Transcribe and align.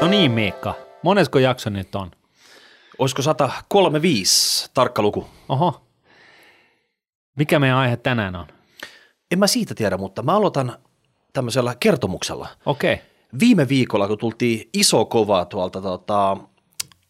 No 0.00 0.08
niin, 0.08 0.30
Miikka. 0.30 0.74
Monesko 1.02 1.38
jakso 1.38 1.70
nyt 1.70 1.94
on? 1.94 2.10
Olisiko 2.98 3.22
135 3.22 4.70
tarkka 4.74 5.02
luku? 5.02 5.26
Oho. 5.48 5.82
Mikä 7.36 7.58
meidän 7.58 7.78
aihe 7.78 7.96
tänään 7.96 8.36
on? 8.36 8.46
En 9.30 9.38
mä 9.38 9.46
siitä 9.46 9.74
tiedä, 9.74 9.96
mutta 9.96 10.22
mä 10.22 10.36
aloitan 10.36 10.76
tämmöisellä 11.32 11.74
kertomuksella. 11.80 12.48
Okei. 12.66 12.94
Okay. 12.94 13.04
Viime 13.40 13.68
viikolla, 13.68 14.08
kun 14.08 14.18
tultiin 14.18 14.68
iso 14.74 15.04
kovaa 15.04 15.44
tuolta 15.44 15.82
tota, 15.82 16.36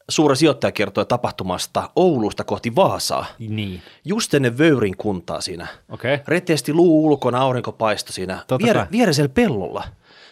suuri 0.08 0.36
sijoittaja 0.36 0.72
kertoi 0.72 1.06
tapahtumasta 1.06 1.90
Oulusta 1.96 2.44
kohti 2.44 2.76
Vaasaa. 2.76 3.26
Niin. 3.38 3.82
Just 4.04 4.34
ennen 4.34 4.58
Vöyrin 4.58 4.96
kuntaa 4.96 5.40
siinä. 5.40 5.66
Okei. 5.88 6.14
Okay. 6.14 6.24
Reteesti 6.28 6.72
luu 6.72 7.06
ulkona, 7.06 7.40
aurinko 7.40 7.72
paistoi 7.72 8.12
siinä. 8.12 8.44
Viereisellä 8.92 9.28
pellolla. 9.28 9.84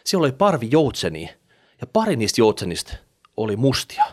Siellä 0.05 0.25
oli 0.25 0.32
parvi 0.32 0.68
joutsenia. 0.71 1.29
Ja 1.84 1.88
pari 1.92 2.16
niistä 2.16 2.40
joutsenista 2.40 2.96
oli 3.36 3.56
mustia. 3.56 4.04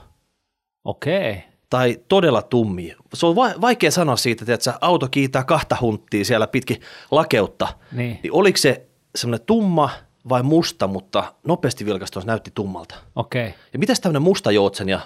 Okei. 0.84 1.32
Okay. 1.32 1.42
Tai 1.70 2.00
todella 2.08 2.42
tummia. 2.42 2.96
Se 3.14 3.26
on 3.26 3.36
va- 3.36 3.62
vaikea 3.62 3.92
sanoa 3.92 4.16
siitä, 4.16 4.54
että 4.54 4.74
auto 4.82 5.08
kiitää 5.08 5.44
kahta 5.44 5.78
hunttia 5.82 6.26
siellä 6.26 6.48
pitkin 6.48 6.82
lakeutta. 7.12 7.68
Niin. 7.92 8.20
niin 8.24 8.34
oliko 8.34 8.58
se 8.58 8.88
semmoinen 9.16 9.46
tumma 9.46 9.90
vai 10.30 10.44
musta, 10.44 10.88
mutta 10.88 11.34
nopeasti 11.48 11.86
vilkastus 11.86 12.26
näytti 12.26 12.52
tummalta. 12.56 12.96
Okei. 13.16 13.48
Okay. 13.48 13.60
Ja 13.74 13.80
mitäs 13.80 14.00
tämmöinen 14.00 14.22
musta 14.22 14.52
joutsen 14.52 14.90
ja 14.90 15.00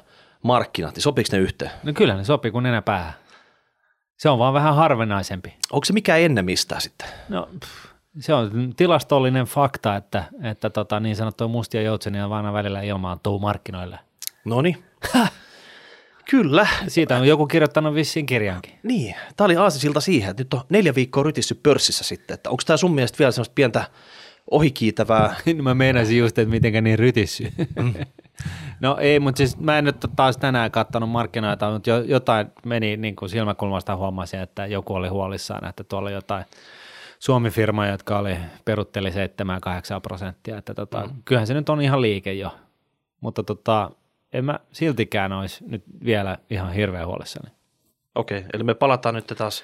markkinat, 0.43 0.95
niin 0.95 1.03
sopiiko 1.03 1.29
ne 1.31 1.37
yhteen? 1.37 1.71
No 1.83 1.93
kyllä 1.93 2.15
ne 2.15 2.23
sopii 2.23 2.51
kuin 2.51 2.63
nenä 2.63 2.81
päähän. 2.81 3.13
Se 4.17 4.29
on 4.29 4.39
vaan 4.39 4.53
vähän 4.53 4.75
harvinaisempi. 4.75 5.55
Onko 5.71 5.85
se 5.85 5.93
mikään 5.93 6.19
ennen 6.19 6.45
mistään 6.45 6.81
sitten? 6.81 7.07
No, 7.29 7.49
pff, 7.59 7.94
se 8.19 8.33
on 8.33 8.73
tilastollinen 8.75 9.45
fakta, 9.45 9.95
että, 9.95 10.23
että 10.43 10.69
tota, 10.69 10.99
niin 10.99 11.15
sanottuja 11.15 11.47
mustia 11.47 11.81
joutsenia 11.81 12.29
vaan 12.29 12.53
välillä 12.53 12.81
ilmaantuu 12.81 13.39
markkinoille. 13.39 13.99
No 14.45 14.61
niin. 14.61 14.83
Kyllä. 16.29 16.67
Siitä 16.87 17.17
on 17.17 17.27
joku 17.27 17.47
kirjoittanut 17.47 17.95
vissiin 17.95 18.25
kirjankin. 18.25 18.73
Niin, 18.83 19.15
tämä 19.37 19.45
oli 19.45 19.55
aasisilta 19.55 20.01
siihen, 20.01 20.29
että 20.31 20.43
nyt 20.43 20.53
on 20.53 20.61
neljä 20.69 20.95
viikkoa 20.95 21.23
rytissy 21.23 21.59
pörssissä 21.63 22.03
sitten, 22.03 22.33
että 22.33 22.49
onko 22.49 22.63
tämä 22.65 22.77
sun 22.77 22.95
mielestä 22.95 23.19
vielä 23.19 23.31
semmoista 23.31 23.53
pientä 23.53 23.85
ohikiitävää? 24.51 25.35
Mä 25.61 25.73
meinasin 25.73 26.17
just, 26.17 26.37
että 26.37 26.51
mitenkä 26.51 26.81
niin 26.81 26.99
rytissy. 26.99 27.53
Mm. 27.75 27.93
no 28.81 28.97
ei, 28.99 29.19
mutta 29.19 29.37
siis 29.37 29.57
mä 29.57 29.77
en 29.77 29.85
nyt 29.85 30.05
taas 30.15 30.37
tänään 30.37 30.71
katsonut 30.71 31.09
markkinoita, 31.09 31.71
mutta 31.71 31.89
jo, 31.89 32.01
jotain 32.01 32.47
meni 32.65 32.97
niin 32.97 33.15
kuin 33.15 33.29
silmäkulmasta 33.29 33.95
huomasin, 33.95 34.39
että 34.39 34.65
joku 34.65 34.93
oli 34.93 35.07
huolissaan, 35.07 35.67
että 35.69 35.83
tuolla 35.83 36.11
jotain 36.11 36.45
Suomi-firmoja, 37.25 37.91
jotka 37.91 38.19
oli, 38.19 38.37
perutteli 38.65 39.09
7-8 39.09 39.13
prosenttia, 40.03 40.57
että 40.57 40.73
tota, 40.73 41.07
mm. 41.07 41.21
kyllähän 41.25 41.47
se 41.47 41.53
nyt 41.53 41.69
on 41.69 41.81
ihan 41.81 42.01
liike 42.01 42.33
jo, 42.33 42.55
mutta 43.21 43.43
tota, 43.43 43.91
en 44.33 44.45
mä 44.45 44.59
siltikään 44.71 45.33
olisi 45.33 45.63
nyt 45.67 45.83
vielä 46.05 46.37
ihan 46.49 46.73
hirveän 46.73 47.07
huolissani. 47.07 47.51
Okei, 48.15 48.37
okay, 48.37 48.49
eli 48.53 48.63
me 48.63 48.73
palataan 48.73 49.15
nyt 49.15 49.33
taas. 49.37 49.63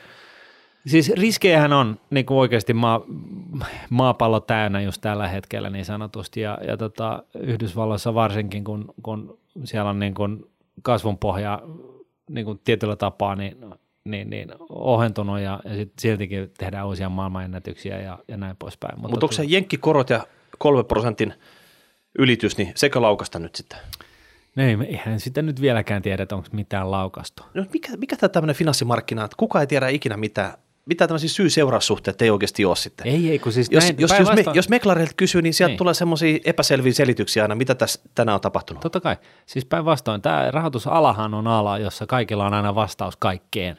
Siis 0.86 1.09
riskejähän 1.09 1.73
on 1.73 2.00
niin 2.09 2.26
kuin 2.26 2.38
oikeasti 2.38 2.73
maa, 2.73 3.02
maapallo 3.89 4.39
täynnä 4.39 4.82
just 4.82 5.02
tällä 5.02 5.28
hetkellä 5.28 5.70
niin 5.70 5.86
sanotusti 5.86 6.42
ja, 6.42 6.58
ja 6.67 6.78
tota, 6.78 7.23
Yhdysvalloissa 7.39 8.14
varsinkin, 8.14 8.64
kun, 8.64 8.94
kun 9.04 9.39
siellä 9.64 9.89
on 9.89 10.00
niin 10.00 10.14
kuin 10.14 10.45
kasvun 10.82 11.17
pohja 11.17 11.62
niin 12.30 12.45
kuin 12.45 12.62
tietyllä 12.64 12.95
tapaa 12.95 13.36
niin, 13.36 13.58
niin, 14.04 14.30
niin 14.30 14.52
ohentunut 14.82 15.40
ja, 15.40 15.60
ja 15.66 15.76
sit 15.76 15.94
siltikin 16.00 16.52
tehdään 16.58 16.88
uusia 16.88 17.10
maailmanennätyksiä 17.10 18.02
ja, 18.02 18.20
ja 18.28 18.38
näin 18.38 18.56
poispäin. 18.58 19.00
Mutta 19.00 19.16
Mut 19.16 19.23
onko 19.23 19.34
se 19.34 19.44
jenkkikorot 19.48 20.10
ja 20.10 20.28
kolme 20.58 20.84
prosentin 20.84 21.34
ylitys, 22.20 22.58
niin 22.58 22.72
sekä 22.76 23.02
laukasta 23.02 23.40
nyt 23.40 23.56
sitten? 23.56 23.80
Ei, 24.58 24.78
eihän 24.88 25.20
sitä 25.20 25.42
nyt 25.42 25.62
vieläkään 25.62 26.02
tiedä, 26.02 26.23
että 26.23 26.36
onko 26.36 26.48
mitään 26.52 26.92
laukastu. 26.92 27.44
No 27.54 27.66
mikä, 27.73 27.98
mikä 27.98 28.16
tämä 28.16 28.30
tämmöinen 28.30 28.56
finanssimarkkina, 28.56 29.26
että 29.26 29.38
kuka 29.38 29.62
ei 29.62 29.68
tiedä 29.68 29.88
ikinä 29.88 30.18
mitään, 30.18 30.54
mitä 30.86 31.08
tämmöisiä 31.08 31.30
syy-seuraussuhteita 31.30 32.23
ei 32.23 32.30
oikeasti 32.30 32.66
ole 32.66 32.76
sitten. 32.76 33.08
Ei, 33.08 33.32
ei, 33.32 33.39
kun 33.39 33.52
siis 33.52 33.67
jos, 33.72 33.84
näin, 33.84 33.95
jos, 34.00 34.11
jos, 34.20 34.30
me, 34.36 34.44
jos 34.54 34.70
meklareilta 34.70 35.14
kysyy, 35.17 35.42
niin 35.42 35.54
sieltä 35.54 35.72
niin. 35.72 35.78
tulee 35.78 35.94
semmoisia 35.94 36.39
epäselviä 36.45 36.94
selityksiä 36.94 37.44
aina, 37.44 37.55
mitä 37.55 37.76
tässä 37.76 38.00
tänään 38.16 38.36
on 38.36 38.42
tapahtunut. 38.42 38.82
Totta 38.82 39.00
kai. 39.00 39.16
Siis 39.45 39.66
päinvastoin, 39.66 40.22
tämä 40.22 40.52
rahoitusalahan 40.52 41.34
on 41.34 41.48
ala, 41.48 41.78
jossa 41.78 42.05
kaikilla 42.05 42.45
on 42.45 42.54
aina 42.54 42.76
vastaus 42.76 43.16
kaikkeen, 43.16 43.78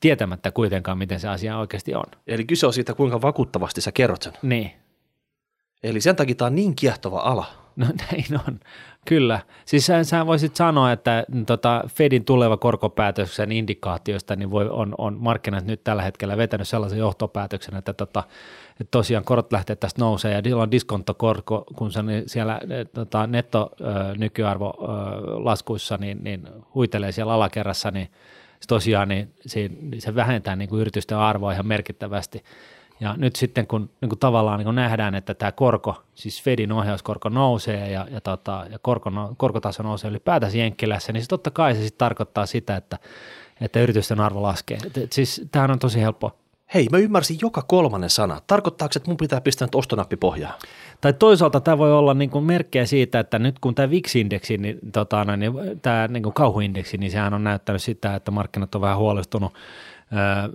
tietämättä 0.00 0.50
kuitenkaan, 0.50 0.98
miten 0.98 1.20
se 1.20 1.28
asia 1.28 1.58
oikeasti 1.58 1.94
on. 1.94 2.04
Eli 2.26 2.44
kyse 2.44 2.66
on 2.66 2.72
siitä, 2.72 2.94
kuinka 2.94 3.22
vakuuttavasti 3.22 3.80
sä 3.80 3.92
kerrot 3.92 4.22
sen. 4.22 4.32
Niin. 4.42 4.72
Eli 5.82 6.00
sen 6.00 6.16
takia 6.16 6.34
tämä 6.34 6.46
on 6.46 6.54
niin 6.54 6.76
kiehtova 6.76 7.20
ala. 7.20 7.46
No 7.76 7.86
näin 8.12 8.40
on, 8.48 8.60
kyllä. 9.06 9.40
Siis 9.64 9.86
sä, 9.86 10.04
sä 10.04 10.26
voisit 10.26 10.56
sanoa, 10.56 10.92
että 10.92 11.24
tota, 11.46 11.84
Fedin 11.88 12.24
tuleva 12.24 12.56
korkopäätöksen 12.56 13.52
indikaatioista 13.52 14.36
niin 14.36 14.50
voi, 14.50 14.68
on, 14.70 14.94
on 14.98 15.16
markkinat 15.20 15.64
nyt 15.64 15.84
tällä 15.84 16.02
hetkellä 16.02 16.36
vetänyt 16.36 16.68
sellaisen 16.68 16.98
johtopäätöksen, 16.98 17.76
että, 17.76 17.92
tota, 17.92 18.22
että 18.80 18.90
tosiaan 18.90 19.24
korot 19.24 19.52
lähtee 19.52 19.76
tästä 19.76 20.00
nousee 20.00 20.34
ja 20.34 20.40
silloin 20.44 20.70
diskontokorko, 20.70 21.64
kun 21.76 21.92
se 21.92 22.02
niin 22.02 22.22
siellä 22.26 22.60
tota, 22.94 23.26
netto 23.26 23.70
ö, 23.80 23.84
nykyarvo 24.18 24.74
ö, 24.80 24.84
laskuissa 25.44 25.96
niin, 25.96 26.24
niin 26.24 26.48
huitelee 26.74 27.12
siellä 27.12 27.32
alakerrassa, 27.32 27.90
niin 27.90 28.08
se 28.62 28.68
tosiaan 28.68 29.08
niin, 29.08 29.34
se, 29.46 29.70
se 29.98 30.14
vähentää 30.14 30.56
niin 30.56 30.68
kuin 30.68 30.80
yritysten 30.80 31.18
arvoa 31.18 31.52
ihan 31.52 31.66
merkittävästi. 31.66 32.44
Ja 33.00 33.14
nyt 33.16 33.36
sitten 33.36 33.66
kun 33.66 33.90
niin 34.00 34.08
kuin 34.08 34.18
tavallaan 34.18 34.58
niin 34.58 34.64
kuin 34.64 34.74
nähdään, 34.74 35.14
että 35.14 35.34
tämä 35.34 35.52
korko, 35.52 36.02
siis 36.14 36.42
Fedin 36.42 36.72
ohjauskorko 36.72 37.28
nousee 37.28 37.90
ja, 37.90 38.06
ja, 38.10 38.20
tota, 38.20 38.66
ja 38.70 38.78
korko, 38.78 39.10
korkotaso 39.36 39.82
nousee 39.82 40.10
ylipäätänsä 40.10 40.58
Jenkkilässä, 40.58 41.12
niin 41.12 41.22
se 41.22 41.28
totta 41.28 41.50
kai 41.50 41.74
se 41.74 41.80
sitten 41.82 41.98
tarkoittaa 41.98 42.46
sitä, 42.46 42.76
että, 42.76 42.98
että 43.60 43.80
yritysten 43.80 44.20
arvo 44.20 44.42
laskee. 44.42 44.78
Et, 44.86 44.96
et 44.98 45.12
siis 45.12 45.48
tämähän 45.52 45.70
on 45.70 45.78
tosi 45.78 46.00
helppo. 46.00 46.36
Hei, 46.74 46.88
mä 46.92 46.98
ymmärsin 46.98 47.38
joka 47.42 47.62
kolmannen 47.62 48.10
sana. 48.10 48.40
Tarkoittaako, 48.46 48.92
että 48.96 49.10
mun 49.10 49.16
pitää 49.16 49.40
pistää 49.40 49.66
nyt 49.66 49.74
ostonappi 49.74 50.16
pohjaan? 50.16 50.54
Tai 51.00 51.12
toisaalta 51.12 51.60
tämä 51.60 51.78
voi 51.78 51.92
olla 51.92 52.14
niin 52.14 52.30
kuin 52.30 52.44
merkkejä 52.44 52.86
siitä, 52.86 53.20
että 53.20 53.38
nyt 53.38 53.58
kun 53.58 53.74
tämä 53.74 53.90
VIX-indeksi, 53.90 54.58
niin, 54.58 54.78
tota, 54.92 55.36
niin 55.36 55.52
tämä 55.82 56.08
niin 56.08 56.22
kuin 56.22 56.32
kauhuindeksi, 56.32 56.98
niin 56.98 57.10
sehän 57.10 57.34
on 57.34 57.44
näyttänyt 57.44 57.82
sitä, 57.82 58.14
että 58.14 58.30
markkinat 58.30 58.74
on 58.74 58.80
vähän 58.80 58.98
huolestunut 58.98 59.54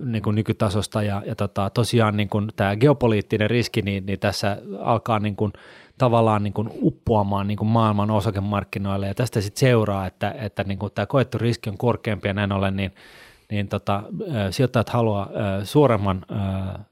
niin 0.06 0.24
kuin 0.24 0.36
nykytasosta 0.36 1.04
ja, 1.04 1.22
ja 1.26 1.36
tota, 1.36 1.70
tosiaan 1.70 2.18
niin 2.18 2.30
kuin 2.30 2.50
tämä 2.56 2.76
geopoliittinen 2.76 3.50
riski, 3.50 3.82
niin, 3.82 4.06
niin 4.06 4.20
tässä 4.20 4.58
alkaa 4.80 5.20
niin 5.20 5.36
kuin, 5.36 5.54
tavallaan 5.98 6.44
niin 6.44 6.54
kuin 6.54 6.70
uppoamaan 6.82 7.48
niin 7.48 7.58
kuin 7.58 7.68
maailman 7.68 8.12
osakemarkkinoille 8.12 9.08
ja 9.08 9.16
tästä 9.16 9.42
sitten 9.42 9.60
seuraa, 9.60 10.06
että, 10.08 10.36
että 10.40 10.64
niin 10.64 10.80
kuin 10.80 10.92
tämä 10.96 11.06
koettu 11.06 11.38
riski 11.38 11.70
on 11.70 11.78
korkeampi 11.78 12.28
ja 12.28 12.34
näin 12.34 12.52
ollen, 12.52 12.76
niin, 12.76 12.92
niin 13.52 13.68
tota, 13.68 14.04
sijoittajat 14.52 14.90
haluaa 14.90 15.30
suuremman 15.64 16.26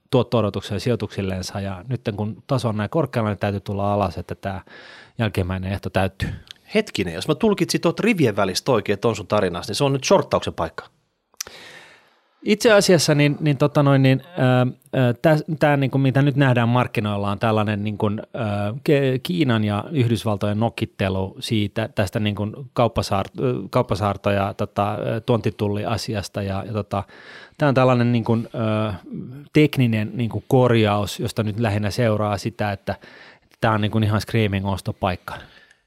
tuotto-odotuksen 0.10 0.80
sijoituksilleensa 0.80 1.60
ja 1.60 1.86
nyt 1.88 2.02
kun 2.16 2.44
taso 2.48 2.70
on 2.70 2.78
näin 2.78 2.90
korkealla, 2.90 3.30
niin 3.30 3.38
täytyy 3.40 3.60
tulla 3.60 3.94
alas, 3.94 4.18
että 4.18 4.36
tämä 4.36 4.62
jälkimmäinen 5.18 5.72
ehto 5.72 5.90
täyttyy. 5.90 6.30
Hetkinen, 6.76 7.14
jos 7.14 7.28
mä 7.28 7.36
tulkitsin 7.36 7.82
tuot 7.82 8.00
rivien 8.00 8.36
välistä 8.36 8.72
oikein 8.72 9.00
tuon 9.00 9.16
sun 9.16 9.28
tarinassa, 9.28 9.72
niin 9.72 9.76
se 9.76 9.84
on 9.84 9.94
nyt 9.94 10.04
shorttauksen 10.04 10.54
paikka. 10.54 10.86
Itse 12.46 12.72
asiassa 12.72 13.16
niin, 13.16 13.38
niin, 13.40 13.58
tota 13.58 13.84
noin, 13.84 14.04
niin 14.04 14.24
tämä, 15.60 15.78
niin 15.78 15.92
kuin, 15.92 16.02
mitä 16.02 16.22
nyt 16.22 16.36
nähdään 16.36 16.70
markkinoilla, 16.70 17.32
on 17.32 17.40
tällainen 17.40 17.84
niin 17.84 17.98
kuin, 17.98 18.22
ää, 18.34 18.74
Kiinan 19.24 19.64
ja 19.64 19.84
Yhdysvaltojen 19.92 20.60
nokittelu 20.60 21.36
siitä, 21.40 21.90
tästä 21.96 22.20
niin 22.20 22.36
kuin 22.36 22.54
kauppasaar, 22.74 23.26
kauppasaarto- 23.70 24.32
ja 24.32 24.54
tota, 24.54 24.98
tuontitulliasiasta. 25.26 26.42
Ja, 26.42 26.64
ja 26.68 26.74
tota, 26.74 27.04
tämä 27.58 27.68
on 27.68 27.76
tällainen 27.76 28.12
niin 28.12 28.24
kuin, 28.24 28.48
ää, 28.54 29.00
tekninen 29.54 30.12
niin 30.14 30.30
kuin 30.30 30.44
korjaus, 30.48 31.20
josta 31.20 31.44
nyt 31.44 31.60
lähinnä 31.60 31.92
seuraa 31.92 32.38
sitä, 32.38 32.72
että 32.72 32.96
tämä 33.62 33.74
on 33.74 33.82
niin 33.82 33.92
kuin 33.92 34.04
ihan 34.04 34.22
screaming-ostopaikka. 34.22 35.34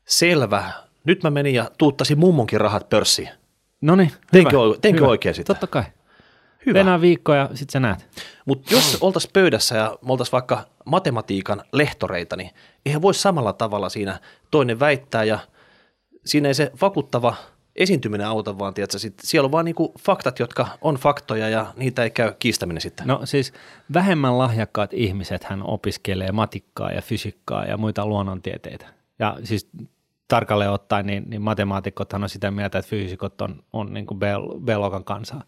Selvä. 0.04 0.64
Nyt 1.04 1.22
mä 1.22 1.30
menin 1.30 1.54
ja 1.54 1.70
tuuttasin 1.78 2.18
mummonkin 2.18 2.60
rahat 2.60 2.88
pörssiin. 2.88 3.28
No 3.80 3.96
niin, 3.96 4.12
Teinkö, 4.32 4.56
teinkö 4.80 5.06
oikein 5.06 5.34
sitä? 5.34 5.54
Totta 5.54 5.66
kai. 5.66 5.82
Hyvä. 6.66 6.78
Venää 6.78 7.00
viikko 7.00 7.34
ja 7.34 7.48
sitten 7.54 7.72
sä 7.72 7.80
näet. 7.80 8.26
Mutta 8.46 8.74
jos 8.74 8.98
oltaisiin 9.00 9.32
pöydässä 9.32 9.76
ja 9.76 9.98
me 10.06 10.12
oltaisiin 10.12 10.32
vaikka 10.32 10.64
matematiikan 10.84 11.62
lehtoreita, 11.72 12.36
niin 12.36 12.50
eihän 12.86 13.02
voi 13.02 13.14
samalla 13.14 13.52
tavalla 13.52 13.88
siinä 13.88 14.20
toinen 14.50 14.80
väittää 14.80 15.24
ja 15.24 15.38
siinä 16.24 16.48
ei 16.48 16.54
se 16.54 16.72
vakuuttava 16.80 17.34
esiintyminen 17.76 18.26
auta, 18.26 18.58
vaan 18.58 18.74
tiedätkö, 18.74 18.98
sit 18.98 19.14
siellä 19.22 19.46
on 19.46 19.52
vaan 19.52 19.64
niinku 19.64 19.94
faktat, 20.00 20.38
jotka 20.38 20.68
on 20.80 20.94
faktoja 20.94 21.48
ja 21.48 21.66
niitä 21.76 22.02
ei 22.02 22.10
käy 22.10 22.32
kiistäminen 22.38 22.80
sitten. 22.80 23.06
No 23.06 23.20
siis 23.24 23.52
vähemmän 23.94 24.38
lahjakkaat 24.38 24.92
ihmiset 24.92 25.44
hän 25.44 25.62
opiskelee 25.62 26.32
matikkaa 26.32 26.92
ja 26.92 27.02
fysiikkaa 27.02 27.64
ja 27.64 27.76
muita 27.76 28.06
luonnontieteitä. 28.06 28.86
Ja 29.18 29.36
siis 29.44 29.70
tarkalleen 30.28 30.70
ottaen, 30.70 31.06
niin, 31.06 31.24
niin 31.30 31.42
matemaatikothan 31.42 32.22
on 32.22 32.28
sitä 32.28 32.50
mieltä, 32.50 32.78
että 32.78 32.88
fyysikot 32.88 33.40
on, 33.40 33.62
on 33.72 33.94
niin 33.94 34.06
kuin 34.06 34.18
B-luokan 34.64 35.04
kansaa. 35.04 35.42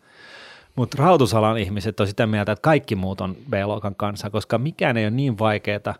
Mutta 0.76 0.96
rahoitusalan 1.00 1.58
ihmiset 1.58 2.00
on 2.00 2.06
sitä 2.06 2.26
mieltä, 2.26 2.52
että 2.52 2.62
kaikki 2.62 2.96
muut 2.96 3.20
on 3.20 3.36
B-luokan 3.50 3.94
kanssa, 3.94 4.30
koska 4.30 4.58
mikään 4.58 4.96
ei 4.96 5.04
ole 5.04 5.10
niin 5.10 5.38
vaikeaa 5.38 5.94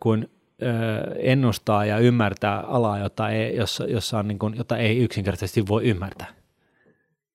kuin 0.00 0.30
ennustaa 1.18 1.84
ja 1.84 1.98
ymmärtää 1.98 2.60
alaa, 2.60 2.98
jota 2.98 3.28
ei, 3.28 3.56
jossa, 3.56 3.84
jossa 3.84 4.18
on 4.18 4.28
niin 4.28 4.38
kuin, 4.38 4.56
jota 4.56 4.76
ei 4.76 4.98
yksinkertaisesti 4.98 5.66
voi 5.68 5.84
ymmärtää. 5.84 6.26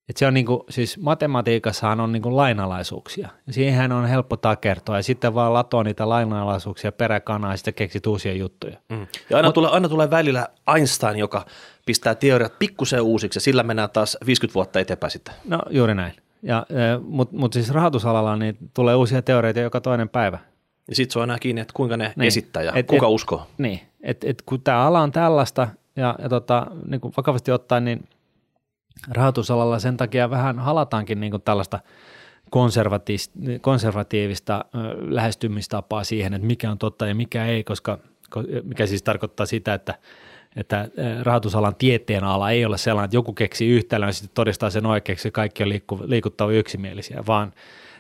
Et 0.09 0.17
se 0.17 0.27
on 0.27 0.33
niin 0.33 0.45
kuin, 0.45 0.61
siis 0.69 0.97
matematiikassahan 0.97 1.99
on 1.99 2.11
niin 2.11 2.21
kuin 2.21 2.37
lainalaisuuksia. 2.37 3.29
Siihen 3.49 3.91
on 3.91 4.05
helppo 4.05 4.37
takertoa 4.37 4.95
ja 4.95 5.03
sitten 5.03 5.33
vaan 5.33 5.53
latoa 5.53 5.83
niitä 5.83 6.09
lainalaisuuksia 6.09 6.91
peräkanaa 6.91 7.53
ja 7.53 7.57
sitten 7.57 7.73
keksit 7.73 8.07
uusia 8.07 8.33
juttuja. 8.33 8.77
Mm. 8.89 9.07
Ja 9.29 9.37
aina, 9.37 9.47
Mut, 9.47 9.53
tulee, 9.53 9.71
aina 9.71 9.89
tulee 9.89 10.09
välillä 10.09 10.47
Einstein, 10.75 11.17
joka 11.17 11.45
pistää 11.85 12.15
teoriat 12.15 12.59
pikkusen 12.59 13.01
uusiksi 13.01 13.37
ja 13.37 13.41
sillä 13.41 13.63
mennään 13.63 13.89
taas 13.89 14.17
50 14.25 14.53
vuotta 14.53 14.79
eteenpäin 14.79 15.11
sitten. 15.11 15.33
No 15.45 15.59
juuri 15.69 15.95
näin. 15.95 16.13
Ja, 16.43 16.65
Mutta 17.01 17.37
mut 17.37 17.53
siis 17.53 17.69
rahoitusalalla 17.69 18.35
niin 18.35 18.57
tulee 18.73 18.95
uusia 18.95 19.21
teorioita 19.21 19.59
joka 19.59 19.81
toinen 19.81 20.09
päivä. 20.09 20.39
Ja 20.89 20.95
sitten 20.95 21.13
se 21.13 21.19
on 21.19 21.29
aina 21.29 21.39
kiinni, 21.39 21.61
että 21.61 21.73
kuinka 21.73 21.97
ne 21.97 22.13
niin. 22.15 22.27
esittää 22.27 22.63
ja 22.63 22.71
et, 22.75 22.87
kuka 22.87 23.05
et, 23.05 23.11
uskoo. 23.11 23.47
Niin, 23.57 23.79
että 24.01 24.27
et, 24.29 24.41
kun 24.45 24.61
tämä 24.61 24.85
ala 24.85 25.01
on 25.01 25.11
tällaista 25.11 25.67
ja, 25.95 26.15
ja 26.21 26.29
tota, 26.29 26.67
niin 26.87 27.01
kuin 27.01 27.13
vakavasti 27.17 27.51
ottaen, 27.51 27.85
niin 27.85 28.07
rahoitusalalla 29.11 29.79
sen 29.79 29.97
takia 29.97 30.29
vähän 30.29 30.59
halataankin 30.59 31.19
niin 31.19 31.31
kuin 31.31 31.41
tällaista 31.41 31.79
konservatiivista 33.61 34.65
lähestymistapaa 34.99 36.03
siihen, 36.03 36.33
että 36.33 36.47
mikä 36.47 36.71
on 36.71 36.77
totta 36.77 37.07
ja 37.07 37.15
mikä 37.15 37.45
ei, 37.45 37.63
koska 37.63 37.97
mikä 38.63 38.85
siis 38.85 39.03
tarkoittaa 39.03 39.45
sitä, 39.45 39.73
että 39.73 39.95
että 40.55 40.87
rahoitusalan 41.23 41.75
tieteen 41.75 42.23
ala 42.23 42.51
ei 42.51 42.65
ole 42.65 42.77
sellainen, 42.77 43.05
että 43.05 43.17
joku 43.17 43.33
keksii 43.33 43.69
yhtälön 43.69 44.09
ja 44.09 44.13
sitten 44.13 44.33
todistaa 44.33 44.69
sen 44.69 44.85
oikeaksi 44.85 45.27
ja 45.27 45.31
kaikki 45.31 45.63
on 45.63 45.69
liikku, 45.69 45.99
liikuttava 46.05 46.51
yksimielisiä, 46.51 47.23
vaan 47.27 47.53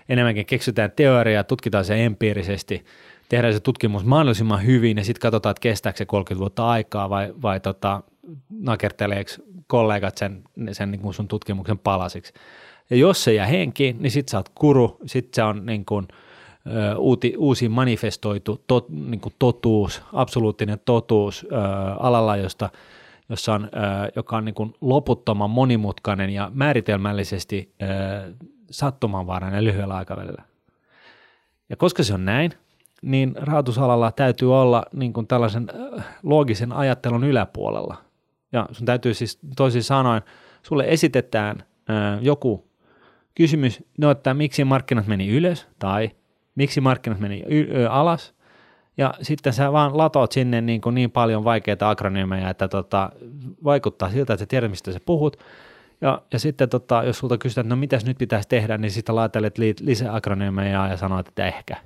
enemmänkin 0.09 0.45
keksitään 0.45 0.91
teoriaa, 0.91 1.43
tutkitaan 1.43 1.85
se 1.85 2.05
empiirisesti, 2.05 2.85
tehdään 3.29 3.53
se 3.53 3.59
tutkimus 3.59 4.05
mahdollisimman 4.05 4.65
hyvin 4.65 4.97
ja 4.97 5.03
sitten 5.03 5.21
katsotaan, 5.21 5.51
että 5.51 5.61
kestääkö 5.61 5.97
se 5.97 6.05
30 6.05 6.39
vuotta 6.39 6.69
aikaa 6.69 7.09
vai, 7.09 7.33
vai 7.41 7.59
tota, 7.59 8.01
nakerteleeko 8.49 9.31
kollegat 9.67 10.17
sen, 10.17 10.43
sen 10.71 10.91
niin 10.91 11.01
kuin 11.01 11.13
sun 11.13 11.27
tutkimuksen 11.27 11.77
palasiksi. 11.77 12.33
Ja 12.89 12.97
jos 12.97 13.23
se 13.23 13.33
jää 13.33 13.45
henkiin, 13.45 14.01
niin 14.01 14.11
sitten 14.11 14.31
sä 14.31 14.37
oot 14.37 14.49
kuru, 14.49 14.97
sitten 15.05 15.35
se 15.35 15.43
on 15.43 15.65
niin 15.65 15.85
kuin, 15.85 16.07
uuti, 16.97 17.33
uusi 17.37 17.69
manifestoitu 17.69 18.63
tot, 18.67 18.89
niin 18.89 19.19
kuin 19.19 19.33
totuus, 19.39 20.01
absoluuttinen 20.13 20.79
totuus 20.85 21.47
ö, 21.51 21.55
alalla, 21.99 22.37
josta, 22.37 22.69
jossa 23.29 23.53
on, 23.53 23.63
ö, 23.63 23.67
joka 24.15 24.37
on 24.37 24.45
niin 24.45 24.55
kuin 24.55 24.73
loputtoman 24.81 25.49
monimutkainen 25.49 26.29
ja 26.29 26.51
määritelmällisesti 26.53 27.73
ö, 27.81 27.85
sattumanvarainen 28.71 29.63
lyhyellä 29.63 29.95
aikavälillä. 29.95 30.43
Ja 31.69 31.75
koska 31.75 32.03
se 32.03 32.13
on 32.13 32.25
näin, 32.25 32.51
niin 33.01 33.35
rahoitusalalla 33.35 34.11
täytyy 34.11 34.55
olla 34.61 34.85
niin 34.93 35.13
kuin 35.13 35.27
tällaisen 35.27 35.67
loogisen 36.23 36.71
ajattelun 36.71 37.23
yläpuolella– 37.23 37.95
ja 38.51 38.67
sun 38.71 38.85
täytyy 38.85 39.13
siis 39.13 39.39
toisin 39.55 39.83
sanoen, 39.83 40.21
sulle 40.63 40.85
esitetään 40.87 41.63
ää, 41.87 42.19
joku 42.21 42.69
kysymys, 43.35 43.83
no 43.97 44.11
että 44.11 44.33
miksi 44.33 44.63
markkinat 44.63 45.07
meni 45.07 45.29
ylös 45.29 45.67
tai 45.79 46.11
miksi 46.59 46.81
markkinat 46.81 47.19
meni 47.19 47.43
y- 47.47 47.69
ö, 47.75 47.89
alas, 47.89 48.33
ja 48.97 49.13
sitten 49.21 49.53
sä 49.53 49.71
vaan 49.71 49.97
latot 49.97 50.31
sinne 50.31 50.61
niin, 50.61 50.81
kuin 50.81 50.95
niin 50.95 51.11
paljon 51.11 51.43
vaikeita 51.43 51.89
akronyymejä, 51.89 52.49
että 52.49 52.67
tota, 52.67 53.09
vaikuttaa 53.63 54.11
siltä, 54.11 54.33
että 54.33 54.41
sä 54.41 54.45
tiedät, 54.45 54.69
mistä 54.69 54.91
sä 54.91 54.99
puhut. 55.05 55.37
Ja, 56.01 56.21
ja 56.33 56.39
sitten 56.39 56.69
tota, 56.69 57.03
jos 57.03 57.17
sulta 57.17 57.37
kysytään, 57.37 57.65
että 57.65 57.75
no 57.75 57.79
mitäs 57.79 58.05
nyt 58.05 58.17
pitäisi 58.17 58.49
tehdä, 58.49 58.77
niin 58.77 58.91
sitten 58.91 59.15
laitelet 59.15 59.57
li- 59.57 59.75
lisää 59.81 60.15
akronyymejä 60.15 60.87
ja 60.87 60.97
sanoit, 60.97 61.27
että 61.27 61.47
ehkä. 61.47 61.77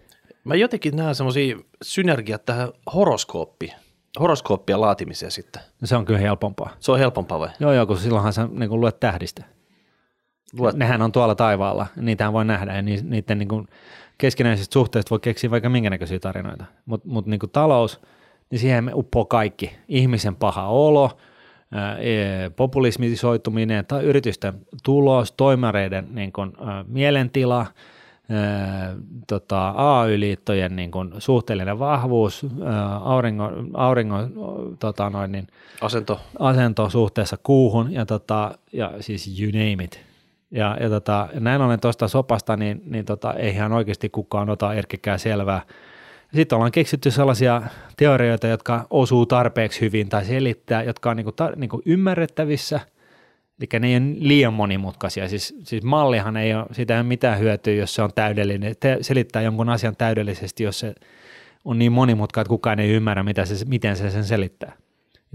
Mä 0.43 0.55
jotenkin 0.55 0.95
näen 0.95 1.15
semmoisia 1.15 1.57
synergiat 1.81 2.45
tähän 2.45 2.69
horoskooppiin 2.93 3.73
horoskooppia 4.19 4.81
laatimiseen 4.81 5.31
sitten? 5.31 5.61
No 5.81 5.87
se 5.87 5.95
on 5.95 6.05
kyllä 6.05 6.19
helpompaa. 6.19 6.69
Se 6.79 6.91
on 6.91 6.99
helpompaa 6.99 7.39
vai? 7.39 7.49
Joo, 7.59 7.73
joo, 7.73 7.85
kun 7.85 7.97
silloinhan 7.97 8.33
sä 8.33 8.49
niin 8.51 8.79
luet 8.81 8.99
tähdistä. 8.99 9.43
Luet. 10.59 10.75
Nehän 10.75 11.01
on 11.01 11.11
tuolla 11.11 11.35
taivaalla, 11.35 11.87
niitä 11.95 12.33
voi 12.33 12.45
nähdä 12.45 12.75
ja 12.75 12.81
niiden 12.81 13.37
niin 13.37 13.47
kuin 13.47 13.67
keskinäisistä 14.23 14.73
suhteista 14.73 15.09
voi 15.09 15.19
keksiä 15.19 15.51
vaikka 15.51 15.69
minkä 15.69 15.89
näköisiä 15.89 16.19
tarinoita. 16.19 16.65
Mutta 16.85 17.07
mut 17.09 17.25
niin 17.25 17.39
talous, 17.51 18.01
niin 18.51 18.59
siihen 18.59 18.83
me 18.83 18.91
uppoo 18.95 19.25
kaikki. 19.25 19.71
Ihmisen 19.87 20.35
paha 20.35 20.67
olo, 20.67 21.17
e, 21.99 22.49
populismisoituminen, 22.49 23.85
tai 23.85 24.03
yritysten 24.03 24.53
tulos, 24.83 25.31
toimareiden 25.31 26.07
niin 26.11 26.31
kuin, 26.31 26.53
mielentila– 26.87 27.65
tota, 29.27 29.73
AY-liittojen 29.77 30.75
niin 30.75 30.91
kuin 30.91 31.13
suhteellinen 31.19 31.79
vahvuus, 31.79 32.45
auringon, 33.01 33.69
auringon 33.73 34.33
tota, 34.79 35.09
noin, 35.09 35.31
niin, 35.31 35.47
asento. 35.81 36.19
asento 36.39 36.89
suhteessa 36.89 37.37
kuuhun 37.43 37.91
ja, 37.91 38.05
tota, 38.05 38.57
ja 38.73 38.91
siis 38.99 39.39
you 39.39 39.51
name 39.51 39.83
it. 39.83 40.12
Ja, 40.53 40.77
ja 40.79 40.89
tota, 40.89 41.29
näin 41.39 41.61
ollen 41.61 41.79
tuosta 41.79 42.07
sopasta, 42.07 42.57
niin, 42.57 42.81
niin 42.85 43.05
tota, 43.05 43.33
eihän 43.33 43.71
oikeasti 43.71 44.09
kukaan 44.09 44.49
ota 44.49 44.73
erkkikään 44.73 45.19
selvää. 45.19 45.61
Sitten 46.33 46.55
ollaan 46.55 46.71
keksitty 46.71 47.11
sellaisia 47.11 47.61
teorioita, 47.97 48.47
jotka 48.47 48.87
osuu 48.89 49.25
tarpeeksi 49.25 49.81
hyvin 49.81 50.09
tai 50.09 50.25
selittää, 50.25 50.83
jotka 50.83 51.09
on 51.09 51.17
niin 51.17 51.25
kuin, 51.25 51.35
tar- 51.41 51.55
niin 51.55 51.69
kuin 51.69 51.81
ymmärrettävissä– 51.85 52.79
Eli 53.59 53.79
ne 53.79 53.87
ei 53.87 53.97
ole 53.97 54.15
liian 54.19 54.53
monimutkaisia. 54.53 55.29
Siis, 55.29 55.55
siis 55.63 55.83
mallihan 55.83 56.37
ei 56.37 56.53
ole, 56.53 56.65
sitä 56.71 56.93
ei 56.93 56.99
ole 56.99 57.07
mitään 57.07 57.39
hyötyä, 57.39 57.73
jos 57.73 57.95
se 57.95 58.01
on 58.01 58.09
täydellinen. 58.15 58.75
Te 58.79 58.97
selittää 59.01 59.41
jonkun 59.41 59.69
asian 59.69 59.95
täydellisesti, 59.95 60.63
jos 60.63 60.79
se 60.79 60.95
on 61.65 61.79
niin 61.79 61.91
monimutkainen, 61.91 62.43
että 62.45 62.49
kukaan 62.49 62.79
ei 62.79 62.89
ymmärrä, 62.89 63.23
mitä 63.23 63.45
se, 63.45 63.65
miten 63.65 63.97
se 63.97 64.09
sen 64.09 64.23
selittää. 64.23 64.73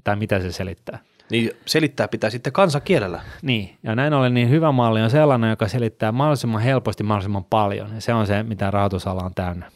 Tai 0.04 0.16
mitä 0.16 0.40
se 0.40 0.52
selittää. 0.52 0.98
Niin 1.30 1.50
selittää 1.66 2.08
pitää 2.08 2.30
sitten 2.30 2.52
kansakielellä. 2.52 3.20
Niin, 3.42 3.78
ja 3.82 3.94
näin 3.94 4.12
ollen 4.12 4.34
niin 4.34 4.50
hyvä 4.50 4.72
malli 4.72 5.02
on 5.02 5.10
sellainen, 5.10 5.50
joka 5.50 5.68
selittää 5.68 6.12
mahdollisimman 6.12 6.62
helposti 6.62 7.02
mahdollisimman 7.02 7.44
paljon. 7.44 7.94
Ja 7.94 8.00
se 8.00 8.14
on 8.14 8.26
se, 8.26 8.42
mitä 8.42 8.70
rahoitusala 8.70 9.22
on 9.22 9.34
täynnä. 9.34 9.70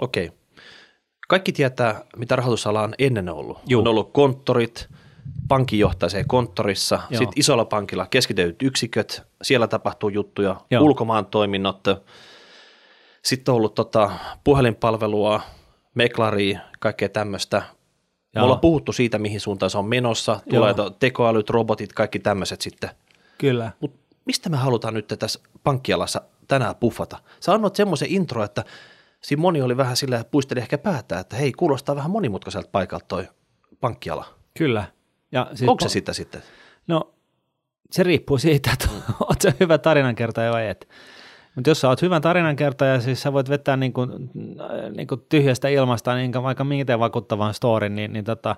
Okei. 0.00 0.32
Kaikki 1.28 1.52
tietää, 1.52 2.00
mitä 2.16 2.36
rahoitusala 2.36 2.82
on 2.82 2.94
ennen 2.98 3.28
ollut. 3.28 3.58
Juh. 3.66 3.80
On 3.80 3.88
ollut 3.88 4.12
konttorit, 4.12 4.88
pankinjohtaiseen 5.48 6.28
konttorissa, 6.28 7.00
sitten 7.08 7.28
isolla 7.36 7.64
pankilla 7.64 8.06
keskitetyt 8.10 8.62
yksiköt, 8.62 9.22
siellä 9.42 9.66
tapahtuu 9.66 10.08
juttuja, 10.08 10.56
Joo. 10.70 10.82
ulkomaan 10.82 11.26
toiminnot, 11.26 11.84
sitten 13.24 13.52
on 13.52 13.56
ollut 13.56 13.74
tota, 13.74 14.10
puhelinpalvelua, 14.44 15.40
meklaria, 15.94 16.60
kaikkea 16.80 17.08
tämmöistä. 17.08 17.62
Me 18.40 18.44
ollaan 18.44 18.60
puhuttu 18.60 18.92
siitä, 18.92 19.18
mihin 19.18 19.40
suuntaan 19.40 19.70
se 19.70 19.78
on 19.78 19.84
menossa, 19.84 20.40
tulee 20.50 20.74
to, 20.74 20.90
tekoälyt, 20.90 21.50
robotit, 21.50 21.92
kaikki 21.92 22.18
tämmöiset 22.18 22.60
sitten. 22.60 22.90
Kyllä. 23.38 23.72
Mutta 23.80 23.98
mistä 24.24 24.48
me 24.48 24.56
halutaan 24.56 24.94
nyt 24.94 25.14
tässä 25.18 25.40
pankkialassa 25.64 26.22
tänään 26.48 26.76
puffata? 26.76 27.18
Sä 27.40 27.52
annot 27.52 27.76
semmoisen 27.76 28.08
intro, 28.10 28.44
että 28.44 28.64
siinä 29.20 29.40
moni 29.40 29.62
oli 29.62 29.76
vähän 29.76 29.96
sillä 29.96 30.24
puisteli 30.30 30.60
ehkä 30.60 30.78
päätä, 30.78 31.18
että 31.18 31.36
hei, 31.36 31.52
kuulostaa 31.52 31.96
vähän 31.96 32.10
monimutkaiselta 32.10 32.68
paikalta 32.72 33.06
toi 33.08 33.28
pankkiala. 33.80 34.24
Kyllä. 34.58 34.84
Ja 35.32 35.50
siis 35.54 35.68
Onko 35.68 35.82
se 35.82 35.88
sitä 35.88 36.12
sitten? 36.12 36.42
No 36.86 37.14
se 37.90 38.02
riippuu 38.02 38.38
siitä, 38.38 38.70
että 38.72 38.88
mm. 38.92 39.14
olet 39.20 39.40
se 39.40 39.54
hyvä 39.60 39.78
tarinankertoja 39.78 40.52
vai 40.52 40.68
et. 40.68 40.88
Mutta 41.56 41.70
jos 41.70 41.80
sä 41.80 41.88
oot 41.88 42.02
hyvän 42.02 42.22
tarinankertoja, 42.22 43.00
siis 43.00 43.22
sä 43.22 43.32
voit 43.32 43.48
vetää 43.48 43.76
niin 43.76 43.92
kuin, 43.92 44.10
niin 44.96 45.06
kuin 45.06 45.22
tyhjästä 45.28 45.68
ilmasta 45.68 46.14
niin 46.14 46.32
vaikka 46.32 46.64
miten 46.64 47.00
vakuuttavan 47.00 47.54
storin, 47.54 47.94
niin, 47.94 48.12
niin, 48.12 48.24
tota, 48.24 48.56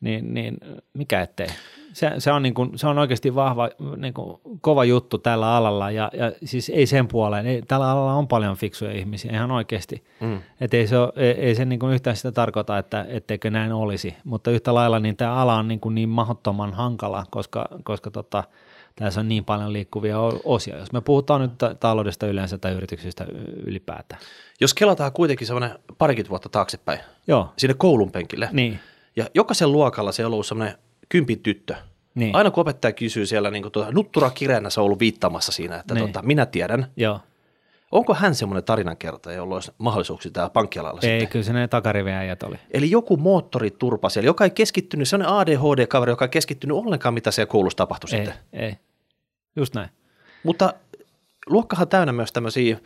niin, 0.00 0.34
niin 0.34 0.56
mikä 0.92 1.22
ettei. 1.22 1.46
Se, 1.92 2.12
se, 2.18 2.32
on 2.32 2.42
niin 2.42 2.54
kuin, 2.54 2.78
se 2.78 2.86
on 2.86 2.98
oikeasti 2.98 3.34
vahva, 3.34 3.68
niin 3.96 4.14
kuin, 4.14 4.40
kova 4.60 4.84
juttu 4.84 5.18
tällä 5.18 5.56
alalla 5.56 5.90
ja, 5.90 6.10
ja 6.12 6.32
siis 6.44 6.68
ei 6.74 6.86
sen 6.86 7.08
puoleen, 7.08 7.46
ei, 7.46 7.62
tällä 7.62 7.90
alalla 7.90 8.14
on 8.14 8.28
paljon 8.28 8.56
fiksuja 8.56 8.92
ihmisiä 8.92 9.32
ihan 9.32 9.50
oikeasti, 9.50 10.04
mm. 10.20 10.40
että 10.60 10.76
ei 10.76 10.86
se, 10.86 10.98
ole, 10.98 11.12
ei, 11.16 11.30
ei 11.30 11.54
se 11.54 11.64
niin 11.64 11.78
kuin 11.78 11.94
yhtään 11.94 12.16
sitä 12.16 12.32
tarkoita, 12.32 12.78
että 12.78 13.06
etteikö 13.08 13.50
näin 13.50 13.72
olisi, 13.72 14.14
mutta 14.24 14.50
yhtä 14.50 14.74
lailla 14.74 14.98
niin 14.98 15.16
tämä 15.16 15.34
ala 15.34 15.54
on 15.54 15.68
niin, 15.68 15.80
kuin 15.80 15.94
niin 15.94 16.08
mahdottoman 16.08 16.72
hankala, 16.72 17.24
koska, 17.30 17.68
koska 17.84 18.10
tota, 18.10 18.44
tässä 18.98 19.20
on 19.20 19.28
niin 19.28 19.44
paljon 19.44 19.72
liikkuvia 19.72 20.18
osia, 20.44 20.78
jos 20.78 20.92
me 20.92 21.00
puhutaan 21.00 21.40
nyt 21.40 21.80
taloudesta 21.80 22.26
yleensä 22.26 22.58
tai 22.58 22.72
yrityksistä 22.72 23.26
ylipäätään. 23.66 24.20
Jos 24.60 24.74
kelataan 24.74 25.12
kuitenkin 25.12 25.46
semmoinen 25.46 25.78
parikymmentä 25.98 26.30
vuotta 26.30 26.48
taaksepäin, 26.48 27.00
Joo. 27.26 27.52
sinne 27.56 27.74
koulun 27.74 28.12
penkille, 28.12 28.48
niin. 28.52 28.78
ja 29.16 29.26
jokaisen 29.34 29.72
luokalla 29.72 30.12
se 30.12 30.26
on 30.26 30.32
ollut 30.32 30.46
semmoinen 30.46 30.78
kympin 31.08 31.40
tyttö. 31.40 31.74
Niin. 32.14 32.36
Aina 32.36 32.50
kun 32.50 32.60
opettaja 32.60 32.92
kysyy 32.92 33.26
siellä 33.26 33.50
niin 33.50 33.72
tuota, 33.72 33.92
nuttura 33.92 34.30
kireenä 34.30 34.70
se 34.70 34.80
on 34.80 34.84
ollut 34.84 35.00
viittaamassa 35.00 35.52
siinä, 35.52 35.76
että 35.76 35.94
niin. 35.94 36.04
tuota, 36.04 36.22
minä 36.22 36.46
tiedän. 36.46 36.86
Joo. 36.96 37.20
Onko 37.92 38.14
hän 38.14 38.34
semmoinen 38.34 38.64
tarinankertoja, 38.64 39.36
jolla 39.36 39.54
olisi 39.54 39.72
mahdollisuuksia 39.78 40.30
täällä 40.30 40.50
pankkialalla 40.50 41.00
Ei, 41.02 41.10
sitten? 41.10 41.28
kyllä 41.28 41.44
se 41.44 41.52
ne 41.52 41.68
takariveäjät 41.68 42.42
oli. 42.42 42.56
Eli 42.70 42.90
joku 42.90 43.16
moottoriturpa 43.16 44.08
siellä, 44.08 44.26
joka 44.26 44.44
ei 44.44 44.50
keskittynyt, 44.50 45.08
se 45.08 45.16
on 45.16 45.26
ADHD-kaveri, 45.26 46.12
joka 46.12 46.24
ei 46.24 46.28
keskittynyt 46.28 46.76
ollenkaan, 46.76 47.14
mitä 47.14 47.30
siellä 47.30 47.50
koulussa 47.50 47.76
tapahtui 47.76 48.08
ei, 48.12 48.16
sitten. 48.16 48.42
Ei, 48.52 48.76
just 49.56 49.74
näin. 49.74 49.88
Mutta 50.42 50.74
luokkahan 51.46 51.88
täynnä 51.88 52.12
myös 52.12 52.32
tämmöisiä 52.32 52.78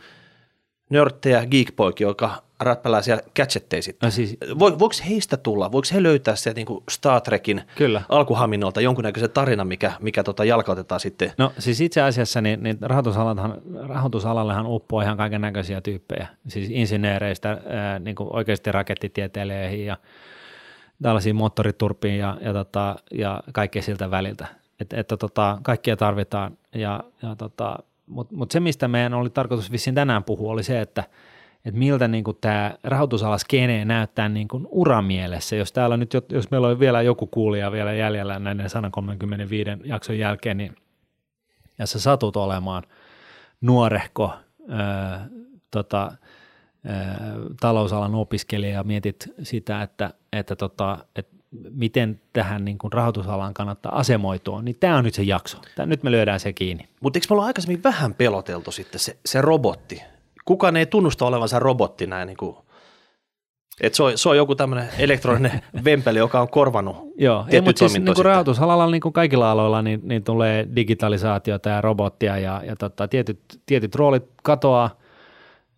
nörttejä, 0.89 1.45
geekpoikia, 1.45 2.07
jotka 2.07 2.43
räppälää 2.59 3.01
siellä 3.01 3.23
gadgetteja 3.35 3.81
sitten. 3.81 4.11
Siis, 4.11 4.37
Vo, 4.59 4.79
voiko 4.79 4.95
heistä 5.09 5.37
tulla, 5.37 5.71
voiko 5.71 5.87
he 5.93 6.03
löytää 6.03 6.35
sieltä 6.35 6.59
niin 6.59 6.83
Star 6.89 7.21
Trekin 7.21 7.61
Kyllä. 7.75 8.01
alkuhaminolta 8.09 8.81
jonkunnäköisen 8.81 9.29
tarinan, 9.29 9.67
mikä, 9.67 9.91
mikä 9.99 10.23
tota 10.23 10.45
jalkautetaan 10.45 10.99
sitten? 10.99 11.31
no 11.37 11.53
siis 11.59 11.81
itse 11.81 12.01
asiassa 12.01 12.41
niin, 12.41 12.63
niin 12.63 12.77
rahoitusalallehan, 12.81 13.61
rahoitusalallehan 13.87 14.65
uppoo 14.67 15.01
ihan 15.01 15.17
kaiken 15.17 15.41
näköisiä 15.41 15.81
tyyppejä, 15.81 16.27
siis 16.47 16.69
insinööreistä 16.71 17.61
ää, 17.69 17.99
niin 17.99 18.15
kuin 18.15 18.35
oikeasti 18.35 18.71
rakettitieteilijöihin 18.71 19.85
ja 19.85 19.97
tällaisiin 21.01 21.35
moottoriturpiin 21.35 22.17
ja, 22.17 22.37
ja, 22.41 22.53
tota, 22.53 22.95
ja 23.11 23.43
kaikkea 23.53 23.81
siltä 23.81 24.11
väliltä. 24.11 24.47
Et, 24.79 24.93
että 24.93 25.17
tota, 25.17 25.57
kaikkia 25.63 25.97
tarvitaan, 25.97 26.57
ja, 26.75 27.03
ja 27.21 27.35
tota, 27.35 27.77
mutta 28.05 28.35
mut 28.35 28.51
se, 28.51 28.59
mistä 28.59 28.87
meidän 28.87 29.13
oli 29.13 29.29
tarkoitus 29.29 29.71
vissiin 29.71 29.95
tänään 29.95 30.23
puhua, 30.23 30.51
oli 30.51 30.63
se, 30.63 30.81
että 30.81 31.03
et 31.65 31.75
miltä 31.75 32.07
niin 32.07 32.23
tämä 32.41 32.73
rahoitusalan 32.83 33.39
skene 33.39 33.85
näyttää 33.85 34.29
niin 34.29 34.47
kuin 34.47 34.67
uramielessä. 34.71 35.55
Jos 35.55 35.71
täällä 35.71 35.97
nyt, 35.97 36.13
jos 36.29 36.51
meillä 36.51 36.67
on 36.67 36.79
vielä 36.79 37.01
joku 37.01 37.27
kuulija 37.27 37.71
vielä 37.71 37.93
jäljellä 37.93 38.39
näiden 38.39 38.69
135 38.69 39.69
jakson 39.83 40.17
jälkeen, 40.17 40.57
niin 40.57 40.75
ja 41.77 41.87
sä 41.87 41.99
satut 41.99 42.35
olemaan 42.35 42.83
nuorehko 43.61 44.33
ää, 44.69 45.27
tota, 45.71 46.11
ää, 46.85 47.17
talousalan 47.59 48.15
opiskelija 48.15 48.73
ja 48.73 48.83
mietit 48.83 49.33
sitä, 49.43 49.81
että, 49.81 50.13
että, 50.33 50.55
tota, 50.55 50.97
että 51.15 51.35
miten 51.69 52.21
tähän 52.33 52.65
niin 52.65 52.77
kuin 52.77 52.93
rahoitusalaan 52.93 53.53
kannattaa 53.53 53.99
asemoitua, 53.99 54.61
niin 54.61 54.75
tämä 54.79 54.97
on 54.97 55.03
nyt 55.03 55.13
se 55.13 55.23
jakso. 55.23 55.57
Tää, 55.75 55.85
nyt 55.85 56.03
me 56.03 56.11
lyödään 56.11 56.39
se 56.39 56.53
kiinni. 56.53 56.87
Mutta 57.01 57.17
eikö 57.17 57.27
me 57.29 57.33
olla 57.33 57.45
aikaisemmin 57.45 57.83
vähän 57.83 58.13
peloteltu 58.13 58.71
sitten 58.71 58.99
se, 58.99 59.17
se 59.25 59.41
robotti? 59.41 60.01
Kukaan 60.45 60.77
ei 60.77 60.85
tunnusta 60.85 61.25
olevansa 61.25 61.59
robotti 61.59 62.07
näin 62.07 62.27
niin 62.27 62.37
kuin, 62.37 62.57
että 63.81 63.97
se 63.97 64.03
on, 64.03 64.17
se 64.17 64.29
on 64.29 64.37
joku 64.37 64.55
tämmöinen 64.55 64.89
elektroninen 64.97 65.61
vempeli, 65.85 66.19
joka 66.19 66.41
on 66.41 66.49
korvannut 66.49 66.95
Joo, 67.17 67.45
ei, 67.49 67.61
mutta 67.61 67.79
siis 67.79 67.93
niin 67.93 68.15
kuin 68.15 68.25
rahoitusalalla 68.25 68.91
niin 68.91 69.01
kuin 69.01 69.13
kaikilla 69.13 69.51
aloilla 69.51 69.81
niin, 69.81 70.01
niin 70.03 70.23
tulee 70.23 70.67
digitalisaatiota 70.75 71.69
ja 71.69 71.81
robottia 71.81 72.37
ja, 72.37 72.61
ja 72.65 72.75
tota, 72.75 73.07
tietyt, 73.07 73.39
tietyt 73.65 73.95
roolit 73.95 74.23
katoaa 74.43 74.97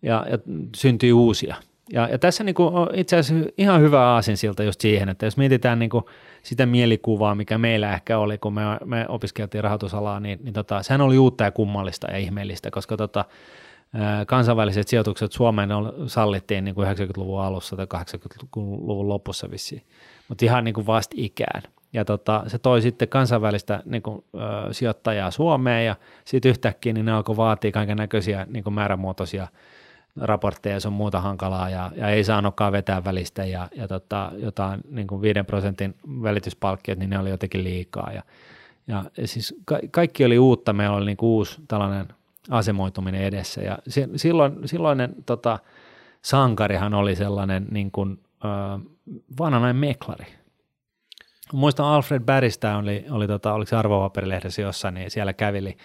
ja, 0.02 0.26
ja 0.30 0.38
syntyy 0.76 1.12
uusia. 1.12 1.56
Ja, 1.92 2.08
ja 2.08 2.18
tässä 2.18 2.44
niin 2.44 2.54
kuin 2.54 2.74
on 2.74 2.88
itse 2.94 3.16
asiassa 3.16 3.50
ihan 3.58 3.80
hyvä 3.80 4.12
aasinsilta 4.14 4.62
just 4.62 4.80
siihen, 4.80 5.08
että 5.08 5.26
jos 5.26 5.36
mietitään 5.36 5.78
niin 5.78 5.90
kuin 5.90 6.04
sitä 6.42 6.66
mielikuvaa, 6.66 7.34
mikä 7.34 7.58
meillä 7.58 7.92
ehkä 7.92 8.18
oli, 8.18 8.38
kun 8.38 8.54
me, 8.54 8.62
me 8.84 9.06
opiskeltiin 9.08 9.64
rahoitusalaa, 9.64 10.20
niin, 10.20 10.38
niin 10.42 10.54
tota, 10.54 10.82
sehän 10.82 11.00
oli 11.00 11.18
uutta 11.18 11.44
ja 11.44 11.50
kummallista 11.50 12.10
ja 12.10 12.18
ihmeellistä, 12.18 12.70
koska 12.70 12.96
tota, 12.96 13.24
kansainväliset 14.26 14.88
sijoitukset 14.88 15.32
Suomeen 15.32 15.70
sallittiin 16.06 16.64
niin 16.64 16.74
kuin 16.74 16.88
90-luvun 16.88 17.40
alussa 17.40 17.76
tai 17.76 17.86
80-luvun 17.94 19.08
lopussa 19.08 19.50
vissiin, 19.50 19.82
mutta 20.28 20.44
ihan 20.44 20.64
niin 20.64 20.74
kuin 20.74 20.86
vasta 20.86 21.14
ikään. 21.18 21.62
Ja 21.92 22.04
tota, 22.04 22.44
se 22.46 22.58
toi 22.58 22.82
sitten 22.82 23.08
kansainvälistä 23.08 23.82
niin 23.84 24.02
kuin, 24.02 24.24
ö, 24.34 24.72
sijoittajaa 24.72 25.30
Suomeen 25.30 25.86
ja 25.86 25.96
sitten 26.24 26.50
yhtäkkiä 26.50 26.92
niin 26.92 27.06
ne 27.06 27.12
alkoi 27.12 27.36
vaatia 27.36 27.72
kaiken 27.72 27.96
näköisiä 27.96 28.46
niin 28.50 28.74
määrämuotoisia 28.74 29.48
raportteja 30.20 30.76
ja 30.76 30.80
se 30.80 30.88
on 30.88 30.94
muuta 30.94 31.20
hankalaa 31.20 31.70
ja, 31.70 31.90
ja 31.96 32.08
ei 32.08 32.24
saanutkaan 32.24 32.72
vetää 32.72 33.04
välistä 33.04 33.44
ja, 33.44 33.68
ja 33.74 33.88
tota, 33.88 34.32
jotain 34.36 34.80
niin 34.90 35.06
kuin 35.06 35.22
5 35.22 35.42
prosentin 35.42 35.94
välityspalkkiot, 36.22 36.98
niin 36.98 37.10
ne 37.10 37.18
oli 37.18 37.30
jotenkin 37.30 37.64
liikaa 37.64 38.12
ja, 38.12 38.22
ja 38.86 39.04
siis 39.24 39.54
ka- 39.64 39.80
kaikki 39.90 40.24
oli 40.24 40.38
uutta, 40.38 40.72
meillä 40.72 40.96
oli 40.96 41.06
niin 41.06 41.16
kuin 41.16 41.28
uusi 41.28 41.60
tällainen 41.68 42.08
asemoituminen 42.50 43.22
edessä 43.22 43.60
ja 43.60 43.78
si- 43.88 44.08
silloin, 44.16 44.68
silloinen 44.68 45.14
tota, 45.26 45.58
sankarihan 46.22 46.94
oli 46.94 47.16
sellainen 47.16 47.66
niin 47.70 47.90
kuin, 47.90 48.20
ö, 48.44 48.48
vanhanainen 49.38 49.76
meklari. 49.76 50.26
Muistan 51.52 51.86
Alfred 51.86 52.22
Barrista 52.22 52.76
oli, 52.76 53.04
oli 53.10 53.26
tota, 53.26 53.52
oliko 53.52 53.68
se 53.68 53.76
arvopaperilehdessä 53.76 54.62
jossain, 54.62 54.94
niin 54.94 55.10
siellä 55.10 55.32
käveli 55.32 55.76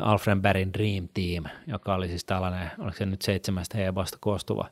Alfred 0.00 0.40
Barrin 0.40 0.72
Dream 0.72 1.08
Team, 1.14 1.44
joka 1.66 1.94
oli 1.94 2.08
siis 2.08 2.24
tällainen, 2.24 2.70
oliko 2.78 2.96
se 2.96 3.06
nyt 3.06 3.22
seitsemästä 3.22 3.78
hebosta 3.78 4.18
koostuva 4.20 4.68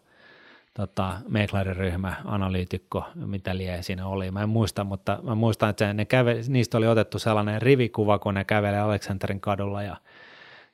tota, 0.76 1.16
meklariryhmä, 1.28 2.14
analyytikko, 2.24 3.04
mitä 3.14 3.56
lie 3.56 3.82
siinä 3.82 4.06
oli. 4.06 4.30
Mä 4.30 4.42
en 4.42 4.48
muista, 4.48 4.84
mutta 4.84 5.18
mä 5.22 5.34
muistan, 5.34 5.70
että 5.70 5.92
ne 5.92 6.04
käve, 6.04 6.40
niistä 6.48 6.78
oli 6.78 6.86
otettu 6.86 7.18
sellainen 7.18 7.62
rivikuva, 7.62 8.18
kun 8.18 8.34
ne 8.34 8.44
kävelee 8.44 8.80
Aleksanterin 8.80 9.40
kadulla 9.40 9.82
ja 9.82 9.96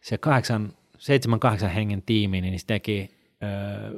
se 0.01 0.19
kahdeksan, 0.19 0.73
seitsemän, 0.99 1.41
kahdeksan 1.41 1.71
hengen 1.71 2.03
tiimi, 2.03 2.41
niin 2.41 2.61
se 2.61 2.67
teki, 2.67 3.11
ö, 3.43 3.47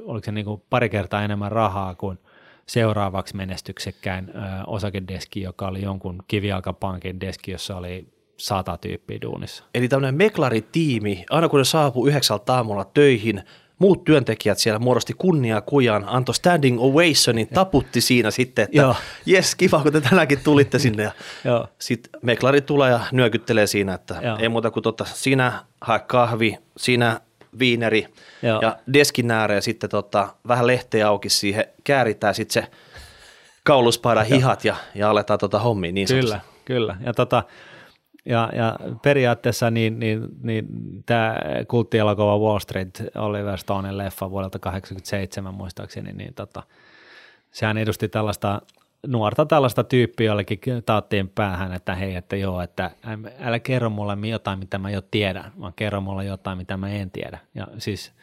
oliko 0.05 0.25
se 0.25 0.31
niin 0.31 0.45
kuin 0.45 0.61
pari 0.69 0.89
kertaa 0.89 1.23
enemmän 1.23 1.51
rahaa 1.51 1.95
kuin 1.95 2.19
seuraavaksi 2.65 3.35
menestyksekkään 3.35 4.29
ö, 4.29 4.41
osakedeski, 4.67 5.41
joka 5.41 5.67
oli 5.67 5.81
jonkun 5.81 6.23
kivijalkapankin 6.27 7.19
deski, 7.19 7.51
jossa 7.51 7.77
oli 7.77 8.14
sata 8.37 8.77
tyyppiä 8.77 9.21
duunissa. 9.21 9.63
Eli 9.75 9.87
tämmöinen 9.87 10.15
meklaritiimi, 10.15 11.25
aina 11.29 11.49
kun 11.49 11.59
ne 11.59 11.65
saapuu 11.65 12.07
yhdeksältä 12.07 12.53
aamulla 12.53 12.85
töihin, 12.85 13.43
muut 13.79 14.03
työntekijät 14.03 14.57
siellä 14.57 14.79
muodosti 14.79 15.13
kunnia 15.17 15.61
kujan, 15.61 16.03
antoi 16.07 16.35
standing 16.35 16.77
ovationin, 16.81 17.47
taputti 17.47 18.01
siinä 18.01 18.31
sitten, 18.31 18.63
että 18.63 18.77
Joo. 18.77 18.95
jes, 19.25 19.55
kiva, 19.55 19.81
kun 19.81 19.91
te 19.91 20.01
tänäänkin 20.01 20.39
tulitte 20.43 20.79
sinne. 20.79 21.03
Ja 21.03 21.11
sitten 21.79 22.21
meklari 22.21 22.61
tulee 22.61 22.91
ja 22.91 22.99
nyökyttelee 23.11 23.67
siinä, 23.67 23.93
että 23.93 24.15
Joo. 24.21 24.37
ei 24.37 24.49
muuta 24.49 24.71
kuin 24.71 24.83
tota, 24.83 25.05
sinä 25.05 25.63
hae 25.81 25.99
kahvi, 25.99 26.57
sinä 26.77 27.21
viineri 27.59 28.07
Joo. 28.41 28.61
ja 28.61 28.77
deskin 28.93 29.31
ääreen 29.31 29.61
sitten 29.61 29.89
tota, 29.89 30.27
vähän 30.47 30.67
lehteä 30.67 31.07
auki 31.07 31.29
siihen, 31.29 31.65
kääritään 31.83 32.35
sitten 32.35 32.63
se 32.63 32.69
kauluspaidan 33.63 34.25
hihat 34.25 34.65
ja, 34.65 34.75
ja 34.95 35.09
aletaan 35.09 35.39
tota 35.39 35.59
hommia 35.59 35.91
niin 35.91 36.07
Kyllä, 36.07 36.21
sanotusti. 36.21 36.61
kyllä. 36.65 36.97
Ja, 37.05 37.13
tota, 37.13 37.43
ja, 38.25 38.49
ja 38.55 38.75
periaatteessa 39.01 39.71
niin, 39.71 39.99
niin, 39.99 40.27
niin 40.43 40.67
tämä 41.05 41.35
kulttielokuva 41.67 42.39
Wall 42.39 42.59
Street, 42.59 43.03
Oliver 43.15 43.57
Stonen 43.57 43.97
leffa 43.97 44.29
vuodelta 44.31 44.59
1987 44.59 45.53
muistaakseni, 45.53 46.13
niin 46.13 46.33
tota, 46.33 46.63
sehän 47.51 47.77
edusti 47.77 48.09
tällaista 48.09 48.61
nuorta 49.07 49.45
tällaista 49.45 49.83
tyyppiä, 49.83 50.25
jollekin 50.25 50.59
taattiin 50.85 51.29
päähän, 51.29 51.73
että 51.73 51.95
hei, 51.95 52.15
että 52.15 52.35
joo, 52.35 52.61
että 52.61 52.91
älä 53.39 53.59
kerro 53.59 53.89
mulle 53.89 54.27
jotain, 54.27 54.59
mitä 54.59 54.77
mä 54.77 54.89
jo 54.89 55.01
tiedän, 55.01 55.51
vaan 55.59 55.73
kerro 55.75 56.01
mulle 56.01 56.25
jotain, 56.25 56.57
mitä 56.57 56.77
mä 56.77 56.89
en 56.89 57.11
tiedä. 57.11 57.39
Ja 57.55 57.67
siis 57.77 58.13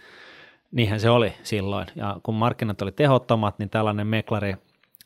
niinhän 0.72 1.00
se 1.00 1.10
oli 1.10 1.32
silloin. 1.42 1.86
Ja 1.96 2.20
kun 2.22 2.34
markkinat 2.34 2.82
oli 2.82 2.92
tehottomat, 2.92 3.58
niin 3.58 3.70
tällainen 3.70 4.06
meklari 4.06 4.54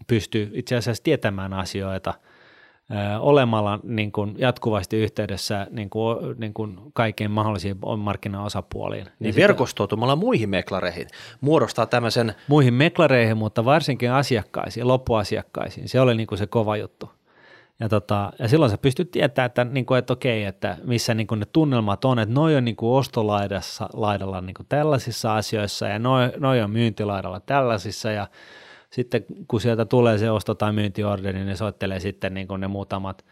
pystyy 0.06 0.50
itse 0.54 0.76
asiassa 0.76 1.02
tietämään 1.02 1.52
asioita 1.52 2.14
olemalla 3.20 3.80
niin 3.82 4.12
kuin 4.12 4.34
jatkuvasti 4.38 4.96
yhteydessä 4.96 5.66
niin 5.70 5.90
kuin, 5.90 6.18
niin 6.38 6.54
kuin 6.54 6.78
kaikkiin 6.92 7.30
mahdollisiin 7.30 7.76
markkinaosapuoliin. 7.98 9.04
Niin 9.04 9.32
sitten 9.32 9.42
verkostoitumalla 9.42 10.16
muihin 10.16 10.48
meklareihin 10.48 11.06
muodostaa 11.40 11.86
tämmöisen 11.86 12.34
Muihin 12.48 12.74
meklareihin, 12.74 13.36
mutta 13.36 13.64
varsinkin 13.64 14.12
asiakkaisiin, 14.12 14.88
loppuasiakkaisiin. 14.88 15.88
Se 15.88 16.00
oli 16.00 16.14
niin 16.14 16.26
kuin 16.26 16.38
se 16.38 16.46
kova 16.46 16.76
juttu. 16.76 17.10
Ja, 17.80 17.88
tota, 17.88 18.32
ja 18.38 18.48
silloin 18.48 18.70
sä 18.70 18.78
pystyt 18.78 19.10
tietämään, 19.10 19.46
että, 19.46 19.64
niin 19.64 19.86
kuin, 19.86 19.98
että 19.98 20.12
okei, 20.12 20.44
että 20.44 20.76
missä 20.84 21.14
niin 21.14 21.26
kuin 21.26 21.40
ne 21.40 21.46
tunnelmat 21.52 22.04
on, 22.04 22.18
että 22.18 22.34
noi 22.34 22.56
on 22.56 22.64
niin 22.64 22.76
kuin 22.76 22.98
ostolaidassa, 22.98 23.88
laidalla 23.92 24.40
niin 24.40 24.54
kuin 24.54 24.66
tällaisissa 24.68 25.36
asioissa 25.36 25.88
ja 25.88 25.98
noi, 25.98 26.32
noi 26.38 26.60
on 26.60 26.70
myyntilaidalla 26.70 27.40
tällaisissa 27.40 28.10
ja 28.10 28.26
sitten 28.90 29.24
kun 29.48 29.60
sieltä 29.60 29.84
tulee 29.84 30.18
se 30.18 30.30
osto- 30.30 30.54
tai 30.54 30.72
myyntiorderi, 30.72 31.38
niin 31.38 31.46
ne 31.46 31.56
soittelee 31.56 32.00
sitten 32.00 32.34
niin 32.34 32.48
kuin 32.48 32.60
ne 32.60 32.68
muutamat 32.68 33.24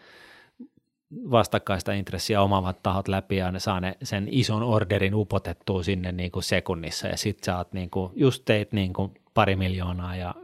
vastakkaista 1.31 1.93
intressiä 1.93 2.43
omaavat 2.43 2.83
tahot 2.83 3.09
läpi 3.09 3.37
ja 3.37 3.53
ne 3.53 3.61
saa 3.61 3.81
ne, 3.81 3.97
sen 4.03 4.29
ison 4.31 4.63
orderin 4.63 5.15
upotettua 5.15 5.83
sinne 5.83 6.13
niin 6.13 6.31
kuin 6.31 6.43
sekunnissa. 6.43 7.09
Ja 7.09 7.17
sit 7.17 7.45
sä 7.45 7.59
oot 7.59 7.73
niin 7.73 7.91
kuin, 7.91 8.13
just 8.17 8.43
teit 8.45 8.73
niin 8.73 8.93
kuin 8.93 9.15
pari 9.35 9.57
miljoonaa 9.57 10.17
ja 10.17 10.35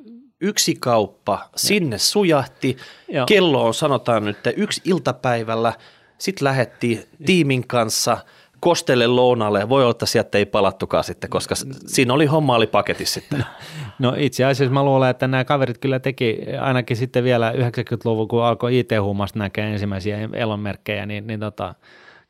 yksi 0.40 0.74
kauppa, 0.80 1.48
sinne 1.56 1.98
sujahti, 1.98 2.76
Joo. 3.08 3.26
kello 3.26 3.66
on 3.66 3.74
sanotaan 3.74 4.24
nyt 4.24 4.36
että 4.36 4.50
yksi 4.50 4.80
iltapäivällä, 4.84 5.72
sitten 6.18 6.44
lähettiin 6.44 7.04
tiimin 7.26 7.66
kanssa 7.66 8.18
kostelle 8.60 9.06
lounalle, 9.06 9.68
voi 9.68 9.82
olla, 9.82 9.90
että 9.90 10.06
sieltä 10.06 10.38
ei 10.38 10.46
palattukaan 10.46 11.04
sitten, 11.04 11.30
koska 11.30 11.54
siinä 11.86 12.14
oli 12.14 12.26
homma 12.26 12.54
oli 12.54 12.66
paketissa 12.66 13.20
sitten. 13.20 13.44
No 14.00 14.14
itse 14.16 14.44
asiassa 14.44 14.74
mä 14.74 14.84
luulen, 14.84 15.10
että 15.10 15.28
nämä 15.28 15.44
kaverit 15.44 15.78
kyllä 15.78 15.98
teki 15.98 16.38
ainakin 16.60 16.96
sitten 16.96 17.24
vielä 17.24 17.52
90-luvun, 17.52 18.28
kun 18.28 18.44
alkoi 18.44 18.78
IT-huumasta 18.78 19.38
näkee 19.38 19.72
ensimmäisiä 19.72 20.28
elonmerkkejä, 20.32 21.06
niin, 21.06 21.26
niin 21.26 21.40
tota, 21.40 21.74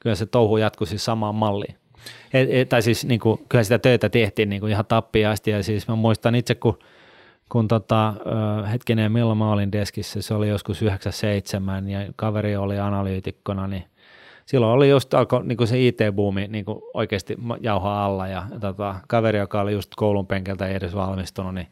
kyllä 0.00 0.17
se 0.17 0.27
touhu 0.27 0.57
jatkui 0.57 0.87
siis 0.87 1.05
samaan 1.05 1.35
malliin. 1.35 1.75
Et, 2.33 2.49
et, 2.50 2.69
tai 2.69 2.83
siis 2.83 3.05
niin 3.05 3.21
kuin, 3.21 3.41
kyllä 3.49 3.65
sitä 3.65 3.79
töitä 3.79 4.09
tehtiin 4.09 4.49
niin 4.49 4.61
kuin 4.61 4.73
ihan 4.73 4.87
tappiin 4.87 5.29
asti 5.29 5.50
ja 5.50 5.62
siis 5.62 5.89
mä 5.89 5.95
muistan 5.97 6.35
itse, 6.35 6.55
kun, 6.55 6.79
kun 7.49 7.69
tota, 7.69 8.15
hetkinen, 8.73 9.12
milloin 9.12 9.39
mä 9.39 9.53
olin 9.53 9.73
deskissä, 9.73 10.23
se 10.23 10.35
oli 10.35 10.49
joskus 10.49 10.83
97 10.83 11.89
ja 11.89 12.00
kaveri 12.17 12.57
oli 12.57 12.79
analyytikkona, 12.79 13.67
niin 13.67 13.85
silloin 14.50 14.73
oli 14.73 14.88
just 14.88 15.14
alkoi 15.14 15.45
niin 15.45 15.69
se 15.69 15.87
IT-buumi 15.87 16.49
niin 16.49 16.64
oikeasti 16.95 17.37
jauhaa 17.61 18.04
alla 18.04 18.28
ja, 18.28 18.47
tota, 18.61 18.95
kaveri, 19.09 19.38
joka 19.38 19.61
oli 19.61 19.73
just 19.73 19.90
koulun 19.97 20.26
penkeltä 20.26 20.66
ei 20.66 20.75
edes 20.75 20.95
valmistunut, 20.95 21.54
niin 21.54 21.66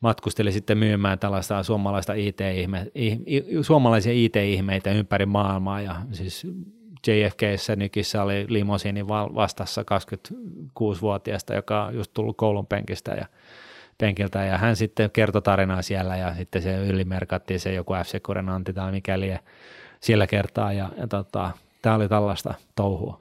matkusteli 0.00 0.52
sitten 0.52 0.78
myymään 0.78 1.18
tällaista 1.18 1.62
suomalaista 1.62 2.12
IT-ihme, 2.12 2.86
suomalaisia 3.62 4.12
IT-ihmeitä 4.12 4.92
ympäri 4.92 5.26
maailmaa 5.26 5.80
ja 5.80 5.96
siis 6.12 6.46
JFKssä 7.06 7.76
nykissä 7.76 8.22
oli 8.22 8.46
limosiini 8.48 9.08
vastassa 9.08 9.82
26-vuotiaasta, 9.82 11.54
joka 11.54 11.84
on 11.84 11.94
just 11.94 12.10
tullut 12.14 12.36
koulun 12.36 12.66
penkistä 12.66 13.12
ja 13.12 13.26
penkiltä 13.98 14.44
ja 14.44 14.58
hän 14.58 14.76
sitten 14.76 15.10
kertoi 15.10 15.42
tarinaa 15.42 15.82
siellä 15.82 16.16
ja 16.16 16.34
sitten 16.34 16.62
se 16.62 16.76
ylimerkattiin 16.76 17.60
se 17.60 17.74
joku 17.74 17.92
f 17.92 18.38
anti 18.52 18.72
tai 18.72 18.92
mikäli 18.92 19.34
sillä 20.00 20.26
kertaa 20.26 20.72
ja, 20.72 20.88
ja 20.96 21.06
tota, 21.06 21.50
tämä 21.82 21.96
oli 21.96 22.08
tällaista 22.08 22.54
touhua. 22.74 23.20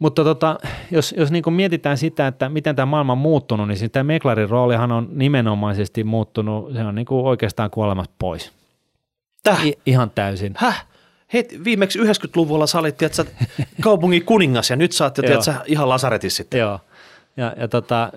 Mutta 0.00 0.24
tota, 0.24 0.58
jos, 0.90 1.14
jos 1.18 1.30
niin 1.30 1.52
mietitään 1.52 1.98
sitä, 1.98 2.26
että 2.26 2.48
miten 2.48 2.76
tämä 2.76 2.86
maailma 2.86 3.12
on 3.12 3.18
muuttunut, 3.18 3.68
niin 3.68 3.78
siis 3.78 3.90
tämä 3.90 4.04
meklarin 4.04 4.48
roolihan 4.48 4.92
on 4.92 5.08
nimenomaisesti 5.12 6.04
muuttunut, 6.04 6.72
se 6.72 6.84
on 6.84 6.94
niin 6.94 7.06
oikeastaan 7.10 7.70
kuolemassa 7.70 8.12
pois. 8.18 8.52
Täh? 9.42 9.66
I, 9.66 9.72
ihan 9.86 10.10
täysin. 10.10 10.54
Häh? 10.56 10.86
Hei, 11.32 11.48
viimeksi 11.64 11.98
90-luvulla 11.98 12.66
sä 12.66 12.78
olit 12.78 12.96
tiedätkö, 12.96 13.24
kaupungin 13.80 14.24
kuningas 14.24 14.70
ja 14.70 14.76
nyt 14.76 14.92
sä 14.92 15.04
oot 15.04 15.18
jo 15.18 15.22
tiedätkö, 15.22 15.52
ihan 15.66 15.88
lasaretissa 15.88 16.36
sitten. 16.36 16.60
Joo. 16.60 16.80
Ja, 17.36 17.54
ja 17.56 17.68
tota, 17.68 18.10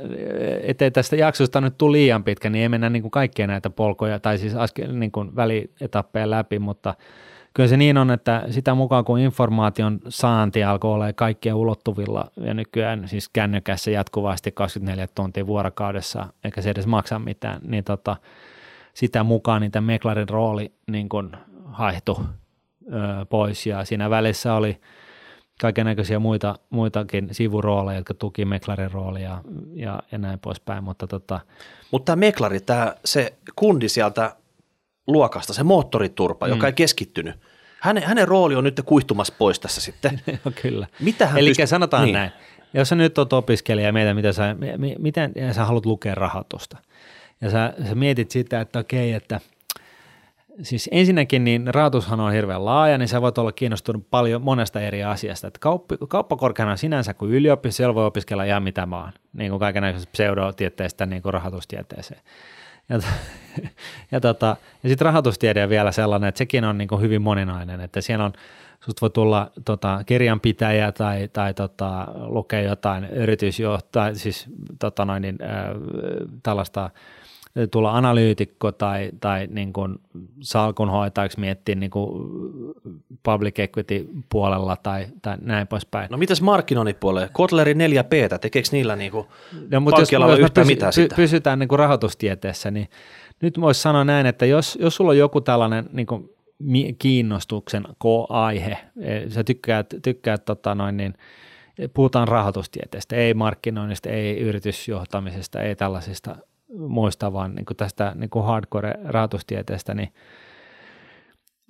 ettei 0.61 0.91
tästä 0.91 1.15
jaksosta 1.15 1.61
nyt 1.61 1.77
tule 1.77 1.91
liian 1.91 2.23
pitkä, 2.23 2.49
niin 2.49 2.61
ei 2.61 2.69
mennä 2.69 2.89
niin 2.89 3.01
kuin 3.01 3.11
kaikkia 3.11 3.47
näitä 3.47 3.69
polkoja 3.69 4.19
tai 4.19 4.37
siis 4.37 4.53
niin 4.91 5.11
kuin 5.11 5.35
välietappeja 5.35 6.29
läpi, 6.29 6.59
mutta 6.59 6.95
kyllä 7.53 7.69
se 7.69 7.77
niin 7.77 7.97
on, 7.97 8.11
että 8.11 8.43
sitä 8.49 8.75
mukaan 8.75 9.05
kun 9.05 9.19
informaation 9.19 9.99
saanti 10.09 10.63
alkoi 10.63 10.91
olla 10.91 11.13
kaikkien 11.13 11.55
ulottuvilla 11.55 12.31
ja 12.37 12.53
nykyään 12.53 13.07
siis 13.07 13.29
kännykässä 13.29 13.91
jatkuvasti 13.91 14.51
24 14.51 15.07
tuntia 15.15 15.47
vuorokaudessa, 15.47 16.27
eikä 16.43 16.61
se 16.61 16.69
edes 16.69 16.87
maksa 16.87 17.19
mitään, 17.19 17.61
niin 17.67 17.83
tota, 17.83 18.15
sitä 18.93 19.23
mukaan 19.23 19.61
niitä 19.61 19.81
meklarin 19.81 20.29
rooli 20.29 20.71
niin 20.87 21.09
kuin 21.09 21.31
haihtui 21.65 22.23
pois 23.29 23.65
ja 23.65 23.85
siinä 23.85 24.09
välissä 24.09 24.53
oli 24.53 24.81
kaikenlaisia 25.61 26.19
muita, 26.19 26.55
muitakin 26.69 27.29
sivurooleja, 27.31 27.99
jotka 27.99 28.13
tuki 28.13 28.45
meklarin 28.45 28.91
roolia 28.91 29.41
ja, 29.73 29.99
ja 30.11 30.17
näin 30.17 30.39
poispäin. 30.39 30.83
Mutta 30.83 31.07
tota... 31.07 31.39
Mutta 31.91 32.05
tämä 32.05 32.19
meklari, 32.19 32.59
tämä, 32.59 32.95
se 33.05 33.33
kundi 33.55 33.89
sieltä 33.89 34.35
luokasta, 35.07 35.53
se 35.53 35.63
moottoriturpa, 35.63 36.45
mm. 36.45 36.49
joka 36.49 36.67
ei 36.67 36.73
keskittynyt, 36.73 37.35
hänen, 37.79 38.03
hänen 38.03 38.27
rooli 38.27 38.55
on 38.55 38.63
nyt 38.63 38.81
kuihtumassa 38.85 39.33
pois 39.37 39.59
tässä 39.59 39.81
sitten. 39.81 40.21
Kyllä. 40.61 40.87
Mitä 40.99 41.27
hän 41.27 41.37
Eli 41.37 41.51
pyst- 41.51 41.65
sanotaan 41.65 42.03
niin. 42.03 42.13
näin, 42.13 42.31
jos 42.73 42.89
sä 42.89 42.95
nyt 42.95 43.17
oot 43.17 43.33
opiskelija 43.33 43.87
ja 43.87 43.93
mietit, 43.93 44.15
miten 44.15 44.33
sä, 44.33 44.55
miten 44.99 45.33
sä 45.53 45.65
haluat 45.65 45.85
lukea 45.85 46.15
rahatusta, 46.15 46.77
ja 47.41 47.49
sä, 47.49 47.73
sä 47.87 47.95
mietit 47.95 48.31
sitä, 48.31 48.61
että 48.61 48.79
okei, 48.79 49.13
että– 49.13 49.39
Siis 50.61 50.89
ensinnäkin 50.91 51.43
niin 51.43 51.73
rahoitushan 51.73 52.19
on 52.19 52.33
hirveän 52.33 52.65
laaja, 52.65 52.97
niin 52.97 53.07
sä 53.07 53.21
voit 53.21 53.37
olla 53.37 53.51
kiinnostunut 53.51 54.09
paljon 54.09 54.41
monesta 54.41 54.81
eri 54.81 55.03
asiasta. 55.03 55.47
Että 55.47 55.59
kauppi, 55.59 55.95
kauppakorkeana 56.07 56.77
sinänsä 56.77 57.13
kuin 57.13 57.31
yliopisto, 57.31 57.77
siellä 57.77 57.95
voi 57.95 58.05
opiskella 58.05 58.43
ihan 58.43 58.63
mitä 58.63 58.89
vaan, 58.89 59.13
niin 59.33 59.49
kuin 59.49 59.59
kaikenlaisesta 59.59 60.09
pseudotieteestä 60.11 61.05
niin 61.05 61.21
kuin 61.21 61.33
rahoitustieteeseen. 61.33 62.21
Ja, 62.89 62.99
ja, 64.11 64.19
tota, 64.19 64.55
ja 64.83 64.89
sitten 64.89 65.05
rahoitustiede 65.05 65.63
on 65.63 65.69
vielä 65.69 65.91
sellainen, 65.91 66.27
että 66.27 66.37
sekin 66.37 66.65
on 66.65 66.77
niin 66.77 66.87
kuin 66.87 67.01
hyvin 67.01 67.21
moninainen, 67.21 67.81
että 67.81 68.01
siellä 68.01 68.25
on, 68.25 68.33
susta 68.85 69.01
voi 69.01 69.09
tulla 69.09 69.51
tota, 69.65 70.03
kirjanpitäjä 70.05 70.91
tai, 70.91 71.27
tai 71.33 71.53
tota, 71.53 72.07
lukea 72.15 72.61
jotain 72.61 73.05
yritysjohtajaa, 73.05 74.13
siis 74.13 74.45
tota 74.79 75.05
noin, 75.05 75.21
niin, 75.21 75.37
äh, 75.41 75.49
tällaista– 76.43 76.89
tulla 77.71 77.97
analyytikko 77.97 78.71
tai, 78.71 79.11
tai 79.19 79.47
niin 79.51 79.73
kuin 79.73 79.95
salkunhoitajaksi 80.41 81.39
miettiä 81.39 81.75
niin 81.75 81.91
kuin 81.91 82.33
public 83.23 83.59
equity 83.59 84.09
puolella 84.29 84.75
tai, 84.75 85.05
tai 85.21 85.37
näin 85.41 85.67
poispäin. 85.67 86.07
No 86.11 86.17
mitäs 86.17 86.41
markkinoinnipuolella? 86.41 87.29
Kotleri 87.33 87.73
4P, 87.73 88.39
tekeekö 88.41 88.69
niillä 88.71 88.95
niin 88.95 89.11
kuin 89.11 89.27
no, 89.71 89.79
mutta 89.79 90.01
jos, 90.01 90.11
jos 90.11 90.39
yhtään 90.39 90.65
pysy, 90.65 90.75
mitään 90.75 90.93
sitä? 90.93 91.15
pysytään 91.15 91.59
niin 91.59 91.69
kuin 91.69 91.79
rahoitustieteessä, 91.79 92.71
niin 92.71 92.89
nyt 93.41 93.61
voisi 93.61 93.81
sanoa 93.81 94.03
näin, 94.03 94.25
että 94.25 94.45
jos, 94.45 94.77
jos 94.81 94.95
sulla 94.95 95.11
on 95.11 95.17
joku 95.17 95.41
tällainen 95.41 95.89
niin 95.93 96.07
kuin 96.07 96.29
kiinnostuksen 96.99 97.83
aihe, 98.29 98.77
e, 99.01 99.29
sä 99.29 99.43
tykkäät, 99.43 99.95
tykkäät 100.01 100.45
tota 100.45 100.75
noin, 100.75 100.97
niin, 100.97 101.13
puhutaan 101.93 102.27
rahoitustieteestä, 102.27 103.15
ei 103.15 103.33
markkinoinnista, 103.33 104.09
ei 104.09 104.39
yritysjohtamisesta, 104.39 105.61
ei 105.61 105.75
tällaisista 105.75 106.35
muista 106.77 107.33
vaan 107.33 107.55
niin 107.55 107.65
kuin 107.65 107.77
tästä 107.77 108.11
niin 108.15 108.29
kuin 108.29 108.45
hardcore-rahoitustieteestä, 108.45 109.93
niin 109.93 110.13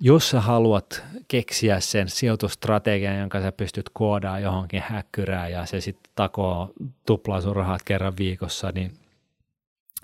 jos 0.00 0.30
sä 0.30 0.40
haluat 0.40 1.04
keksiä 1.28 1.80
sen 1.80 2.08
sijoitustrategian, 2.08 3.18
jonka 3.18 3.40
sä 3.40 3.52
pystyt 3.52 3.90
koodaamaan 3.92 4.42
johonkin 4.42 4.82
häkkyrään 4.86 5.52
ja 5.52 5.66
se 5.66 5.80
sitten 5.80 6.12
takoo 6.14 6.72
tuplaa 7.06 7.40
sun 7.40 7.56
rahat 7.56 7.82
kerran 7.84 8.12
viikossa, 8.18 8.72
niin 8.74 8.92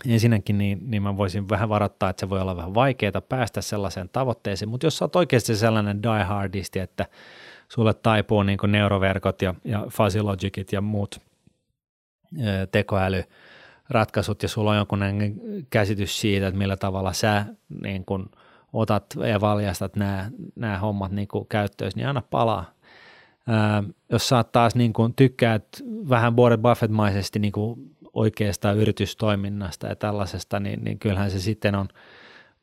ensinnäkin 0.07 0.59
niin, 0.59 0.79
niin 0.91 1.03
mä 1.03 1.17
voisin 1.17 1.49
vähän 1.49 1.69
varoittaa, 1.69 2.11
että 2.11 2.21
se 2.21 2.31
voi 2.31 2.41
olla 2.41 2.57
vähän 2.57 2.75
vaikeaa 2.75 3.21
päästä 3.29 3.61
sellaiseen 3.61 4.09
tavoitteeseen, 4.09 4.69
mutta 4.69 4.87
jos 4.87 4.99
sä 4.99 5.05
oot 5.05 5.17
oikeasti 5.17 5.57
sellainen 5.57 6.03
diehardisti, 6.03 6.79
että 6.79 7.07
sulle 7.69 7.95
taipuu 7.95 8.43
niin 8.43 8.59
neuroverkot 8.67 9.43
ja, 9.43 9.55
ja 9.65 9.87
fuzzy 9.91 10.23
logicit 10.23 10.73
ja 10.73 10.81
muut 10.81 11.21
tekoäly, 12.73 13.25
ratkaisut 13.91 14.43
ja 14.43 14.49
sulla 14.49 14.71
on 14.71 14.77
jonkunlainen 14.77 15.35
käsitys 15.71 16.21
siitä, 16.21 16.47
että 16.47 16.59
millä 16.59 16.77
tavalla 16.77 17.13
sä 17.13 17.45
niin 17.83 18.05
kun 18.05 18.31
otat 18.73 19.05
ja 19.29 19.41
valjastat 19.41 19.97
nämä, 19.97 20.31
nämä 20.57 20.79
hommat 20.79 21.13
niin 21.13 21.29
käyttöön, 21.49 21.93
niin 21.95 22.09
anna 22.09 22.23
palaa. 22.31 22.75
Ää, 23.47 23.83
jos 24.11 24.29
sä 24.29 24.45
taas 24.45 24.75
niin 24.75 24.93
kun 24.93 25.15
tykkäät 25.15 25.65
vähän 26.09 26.37
Warren 26.37 26.63
Buffett-maisesti 26.63 27.39
niin 27.39 27.53
oikeasta 28.13 28.73
yritystoiminnasta 28.73 29.87
ja 29.87 29.97
tällaisesta, 29.97 30.61
niin, 30.61 30.85
niin 30.85 30.99
kyllähän 30.99 31.31
se 31.31 31.41
sitten 31.41 31.75
on, 31.75 31.89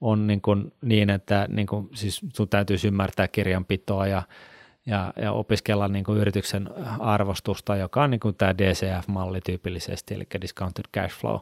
on 0.02 0.28
niin, 0.28 0.42
kuin 0.42 0.74
niin 0.82 1.10
että 1.10 1.48
niin 1.50 1.68
kuin, 1.68 1.90
siis 1.94 2.22
sun 2.34 2.50
täytyy 2.50 2.78
ymmärtää 2.86 3.28
kirjanpitoa 3.28 4.08
ja 4.08 4.24
ja, 4.88 5.13
ja 5.21 5.32
opiskella 5.32 5.88
niin 5.88 6.04
kuin 6.04 6.17
yrityksen 6.17 6.69
arvostusta, 7.00 7.76
joka 7.76 8.04
on 8.04 8.12
niin 8.12 8.19
kuin 8.19 8.36
tämä 8.36 8.58
DCF-malli 8.58 9.41
tyypillisesti, 9.41 10.13
eli 10.13 10.28
discounted 10.41 10.86
cash 10.93 11.19
flow 11.19 11.39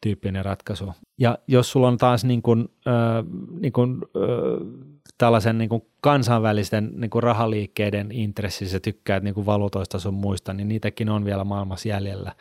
tyyppinen 0.00 0.44
ratkaisu. 0.44 0.92
Ja 1.18 1.38
jos 1.46 1.70
sulla 1.70 1.88
on 1.88 1.96
taas 1.96 2.24
niin 2.24 2.42
kuin, 2.42 2.68
äh, 2.86 3.24
niin 3.60 3.72
kuin, 3.72 3.98
äh, 4.02 4.98
tällaisen 5.18 5.58
niin 5.58 5.68
kuin 5.68 5.82
kansainvälisten 6.00 6.90
niin 6.96 7.10
kuin 7.10 7.22
rahaliikkeiden 7.22 8.12
intressi, 8.12 8.68
sä 8.68 8.80
tykkäät 8.80 9.22
niin 9.22 9.34
kuin 9.34 9.46
valuutoista 9.46 9.98
sun 9.98 10.14
muista, 10.14 10.52
niin 10.52 10.68
niitäkin 10.68 11.08
on 11.08 11.24
vielä 11.24 11.44
maailmassa 11.44 11.88
jäljellä. 11.88 12.32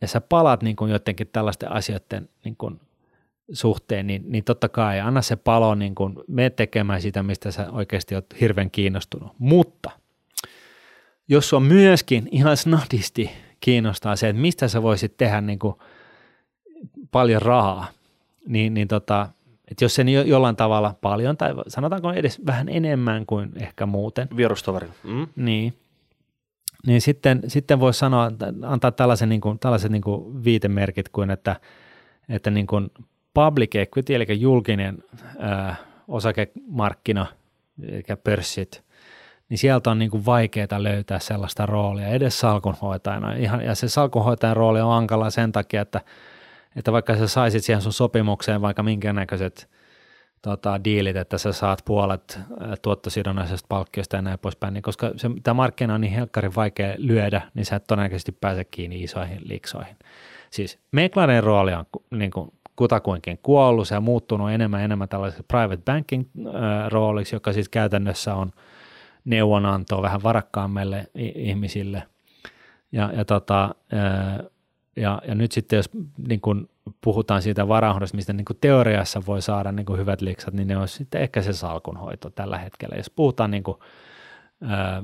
Ja 0.00 0.08
sä 0.08 0.20
palaat 0.20 0.62
niin 0.62 0.76
kuin 0.76 0.90
jotenkin 0.90 1.28
tällaisten 1.32 1.72
asioiden 1.72 2.28
niin 2.44 2.56
kuin 2.56 2.80
suhteen, 3.52 4.06
niin, 4.06 4.24
niin 4.26 4.44
totta 4.44 4.68
kai 4.68 5.00
anna 5.00 5.22
se 5.22 5.36
palo, 5.36 5.74
niin 5.74 5.94
kun 5.94 6.24
me 6.28 6.50
tekemään 6.50 7.02
sitä, 7.02 7.22
mistä 7.22 7.50
sä 7.50 7.70
oikeasti 7.70 8.14
oot 8.14 8.26
hirveän 8.40 8.70
kiinnostunut. 8.70 9.32
Mutta 9.38 9.90
jos 11.28 11.52
on 11.52 11.62
myöskin 11.62 12.28
ihan 12.30 12.56
snadisti 12.56 13.30
kiinnostaa 13.60 14.16
se, 14.16 14.28
että 14.28 14.42
mistä 14.42 14.68
sä 14.68 14.82
voisit 14.82 15.16
tehdä 15.16 15.40
niin 15.40 15.58
kuin 15.58 15.74
paljon 17.10 17.42
rahaa, 17.42 17.88
niin, 18.46 18.74
niin 18.74 18.88
tota, 18.88 19.28
että 19.70 19.84
jos 19.84 19.94
sen 19.94 20.08
jollain 20.08 20.56
tavalla 20.56 20.94
paljon, 21.00 21.36
tai 21.36 21.54
sanotaanko 21.68 22.12
edes 22.12 22.46
vähän 22.46 22.68
enemmän 22.68 23.26
kuin 23.26 23.52
ehkä 23.56 23.86
muuten. 23.86 24.28
Vierustoveri. 24.36 24.88
Mm. 25.04 25.26
Niin, 25.36 25.74
niin 26.86 27.00
sitten, 27.00 27.42
sitten 27.46 27.80
voisi 27.80 27.98
sanoa, 27.98 28.30
antaa 28.62 28.92
tällaisen, 28.92 29.28
niin 29.28 29.40
kuin, 29.40 29.58
tällaiset 29.58 29.92
niin 29.92 30.02
kuin 30.02 30.44
viitemerkit 30.44 31.08
kuin, 31.08 31.30
että, 31.30 31.56
että 32.28 32.50
niin 32.50 32.66
kuin 32.66 32.90
public 33.38 33.74
equity, 33.74 34.14
eli 34.14 34.40
julkinen 34.40 34.98
ää, 35.38 35.76
osakemarkkina, 36.08 37.26
eli 37.82 38.02
pörssit, 38.24 38.84
niin 39.48 39.58
sieltä 39.58 39.90
on 39.90 39.98
niin 39.98 40.10
kuin 40.10 40.26
vaikeaa 40.26 40.82
löytää 40.82 41.18
sellaista 41.18 41.66
roolia 41.66 42.08
edes 42.08 42.40
salkunhoitajana. 42.40 43.32
Ihan, 43.32 43.64
ja 43.64 43.74
se 43.74 43.88
salkunhoitajan 43.88 44.56
rooli 44.56 44.80
on 44.80 44.90
hankala 44.90 45.30
sen 45.30 45.52
takia, 45.52 45.82
että, 45.82 46.00
että 46.76 46.92
vaikka 46.92 47.16
sä 47.16 47.28
saisit 47.28 47.64
siihen 47.64 47.82
sun 47.82 47.92
sopimukseen 47.92 48.62
vaikka 48.62 48.82
minkä 48.82 49.12
näköiset 49.12 49.70
tota, 50.42 50.84
diilit, 50.84 51.16
että 51.16 51.38
sä 51.38 51.52
saat 51.52 51.82
puolet 51.84 52.40
tuottosidonnaisesta 52.82 53.66
palkkiosta 53.68 54.16
ja 54.16 54.22
näin 54.22 54.38
poispäin, 54.38 54.74
niin 54.74 54.82
koska 54.82 55.10
se, 55.16 55.30
tämä 55.42 55.54
markkina 55.54 55.94
on 55.94 56.00
niin 56.00 56.12
helkkarin 56.12 56.54
vaikea 56.56 56.94
lyödä, 56.96 57.42
niin 57.54 57.66
sä 57.66 57.76
et 57.76 57.86
todennäköisesti 57.86 58.32
pääse 58.32 58.64
kiinni 58.64 59.02
isoihin 59.02 59.40
liiksoihin. 59.44 59.96
Siis 60.50 60.78
meklarin 60.92 61.42
rooli 61.42 61.74
on 61.74 61.84
niin 62.10 62.30
kuin 62.30 62.50
kutakuinkin 62.78 63.38
kuollut, 63.42 63.88
se 63.88 63.96
on 63.96 64.02
muuttunut 64.02 64.50
enemmän 64.50 64.80
enemmän 64.80 65.08
tällaiseksi 65.08 65.44
private 65.48 65.82
banking 65.84 66.24
rooliksi, 66.88 67.36
joka 67.36 67.52
siis 67.52 67.68
käytännössä 67.68 68.34
on 68.34 68.50
neuvonantoa 69.24 70.02
vähän 70.02 70.22
varakkaammille 70.22 71.06
ihmisille. 71.34 72.02
Ja, 72.92 73.10
ja, 73.16 73.24
tota, 73.24 73.74
ja, 74.96 75.22
ja 75.28 75.34
nyt 75.34 75.52
sitten 75.52 75.76
jos 75.76 75.90
niin 76.28 76.40
kun 76.40 76.68
puhutaan 77.00 77.42
siitä 77.42 77.68
varahoidosta, 77.68 78.16
mistä 78.16 78.32
niin 78.32 78.44
teoriassa 78.60 79.22
voi 79.26 79.42
saada 79.42 79.72
niin 79.72 79.86
hyvät 79.96 80.20
liksat, 80.20 80.54
niin 80.54 80.68
ne 80.68 80.76
olisi 80.76 80.96
sitten 80.96 81.20
ehkä 81.20 81.42
se 81.42 81.52
salkunhoito 81.52 82.30
tällä 82.30 82.58
hetkellä. 82.58 82.96
Jos 82.96 83.10
puhutaan 83.10 83.50
niin 83.50 83.62
kuin, 83.62 83.78
ää, 84.62 85.02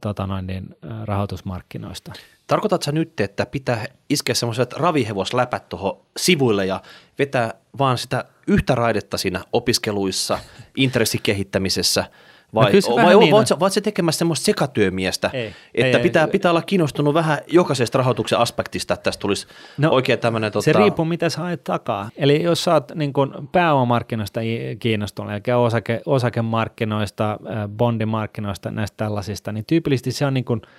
tota 0.00 0.26
noin, 0.26 0.46
niin, 0.46 0.76
rahoitusmarkkinoista. 1.04 2.12
Tarkoitatko 2.46 2.90
nyt, 2.90 3.20
että 3.20 3.46
pitää 3.46 3.84
iskeä 4.08 4.34
semmoiset 4.34 4.72
ravihevosläpät 4.72 5.68
tuohon 5.68 6.00
sivuille 6.16 6.66
ja 6.66 6.82
vetää 7.18 7.54
vaan 7.78 7.98
sitä 7.98 8.24
yhtä 8.46 8.74
raidetta 8.74 9.18
siinä 9.18 9.44
opiskeluissa, 9.52 10.38
intressikehittämisessä– 10.76 12.04
vai, 12.54 12.72
no 12.72 12.96
vai, 12.96 13.16
niin 13.16 13.32
vai, 13.32 13.44
vai 13.60 13.70
se 13.70 13.80
tekemässä 13.80 14.18
semmoista 14.18 14.44
sekatyömiestä, 14.44 15.30
ei, 15.32 15.54
että 15.74 15.98
ei, 15.98 16.02
pitää, 16.02 16.24
ei, 16.24 16.30
pitää 16.30 16.50
olla 16.50 16.62
kiinnostunut 16.62 17.14
vähän 17.14 17.38
jokaisesta 17.46 17.98
rahoituksen 17.98 18.38
aspektista, 18.38 18.94
että 18.94 19.04
tästä 19.04 19.20
tulisi 19.20 19.46
no, 19.78 19.90
oikein 19.90 20.18
tämmöinen... 20.18 20.52
Tota... 20.52 20.64
Se 20.64 20.72
riippuu, 20.72 21.04
mitä 21.04 21.28
sä 21.28 21.40
haet 21.40 21.64
takaa. 21.64 22.10
Eli 22.16 22.42
jos 22.42 22.64
sä 22.64 22.72
oot 22.72 22.92
niin 22.94 23.12
kun 23.12 23.48
pääomamarkkinoista 23.52 24.40
kiinnostunut, 24.78 25.32
eli 25.32 25.54
osake, 25.54 26.00
osakemarkkinoista, 26.06 27.38
bondimarkkinoista, 27.68 28.70
näistä 28.70 28.96
tällaisista, 28.96 29.52
niin 29.52 29.64
tyypillisesti 29.66 30.12
se 30.12 30.26
on 30.26 30.34
niin 30.34 30.44
kuin– 30.44 30.62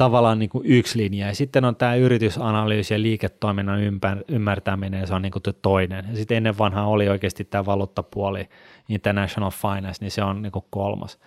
tavallaan 0.00 0.38
niin 0.38 0.48
kuin 0.48 0.66
yksi 0.66 0.98
linja. 0.98 1.26
Ja 1.26 1.34
sitten 1.34 1.64
on 1.64 1.76
tämä 1.76 1.94
yritysanalyysi 1.94 2.94
ja 2.94 3.02
liiketoiminnan 3.02 3.80
ymmärtäminen, 4.28 5.06
se 5.06 5.14
on 5.14 5.22
niin 5.22 5.32
kuin 5.32 5.42
toinen. 5.62 6.04
Ja 6.10 6.16
sitten 6.16 6.36
ennen 6.36 6.58
vanhaa 6.58 6.86
oli 6.86 7.08
oikeasti 7.08 7.44
tämä 7.44 7.66
valuuttapuoli, 7.66 8.48
international 8.88 9.50
finance, 9.50 10.04
niin 10.04 10.10
se 10.10 10.22
on 10.22 10.42
niin 10.42 10.52
kuin 10.52 10.64
kolmas. 10.70 11.18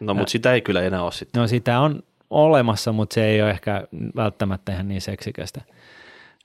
No, 0.00 0.14
mutta 0.14 0.30
sitä 0.30 0.52
ei 0.52 0.60
kyllä 0.60 0.82
enää 0.82 1.02
ole 1.02 1.12
sitten. 1.12 1.40
No, 1.40 1.46
sitä 1.46 1.80
on 1.80 2.02
olemassa, 2.30 2.92
mutta 2.92 3.14
se 3.14 3.24
ei 3.24 3.42
ole 3.42 3.50
ehkä 3.50 3.86
välttämättä 4.16 4.72
ihan 4.72 4.88
niin 4.88 5.00
seksikästä. 5.00 5.60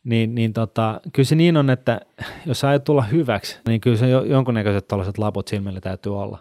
Niin, 0.03 0.35
niin 0.35 0.53
tota, 0.53 1.01
kyllä 1.13 1.27
se 1.27 1.35
niin 1.35 1.57
on, 1.57 1.69
että 1.69 2.01
jos 2.45 2.59
sä 2.59 2.69
aiot 2.69 2.83
tulla 2.83 3.01
hyväksi, 3.01 3.59
niin 3.67 3.81
kyllä 3.81 3.97
se 3.97 4.09
jonkunnäköiset 4.09 4.87
tällaiset 4.87 5.17
laput 5.17 5.47
silmille 5.47 5.81
täytyy 5.81 6.21
olla. 6.21 6.39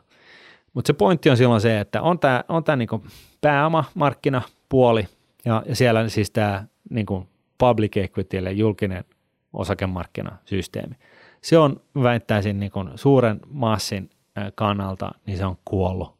Mutta 0.74 0.86
se 0.86 0.92
pointti 0.92 1.30
on 1.30 1.36
silloin 1.36 1.60
se, 1.60 1.80
että 1.80 2.02
on 2.02 2.18
tämä 2.18 2.44
on 2.48 2.64
tää 2.64 2.76
niinku 2.76 3.04
pääomamarkkinapuoli, 3.40 5.08
ja, 5.44 5.62
ja 5.66 5.76
siellä 5.76 6.08
siis 6.08 6.30
tämä 6.30 6.64
niin 6.90 7.06
kuin 7.06 7.28
public 7.58 7.96
equity, 7.96 8.38
eli 8.38 8.58
julkinen 8.58 9.04
osakemarkkinasysteemi. 9.52 10.94
Se 11.40 11.58
on, 11.58 11.80
väittäisin, 12.02 12.60
niin 12.60 12.72
kuin 12.72 12.90
suuren 12.94 13.40
massin 13.50 14.10
kannalta, 14.54 15.12
niin 15.26 15.38
se 15.38 15.46
on 15.46 15.56
kuollut, 15.64 16.14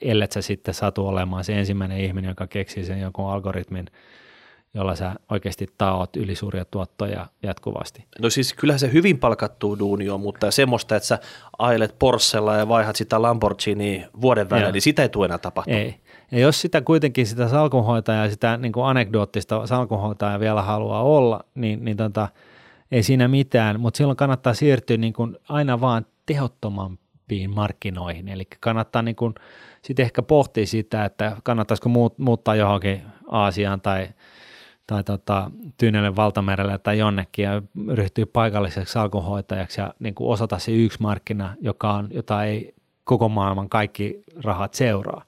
ellei 0.00 0.28
sä 0.30 0.42
sitten 0.42 0.74
satu 0.74 1.06
olemaan 1.06 1.44
se 1.44 1.58
ensimmäinen 1.58 2.00
ihminen, 2.00 2.28
joka 2.28 2.46
keksii 2.46 2.84
sen 2.84 3.00
jonkun 3.00 3.30
algoritmin, 3.30 3.86
jolla 4.74 4.94
sä 4.94 5.14
oikeasti 5.30 5.66
taot 5.78 6.16
ylisuuria 6.16 6.64
tuottoja 6.64 7.26
jatkuvasti. 7.42 8.04
No 8.22 8.30
siis 8.30 8.54
kyllähän 8.54 8.80
se 8.80 8.92
hyvin 8.92 9.18
palkattu 9.18 9.78
duuni 9.78 10.08
on, 10.08 10.20
mutta 10.20 10.50
semmoista, 10.50 10.96
että 10.96 11.06
sä 11.06 11.18
ailet 11.58 11.98
Porschella 11.98 12.56
ja 12.56 12.68
vaihdat 12.68 12.96
sitä 12.96 13.22
Lamborghini 13.22 14.06
vuoden 14.20 14.50
välein, 14.50 14.72
niin 14.72 14.82
sitä 14.82 15.02
ei 15.02 15.08
tule 15.08 15.24
enää 15.24 15.38
tapahtua. 15.38 15.74
Ei. 15.74 15.94
Ja 16.30 16.38
jos 16.38 16.60
sitä 16.60 16.80
kuitenkin 16.80 17.26
sitä 17.26 17.48
salkunhoitajaa, 17.48 18.30
sitä 18.30 18.56
niin 18.56 18.72
kuin 18.72 18.86
anekdoottista 18.86 19.66
salkunhoitajaa 19.66 20.40
vielä 20.40 20.62
haluaa 20.62 21.02
olla, 21.02 21.44
niin, 21.54 21.84
niin 21.84 21.96
tota, 21.96 22.28
ei 22.90 23.02
siinä 23.02 23.28
mitään, 23.28 23.80
mutta 23.80 23.98
silloin 23.98 24.16
kannattaa 24.16 24.54
siirtyä 24.54 24.96
niin 24.96 25.12
kuin 25.12 25.36
aina 25.48 25.80
vaan 25.80 26.06
tehottomampiin 26.26 27.54
markkinoihin, 27.54 28.28
eli 28.28 28.44
kannattaa 28.60 29.02
niin 29.02 29.16
kuin 29.16 29.34
sitten 29.82 30.04
ehkä 30.04 30.22
pohtia 30.22 30.66
sitä, 30.66 31.04
että 31.04 31.36
kannattaisiko 31.44 31.88
muuttaa 32.18 32.54
johonkin 32.54 33.02
Aasiaan 33.28 33.80
tai, 33.80 34.08
tai 34.86 35.04
tota, 35.04 35.50
Tyynelle 35.76 36.16
valtamerelle 36.16 36.78
tai 36.78 36.98
jonnekin 36.98 37.42
ja 37.42 37.62
ryhtyä 37.88 38.26
paikalliseksi 38.26 38.92
salkunhoitajaksi 38.92 39.80
ja 39.80 39.94
niin 39.98 40.14
kuin 40.14 40.30
osata 40.30 40.58
se 40.58 40.72
yksi 40.72 41.02
markkina, 41.02 41.54
joka 41.60 41.92
on, 41.92 42.08
jota 42.10 42.44
ei 42.44 42.74
koko 43.04 43.28
maailman 43.28 43.68
kaikki 43.68 44.22
rahat 44.44 44.74
seuraa. 44.74 45.27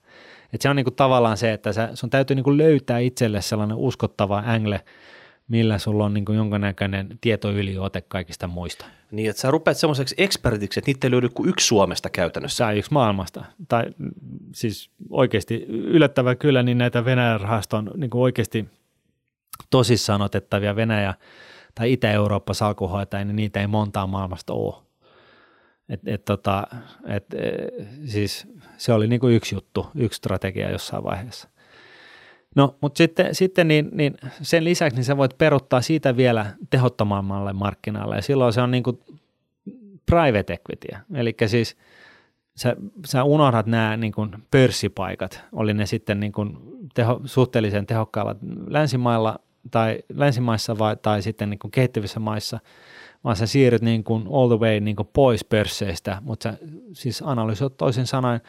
Et 0.52 0.60
se 0.60 0.68
on 0.68 0.76
niinku 0.76 0.90
tavallaan 0.90 1.36
se, 1.36 1.52
että 1.52 1.72
sä, 1.72 1.90
sun 1.94 2.10
täytyy 2.10 2.34
niinku 2.34 2.56
löytää 2.56 2.98
itselle 2.98 3.42
sellainen 3.42 3.76
uskottava 3.76 4.42
angle, 4.46 4.80
millä 5.48 5.78
sulla 5.78 6.04
on 6.04 6.14
niinku 6.14 6.32
jonkinnäköinen 6.32 7.18
tietoyliote 7.20 8.00
kaikista 8.00 8.46
muista. 8.46 8.86
Niin, 9.10 9.30
että 9.30 9.42
sä 9.42 9.50
rupeat 9.50 9.76
semmoiseksi 9.76 10.14
ekspertiksi, 10.18 10.80
että 10.80 10.88
niitä 10.88 11.06
ei 11.06 11.10
löydy 11.10 11.28
kuin 11.28 11.48
yksi 11.48 11.66
Suomesta 11.66 12.10
käytännössä. 12.10 12.64
Tai 12.64 12.78
yksi 12.78 12.92
maailmasta. 12.92 13.44
Tai 13.68 13.84
siis 14.54 14.90
oikeasti 15.10 15.66
yllättävää 15.68 16.34
kyllä, 16.34 16.62
niin 16.62 16.78
näitä 16.78 17.04
Venäjän 17.04 17.40
rahaston 17.40 17.90
niin 17.96 18.10
oikeasti 18.14 18.68
tosissaan 19.70 20.22
otettavia 20.22 20.76
Venäjä 20.76 21.14
tai 21.74 21.92
Itä-Eurooppa 21.92 22.54
salkuhoitajia, 22.54 23.24
niin 23.24 23.36
niitä 23.36 23.60
ei 23.60 23.66
montaa 23.66 24.06
maailmasta 24.06 24.52
ole. 24.52 24.74
Et, 25.88 26.00
et 26.06 26.24
tota, 26.24 26.66
et, 27.06 27.34
e, 27.34 27.50
siis 28.04 28.48
se 28.81 28.93
oli 28.93 29.07
niin 29.07 29.21
kuin 29.21 29.35
yksi 29.35 29.55
juttu, 29.55 29.87
yksi 29.95 30.16
strategia 30.16 30.71
jossain 30.71 31.05
vaiheessa. 31.05 31.49
No, 32.57 32.77
mutta 32.81 32.99
sitten, 32.99 33.35
sitten 33.35 33.69
niin, 33.69 33.88
niin 33.93 34.14
sen 34.43 34.64
lisäksi 34.64 34.97
niin 34.97 35.05
sä 35.05 35.16
voit 35.16 35.38
peruttaa 35.38 35.81
siitä 35.81 36.16
vielä 36.16 36.47
tehottomammalle 36.71 37.53
markkinalle 37.53 38.16
ja 38.16 38.23
silloin 38.23 38.53
se 38.53 38.61
on 38.61 38.71
niin 38.71 38.83
kuin 38.83 39.01
private 40.07 40.53
equity. 40.53 40.88
Eli 41.14 41.35
siis 41.47 41.77
sä, 42.57 42.77
sä 43.07 43.25
unohdat 43.25 43.66
nämä 43.66 43.97
niin 43.97 44.12
kuin 44.12 44.31
pörssipaikat, 44.51 45.45
oli 45.53 45.75
ne 45.75 45.87
sitten 45.87 46.21
niin 46.21 46.33
kuin 46.33 46.57
teho, 46.95 47.21
suhteellisen 47.25 47.87
tehokkaalla 47.87 48.37
länsimailla 48.66 49.38
tai 49.71 49.99
länsimaissa 50.14 50.79
vai, 50.79 50.97
tai 50.97 51.23
sitten 51.23 51.51
niin 51.51 51.59
kuin 51.59 51.71
kehittyvissä 51.71 52.21
maissa– 52.21 52.59
vaan 53.25 53.37
sä 53.37 53.47
siirryt 53.47 53.83
niin 53.83 54.05
kuin 54.05 54.27
all 54.33 54.49
the 54.49 54.59
way 54.59 54.81
niin 54.81 54.97
kuin 54.97 55.09
pois 55.12 55.45
pörsseistä, 55.45 56.19
mutta 56.21 56.43
sä 56.43 56.59
siis 56.93 57.23
analysoit 57.27 57.77
toisin 57.77 58.07
sanoen 58.07 58.40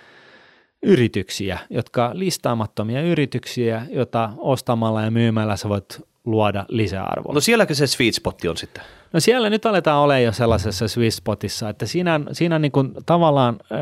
yrityksiä, 0.84 1.60
jotka 1.70 2.12
listaamattomia 2.14 3.02
yrityksiä, 3.02 3.86
joita 3.90 4.30
ostamalla 4.38 5.02
ja 5.02 5.12
myymällä 5.12 5.56
sä 5.56 5.70
voit 5.70 6.02
luoda 6.26 6.66
lisäarvoa. 6.68 7.34
No 7.34 7.40
sielläkö 7.40 7.76
se 7.76 7.88
sweet 7.88 8.16
spot 8.16 8.46
on 8.50 8.58
sitten? 8.58 8.84
No 9.14 9.20
siellä 9.20 9.50
nyt 9.50 9.66
aletaan 9.66 10.02
olemaan 10.02 10.24
jo 10.24 10.32
sellaisessa 10.32 10.88
sweet 10.88 11.14
spotissa, 11.14 11.70
että 11.70 11.86
siinä 11.86 12.16
on, 12.16 12.28
siinä 12.32 12.56
on 12.56 12.62
niin 12.62 12.72
kuin 12.72 12.94
tavallaan 13.06 13.60
ö, 13.72 13.76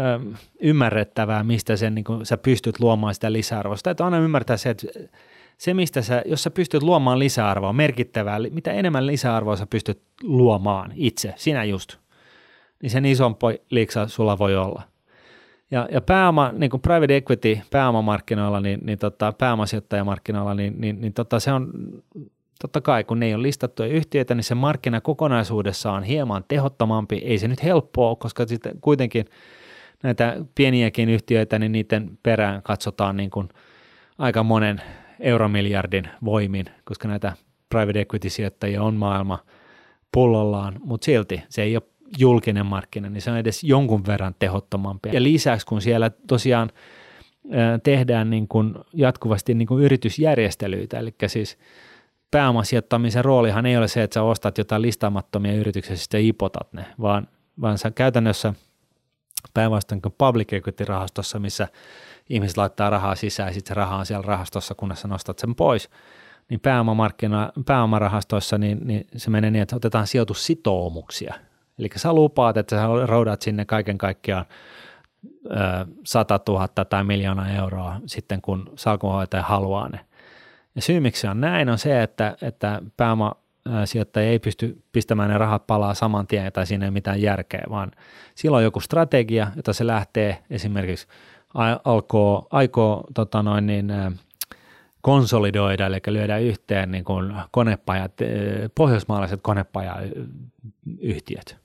ymmärrettävää, 0.60 1.44
mistä 1.44 1.76
sen, 1.76 1.96
niin 1.96 2.06
kuin 2.06 2.26
sä 2.26 2.38
pystyt 2.38 2.80
luomaan 2.80 3.14
sitä 3.14 3.34
lisäarvoa. 3.34 3.78
Sitä 3.78 3.96
aina 4.00 4.18
ymmärtää 4.18 4.58
se, 4.58 4.70
että 4.70 4.88
se, 5.58 5.74
mistä 5.74 6.02
sä, 6.02 6.22
jos 6.26 6.44
sä 6.44 6.52
pystyt 6.52 6.84
luomaan 6.84 7.20
lisäarvoa, 7.20 7.74
merkittävää, 7.74 8.40
mitä 8.52 8.72
enemmän 8.72 9.08
lisäarvoa 9.08 9.56
sä 9.56 9.68
pystyt 9.68 10.02
luomaan 10.24 10.92
itse, 10.96 11.34
sinä 11.36 11.64
just, 11.64 11.98
niin 12.82 12.90
sen 12.90 13.06
isompi 13.06 13.46
liiksa 13.70 14.08
sulla 14.08 14.38
voi 14.38 14.56
olla. 14.56 14.82
Ja, 15.72 15.88
ja 15.92 16.02
pääoma, 16.02 16.52
niin 16.58 16.70
kuin 16.70 16.82
private 16.82 17.16
equity 17.16 17.60
pääomamarkkinoilla, 17.72 18.60
niin, 18.60 18.80
niin 18.84 19.00
tota, 19.00 19.34
pääomasijoittajamarkkinoilla, 19.38 20.54
niin, 20.54 20.82
niin, 20.82 21.02
niin 21.02 21.14
tota, 21.14 21.40
se 21.40 21.52
on 21.52 21.72
totta 22.62 22.82
kai, 22.82 23.04
kun 23.04 23.20
ne 23.20 23.26
ei 23.26 23.34
ole 23.34 23.44
listattuja 23.44 23.90
yhtiöitä, 23.90 24.36
niin 24.36 24.44
se 24.44 24.56
markkina 24.56 25.02
kokonaisuudessa 25.02 25.92
on 25.92 26.04
hieman 26.04 26.46
tehottomampi. 26.48 27.18
Ei 27.18 27.38
se 27.38 27.48
nyt 27.48 27.64
helppoa, 27.64 28.16
koska 28.16 28.46
sitten 28.46 28.82
kuitenkin 28.82 29.26
näitä 30.04 30.38
pieniäkin 30.56 31.10
yhtiöitä, 31.10 31.60
niin 31.60 31.72
niiden 31.72 32.18
perään 32.24 32.62
katsotaan 32.64 33.18
niin 33.18 33.30
kuin 33.30 33.50
aika 34.18 34.44
monen 34.44 34.82
euromiljardin 35.20 36.10
voimin, 36.26 36.66
koska 36.84 37.08
näitä 37.08 37.34
private 37.70 38.00
equity-sijoittajia 38.00 38.84
on 38.84 38.96
maailma 38.96 39.40
pullollaan, 40.12 40.76
mutta 40.84 41.06
silti 41.06 41.44
se 41.50 41.62
ei 41.62 41.76
ole 41.76 41.84
julkinen 42.18 42.66
markkina, 42.66 43.10
niin 43.10 43.22
se 43.22 43.32
on 43.32 43.38
edes 43.38 43.64
jonkun 43.64 44.06
verran 44.06 44.36
tehottomampi. 44.40 45.10
Ja 45.14 45.24
lisäksi, 45.24 45.66
kun 45.66 45.82
siellä 45.82 46.12
tosiaan 46.28 46.70
tehdään 47.84 48.30
niin 48.30 48.48
kuin 48.48 48.76
jatkuvasti 48.94 49.54
niin 49.54 49.68
kuin 49.68 49.84
yritysjärjestelyitä, 49.84 51.00
eli 51.00 51.16
siis 51.28 51.58
pääomasijoittamisen 52.32 53.26
roolihan 53.26 53.66
ei 53.66 53.78
ole 53.78 53.88
se, 53.88 54.04
että 54.04 54.14
sä 54.14 54.24
ostat 54.24 54.58
jotain 54.58 54.82
listaamattomia 54.82 55.54
yrityksiä 55.54 55.96
ja 56.14 56.20
ipotat 56.20 56.74
ne, 56.74 56.86
vaan, 57.02 57.28
vaan 57.62 57.78
sä 57.78 57.92
käytännössä 57.92 58.54
päinvastoin 59.54 60.02
kuin 60.02 60.16
public 60.18 60.54
equity-rahastossa, 60.54 61.40
missä 61.40 61.68
ihmiset 62.30 62.58
laittaa 62.58 62.90
rahaa 62.90 63.16
sisään 63.16 63.50
ja 63.50 63.54
sitten 63.54 63.70
se 63.70 63.74
raha 63.74 63.96
on 63.96 64.06
siellä 64.06 64.26
rahastossa, 64.28 64.76
kunnes 64.76 65.02
sä 65.02 65.08
nostat 65.08 65.40
sen 65.40 65.56
pois. 65.56 65.90
Niin 66.50 66.62
pääomarahastoissa 67.66 68.58
niin, 68.58 68.80
niin 68.84 69.08
se 69.16 69.30
menee 69.30 69.52
niin, 69.52 69.62
että 69.62 69.76
otetaan 69.76 70.08
sijoitussitoumuksia. 70.08 71.34
Eli 71.80 71.90
sä 71.96 72.14
lupaat, 72.14 72.58
että 72.58 72.76
sä 72.76 72.88
roudat 73.06 73.42
sinne 73.42 73.66
kaiken 73.66 73.98
kaikkiaan 73.98 74.46
100 76.06 76.40
000 76.48 76.68
tai 76.68 77.04
miljoonaa 77.04 77.50
euroa 77.50 78.02
sitten, 78.06 78.42
kun 78.42 78.72
salkunhoitaja 78.76 79.44
haluaa 79.44 79.90
ne. 79.90 80.00
Ja 80.76 80.82
syy, 80.82 81.00
miksi 81.00 81.22
se 81.22 81.30
on 81.30 81.42
näin, 81.42 81.70
on 81.70 81.78
se, 81.78 82.04
että, 82.04 82.38
että 82.42 82.82
pääoma 82.98 83.32
sijoittaja 83.86 84.30
ei 84.30 84.40
pysty 84.40 84.84
pistämään 84.92 85.30
ne 85.30 85.38
rahat 85.38 85.68
palaa 85.68 85.94
saman 85.94 86.28
tien 86.28 86.52
tai 86.52 86.66
siinä 86.66 86.86
ei 86.86 86.92
mitään 86.92 87.22
järkeä, 87.22 87.64
vaan 87.70 87.92
silloin 88.36 88.62
on 88.62 88.64
joku 88.64 88.80
strategia, 88.80 89.48
jota 89.56 89.74
se 89.74 89.88
lähtee 89.88 90.44
esimerkiksi 90.50 91.08
alkoo, 91.84 92.48
aikoo 92.52 93.04
tota 93.14 93.44
noin 93.44 93.68
niin, 93.68 93.92
konsolidoida, 95.02 95.86
eli 95.86 96.00
lyödä 96.08 96.38
yhteen 96.38 96.92
niin 96.92 97.04
kuin 97.04 97.34
konepajat, 97.52 98.14
pohjoismaalaiset 98.76 99.40
konepajayhtiöt. 99.42 101.58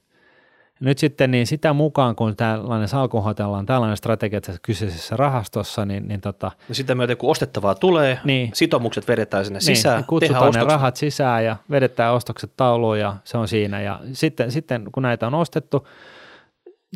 Nyt 0.84 0.98
sitten 0.98 1.30
niin 1.30 1.46
sitä 1.46 1.72
mukaan, 1.72 2.16
kun 2.16 2.36
tällainen 2.36 2.88
salkunhoitajalla 2.88 3.58
on 3.58 3.66
tällainen 3.66 3.96
strategia 3.96 4.40
tässä 4.40 4.60
kyseisessä 4.62 5.16
rahastossa, 5.16 5.84
niin, 5.84 6.08
niin 6.08 6.20
tota, 6.20 6.50
no 6.68 6.74
sitä 6.74 6.94
myöten 6.94 7.16
kun 7.16 7.30
ostettavaa 7.30 7.74
tulee, 7.74 8.18
niin, 8.24 8.50
sitoumukset 8.54 9.08
vedetään 9.08 9.44
sinne 9.44 9.58
niin, 9.58 9.76
sisään, 9.76 10.04
kutsutaan 10.04 10.54
ne 10.54 10.64
rahat 10.64 10.96
sisään 10.96 11.44
ja 11.44 11.56
vedetään 11.70 12.14
ostokset 12.14 12.52
tauluun 12.56 12.98
ja 12.98 13.16
se 13.24 13.38
on 13.38 13.48
siinä. 13.48 13.80
Ja 13.80 14.00
sitten, 14.12 14.52
sitten 14.52 14.84
kun 14.92 15.02
näitä 15.02 15.26
on 15.26 15.34
ostettu, 15.34 15.88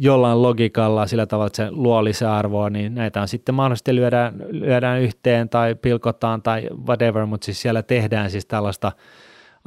jollain 0.00 0.42
logiikalla 0.42 1.06
sillä 1.06 1.26
tavalla, 1.26 1.46
että 1.46 1.56
se 1.56 1.70
luo 1.70 2.04
lisäarvoa, 2.04 2.70
niin 2.70 2.94
näitä 2.94 3.20
on 3.20 3.28
sitten 3.28 3.54
mahdollisesti 3.54 3.94
lyödään, 3.94 4.34
lyödään 4.50 5.00
yhteen 5.00 5.48
tai 5.48 5.74
pilkotaan 5.74 6.42
tai 6.42 6.68
whatever, 6.86 7.26
mutta 7.26 7.44
siis 7.44 7.62
siellä 7.62 7.82
tehdään 7.82 8.30
siis 8.30 8.46
tällaista 8.46 8.92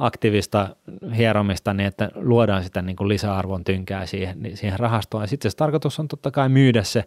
aktiivista 0.02 0.76
hieromista 1.16 1.74
niin, 1.74 1.86
että 1.86 2.10
luodaan 2.14 2.62
sitä 2.62 2.82
niin 2.82 2.96
kuin 2.96 3.08
lisäarvon 3.08 3.64
tynkää 3.64 4.06
siihen, 4.06 4.42
niin 4.42 4.56
siihen 4.56 4.78
rahastoon. 4.78 5.22
Ja 5.22 5.26
sitten 5.26 5.50
se 5.50 5.56
tarkoitus 5.56 6.00
on 6.00 6.08
totta 6.08 6.30
kai 6.30 6.48
myydä 6.48 6.82
se 6.82 7.04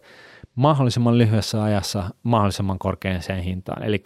mahdollisimman 0.54 1.18
lyhyessä 1.18 1.62
ajassa 1.62 2.10
mahdollisimman 2.22 2.78
korkeaseen 2.78 3.42
hintaan. 3.42 3.82
Eli 3.82 4.02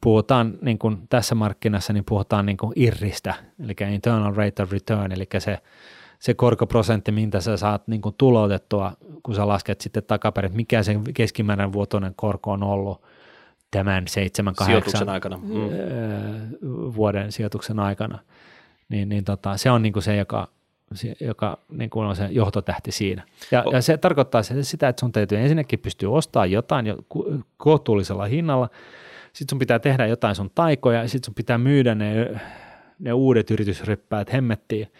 puhutaan 0.00 0.58
niin 0.62 0.78
kuin 0.78 0.98
tässä 1.08 1.34
markkinassa, 1.34 1.92
niin 1.92 2.04
puhutaan 2.04 2.46
niin 2.46 2.56
kuin 2.56 2.72
irristä, 2.76 3.34
eli 3.64 3.74
internal 3.94 4.34
rate 4.34 4.62
of 4.62 4.72
return, 4.72 5.12
eli 5.12 5.26
se 5.38 5.58
se 6.18 6.34
korkoprosentti, 6.34 7.12
mitä 7.12 7.40
sä 7.40 7.56
saat 7.56 7.88
niin 7.88 8.02
kuin 8.02 8.14
tuloutettua, 8.18 8.92
kun 9.22 9.34
sä 9.34 9.48
lasket 9.48 9.80
sitten 9.80 10.02
takaperin, 10.06 10.56
mikä 10.56 10.82
se 10.82 10.96
keskimääräinen 11.14 11.72
vuotoinen 11.72 12.12
korko 12.16 12.52
on 12.52 12.62
ollut 12.62 13.02
tämän 13.70 14.04
7-8 14.62 14.64
sijoituksen 14.64 15.08
aikana. 15.08 15.36
Mm. 15.36 15.50
vuoden 16.96 17.32
sijoituksen 17.32 17.78
aikana, 17.78 18.18
niin, 18.88 19.08
niin 19.08 19.24
tota, 19.24 19.56
se 19.56 19.70
on 19.70 19.82
niin 19.82 19.92
kuin 19.92 20.02
se, 20.02 20.16
joka, 20.16 20.48
se, 20.94 21.16
joka 21.20 21.58
niin 21.70 21.90
kuin 21.90 22.06
on 22.06 22.16
se 22.16 22.28
johtotähti 22.30 22.92
siinä. 22.92 23.22
Ja, 23.50 23.62
oh. 23.62 23.72
ja 23.72 23.82
se 23.82 23.96
tarkoittaa 23.96 24.42
sitä, 24.42 24.88
että 24.88 25.00
sun 25.00 25.12
täytyy 25.12 25.38
ensinnäkin 25.38 25.78
pystyä 25.78 26.10
ostamaan 26.10 26.50
jotain 26.50 26.86
jo 26.86 26.96
kohtuullisella 27.56 28.24
hinnalla, 28.24 28.68
sitten 29.32 29.50
sun 29.50 29.58
pitää 29.58 29.78
tehdä 29.78 30.06
jotain 30.06 30.34
sun 30.34 30.50
taikoja, 30.54 31.02
ja 31.02 31.08
sitten 31.08 31.26
sun 31.26 31.34
pitää 31.34 31.58
myydä 31.58 31.94
ne, 31.94 32.40
ne 32.98 33.12
uudet 33.12 33.50
yritysryppäät 33.50 34.32
hemmettiin, 34.32 34.92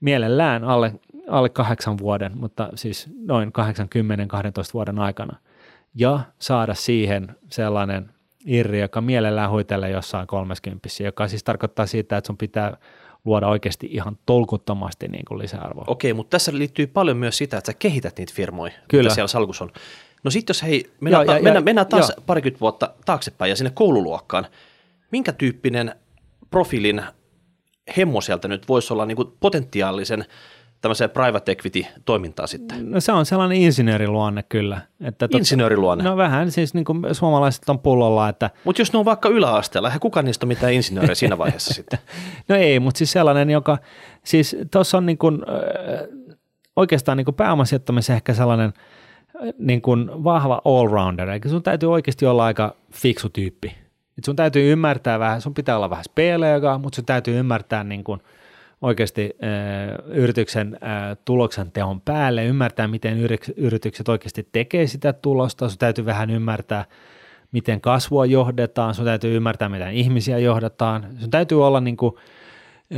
mielellään 0.00 0.64
alle, 0.64 0.94
alle 1.28 1.48
kahdeksan 1.48 1.98
vuoden, 1.98 2.32
mutta 2.38 2.68
siis 2.74 3.08
noin 3.26 3.48
80-12 3.48 3.52
vuoden 4.74 4.98
aikana. 4.98 5.38
Ja 5.94 6.20
saada 6.38 6.74
siihen 6.74 7.36
sellainen 7.50 8.10
irri, 8.46 8.80
joka 8.80 9.00
mielellään 9.00 9.50
hoitelee 9.50 9.90
jossain 9.90 10.26
30, 10.26 10.88
joka 11.04 11.28
siis 11.28 11.44
tarkoittaa 11.44 11.86
sitä, 11.86 12.16
että 12.16 12.26
sun 12.26 12.36
pitää 12.36 12.76
luoda 13.24 13.48
oikeasti 13.48 13.88
ihan 13.90 14.18
tolkuttomasti 14.26 15.08
niin 15.08 15.24
kuin 15.28 15.38
lisäarvoa. 15.38 15.84
Okei, 15.86 16.12
mutta 16.12 16.30
tässä 16.30 16.52
liittyy 16.54 16.86
paljon 16.86 17.16
myös 17.16 17.38
sitä, 17.38 17.58
että 17.58 17.72
sä 17.72 17.78
kehität 17.78 18.18
niitä 18.18 18.32
firmoja, 18.36 18.72
Kyllä. 18.88 19.02
mitä 19.02 19.14
siellä 19.14 19.28
salkus 19.28 19.62
on. 19.62 19.70
No 20.24 20.30
sitten 20.30 20.54
jos 20.54 20.62
hei, 20.62 20.92
mennään, 21.00 21.26
ja, 21.26 21.36
ja, 21.36 21.42
mennään, 21.42 21.64
mennään 21.64 21.86
taas 21.86 22.12
jo. 22.16 22.22
parikymmentä 22.26 22.60
vuotta 22.60 22.94
taaksepäin 23.04 23.50
ja 23.50 23.56
sinne 23.56 23.70
koululuokkaan. 23.74 24.46
Minkä 25.10 25.32
tyyppinen 25.32 25.94
profiilin 26.50 27.02
hemmo 27.96 28.20
sieltä 28.20 28.48
nyt 28.48 28.68
voisi 28.68 28.92
olla 28.92 29.06
niin 29.06 29.16
kuin 29.16 29.32
potentiaalisen 29.40 30.24
tämmöiseen 30.84 31.10
private 31.10 31.52
equity-toimintaan 31.52 32.48
sitten? 32.48 32.90
No 32.90 33.00
se 33.00 33.12
on 33.12 33.26
sellainen 33.26 33.58
insinööriluonne 33.58 34.42
kyllä. 34.42 34.80
Että 35.00 35.28
tot, 35.28 35.38
insinööriluonne? 35.38 36.04
No 36.04 36.16
vähän, 36.16 36.50
siis 36.50 36.74
niin 36.74 36.84
kuin 36.84 37.02
suomalaiset 37.12 37.68
on 37.68 37.78
pullolla. 37.78 38.28
Että... 38.28 38.50
Mutta 38.64 38.80
jos 38.82 38.92
ne 38.92 38.98
on 38.98 39.04
vaikka 39.04 39.28
yläasteella, 39.28 39.88
eihän 39.88 40.00
kukaan 40.00 40.24
niistä 40.24 40.46
ole 40.46 40.54
mitään 40.54 40.72
insinööriä 40.72 41.14
siinä 41.14 41.38
vaiheessa 41.38 41.74
sitten? 41.80 41.98
No 42.48 42.56
ei, 42.56 42.80
mutta 42.80 42.98
siis 42.98 43.12
sellainen, 43.12 43.50
joka, 43.50 43.78
siis 44.24 44.56
tuossa 44.70 44.98
on 44.98 45.06
niin 45.06 45.18
kuin, 45.18 45.38
oikeastaan 46.76 47.16
niin 47.16 47.24
kuin 47.24 47.34
pääomasijoittamisen 47.34 48.16
ehkä 48.16 48.34
sellainen 48.34 48.72
niin 49.58 49.82
kuin 49.82 50.24
vahva 50.24 50.62
all-rounder, 50.64 51.30
eli 51.30 51.40
sun 51.50 51.62
täytyy 51.62 51.92
oikeasti 51.92 52.26
olla 52.26 52.44
aika 52.44 52.74
fiksu 52.92 53.28
tyyppi 53.28 53.84
et 54.18 54.24
sun 54.24 54.36
täytyy 54.36 54.72
ymmärtää 54.72 55.18
vähän, 55.18 55.40
sun 55.40 55.54
pitää 55.54 55.76
olla 55.76 55.90
vähän 55.90 56.04
speleega, 56.04 56.78
mutta 56.78 56.96
sun 56.96 57.04
täytyy 57.04 57.38
ymmärtää 57.38 57.84
niin 57.84 58.04
kuin 58.04 58.20
oikeasti 58.84 59.30
äh, 59.44 60.06
yrityksen 60.06 60.78
äh, 60.82 61.16
tuloksen 61.24 61.72
teon 61.72 62.00
päälle, 62.00 62.44
ymmärtää, 62.44 62.88
miten 62.88 63.18
yritykset 63.56 64.08
oikeasti 64.08 64.48
tekee 64.52 64.86
sitä 64.86 65.12
tulosta, 65.12 65.68
sun 65.68 65.78
täytyy 65.78 66.04
vähän 66.04 66.30
ymmärtää, 66.30 66.84
miten 67.52 67.80
kasvua 67.80 68.26
johdetaan, 68.26 68.94
sun 68.94 69.04
täytyy 69.04 69.36
ymmärtää, 69.36 69.68
miten 69.68 69.92
ihmisiä 69.92 70.38
johdetaan, 70.38 71.06
sun 71.20 71.30
täytyy 71.30 71.66
olla 71.66 71.80
niin 71.80 71.96
kuin, 71.96 72.14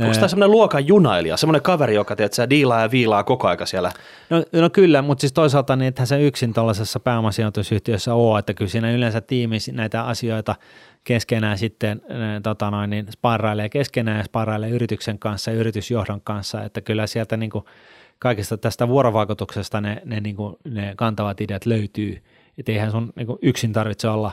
Onko 0.01 0.13
tämä 0.13 0.27
semmoinen 0.27 0.51
luokan 0.51 0.87
junailija, 0.87 1.37
semmoinen 1.37 1.61
kaveri, 1.61 1.95
joka 1.95 2.15
tiedät, 2.15 2.33
sä 2.33 2.49
diilaa 2.49 2.81
ja 2.81 2.91
viilaa 2.91 3.23
koko 3.23 3.47
aika 3.47 3.65
siellä? 3.65 3.91
No, 4.29 4.43
no 4.61 4.69
kyllä, 4.69 5.01
mutta 5.01 5.21
siis 5.21 5.33
toisaalta 5.33 5.75
niin 5.75 5.87
ethän 5.87 6.07
se 6.07 6.21
yksin 6.21 6.53
tuollaisessa 6.53 6.99
pääomasijoitusyhtiössä 6.99 8.13
ole, 8.13 8.39
että 8.39 8.53
kyllä 8.53 8.69
siinä 8.69 8.91
yleensä 8.91 9.21
tiimi 9.21 9.57
näitä 9.71 10.03
asioita 10.03 10.55
keskenään 11.03 11.57
sitten 11.57 12.01
tota 12.43 12.71
noin, 12.71 12.89
niin 12.89 13.07
sparrailee 13.11 13.69
keskenään 13.69 14.17
ja 14.17 14.23
sparrailee 14.23 14.69
yrityksen 14.69 15.19
kanssa 15.19 15.51
ja 15.51 15.57
yritysjohdon 15.57 16.21
kanssa, 16.21 16.63
että 16.63 16.81
kyllä 16.81 17.07
sieltä 17.07 17.37
niin 17.37 17.49
kuin 17.49 17.65
kaikesta 18.19 18.57
tästä 18.57 18.87
vuorovaikutuksesta 18.87 19.81
ne, 19.81 20.01
ne, 20.05 20.19
niin 20.19 20.35
kuin, 20.35 20.55
ne 20.63 20.93
kantavat 20.95 21.41
ideat 21.41 21.65
löytyy, 21.65 22.21
että 22.57 22.71
eihän 22.71 22.91
sun 22.91 23.13
niin 23.15 23.27
kuin 23.27 23.39
yksin 23.41 23.73
tarvitse 23.73 24.07
olla 24.09 24.31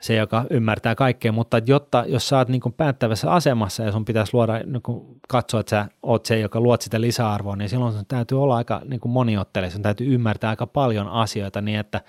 se, 0.00 0.14
joka 0.14 0.44
ymmärtää 0.50 0.94
kaikkea, 0.94 1.32
mutta 1.32 1.60
jotta, 1.66 2.04
jos 2.08 2.28
sä 2.28 2.38
oot 2.38 2.48
niin 2.48 2.60
kuin 2.60 2.72
päättävässä 2.72 3.32
asemassa 3.32 3.82
ja 3.82 3.92
sun 3.92 4.04
pitäisi 4.04 4.34
luoda, 4.34 4.60
niin 4.66 4.82
kuin 4.82 5.20
katsoa, 5.28 5.60
että 5.60 5.70
sä 5.70 5.86
oot 6.02 6.26
se, 6.26 6.38
joka 6.38 6.60
luot 6.60 6.82
sitä 6.82 7.00
lisäarvoa, 7.00 7.56
niin 7.56 7.68
silloin 7.68 7.92
sun 7.92 8.06
täytyy 8.08 8.42
olla 8.42 8.56
aika 8.56 8.82
niin 8.84 9.00
kuin 9.00 9.12
moniottele, 9.12 9.70
sun 9.70 9.82
täytyy 9.82 10.14
ymmärtää 10.14 10.50
aika 10.50 10.66
paljon 10.66 11.08
asioita 11.08 11.60
niin, 11.60 11.78
että 11.78 12.00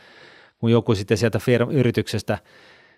kun 0.60 0.72
joku 0.72 0.96
sitten 0.96 1.18
sieltä 1.18 1.40
firma, 1.40 1.72
yrityksestä– 1.72 2.38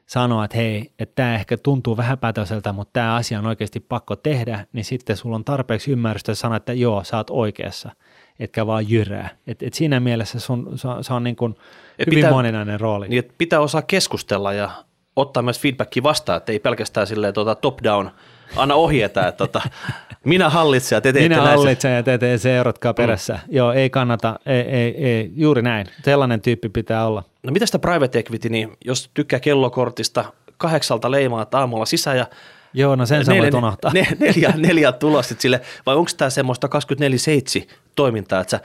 sanoa, 0.05 0.45
että 0.45 0.57
hei, 0.57 0.91
että 0.99 1.15
tämä 1.15 1.35
ehkä 1.35 1.57
tuntuu 1.57 1.97
vähän 1.97 2.17
pätöseltä, 2.17 2.73
mutta 2.73 2.93
tämä 2.93 3.15
asia 3.15 3.39
on 3.39 3.45
oikeasti 3.45 3.79
pakko 3.79 4.15
tehdä, 4.15 4.65
niin 4.73 4.85
sitten 4.85 5.17
sulla 5.17 5.35
on 5.35 5.45
tarpeeksi 5.45 5.91
ymmärrystä 5.91 6.35
sanoa, 6.35 6.57
että 6.57 6.73
joo, 6.73 7.03
sä 7.03 7.17
oot 7.17 7.29
oikeassa, 7.29 7.91
etkä 8.39 8.67
vaan 8.67 8.89
jyrää. 8.89 9.29
Et, 9.47 9.63
et 9.63 9.73
siinä 9.73 9.99
mielessä 9.99 10.39
sun, 10.39 10.71
se, 10.75 10.87
on, 10.87 11.03
se 11.03 11.13
on 11.13 11.23
niin 11.23 11.35
kuin 11.35 11.55
hyvin 11.99 12.15
pitää, 12.15 12.31
moninainen 12.31 12.79
rooli. 12.79 13.07
Niin, 13.07 13.19
että 13.19 13.33
pitää 13.37 13.59
osaa 13.59 13.81
keskustella 13.81 14.53
ja 14.53 14.71
ottaa 15.15 15.43
myös 15.43 15.59
feedbackia 15.59 16.03
vastaan, 16.03 16.37
että 16.37 16.51
ei 16.51 16.59
pelkästään 16.59 17.07
silleen 17.07 17.33
tuota 17.33 17.55
top-down 17.55 18.09
anna 18.55 18.75
ohjeita, 18.75 19.27
että 19.27 19.37
tota, 19.37 19.61
minä 20.25 20.49
hallitsen 20.49 20.95
ja 20.95 21.01
te 21.01 21.13
teette 21.13 21.29
Minä 21.29 21.41
hallitsen 21.41 21.95
ja 21.95 22.03
te 22.03 22.17
teette 22.17 22.37
seuratkaa 22.37 22.93
perässä. 22.93 23.33
Mm. 23.33 23.55
Joo, 23.55 23.71
ei 23.71 23.89
kannata, 23.89 24.39
ei, 24.45 24.61
ei, 24.61 25.05
ei, 25.05 25.31
juuri 25.35 25.61
näin. 25.61 25.87
Sellainen 26.03 26.41
tyyppi 26.41 26.69
pitää 26.69 27.07
olla. 27.07 27.23
No 27.43 27.51
mitä 27.51 27.65
sitä 27.65 27.79
private 27.79 28.19
equity, 28.19 28.49
niin 28.49 28.77
jos 28.85 29.09
tykkää 29.13 29.39
kellokortista, 29.39 30.25
kahdeksalta 30.57 31.11
leimaa 31.11 31.45
aamulla 31.51 31.85
sisään 31.85 32.17
ja 32.17 32.25
Joo, 32.73 32.95
no 32.95 33.05
sen 33.05 33.25
sä 33.25 33.31
voit 33.37 33.53
unohtaa. 33.53 33.93
Ne, 33.93 34.07
neljä, 34.19 34.53
neljä 34.55 34.91
tulosta 34.91 35.35
sille, 35.39 35.61
vai 35.85 35.95
onko 35.95 36.11
tämä 36.17 36.29
semmoista 36.29 36.69
24-7 37.67 37.73
toimintaa, 37.95 38.41
että 38.41 38.51
sä, 38.51 38.61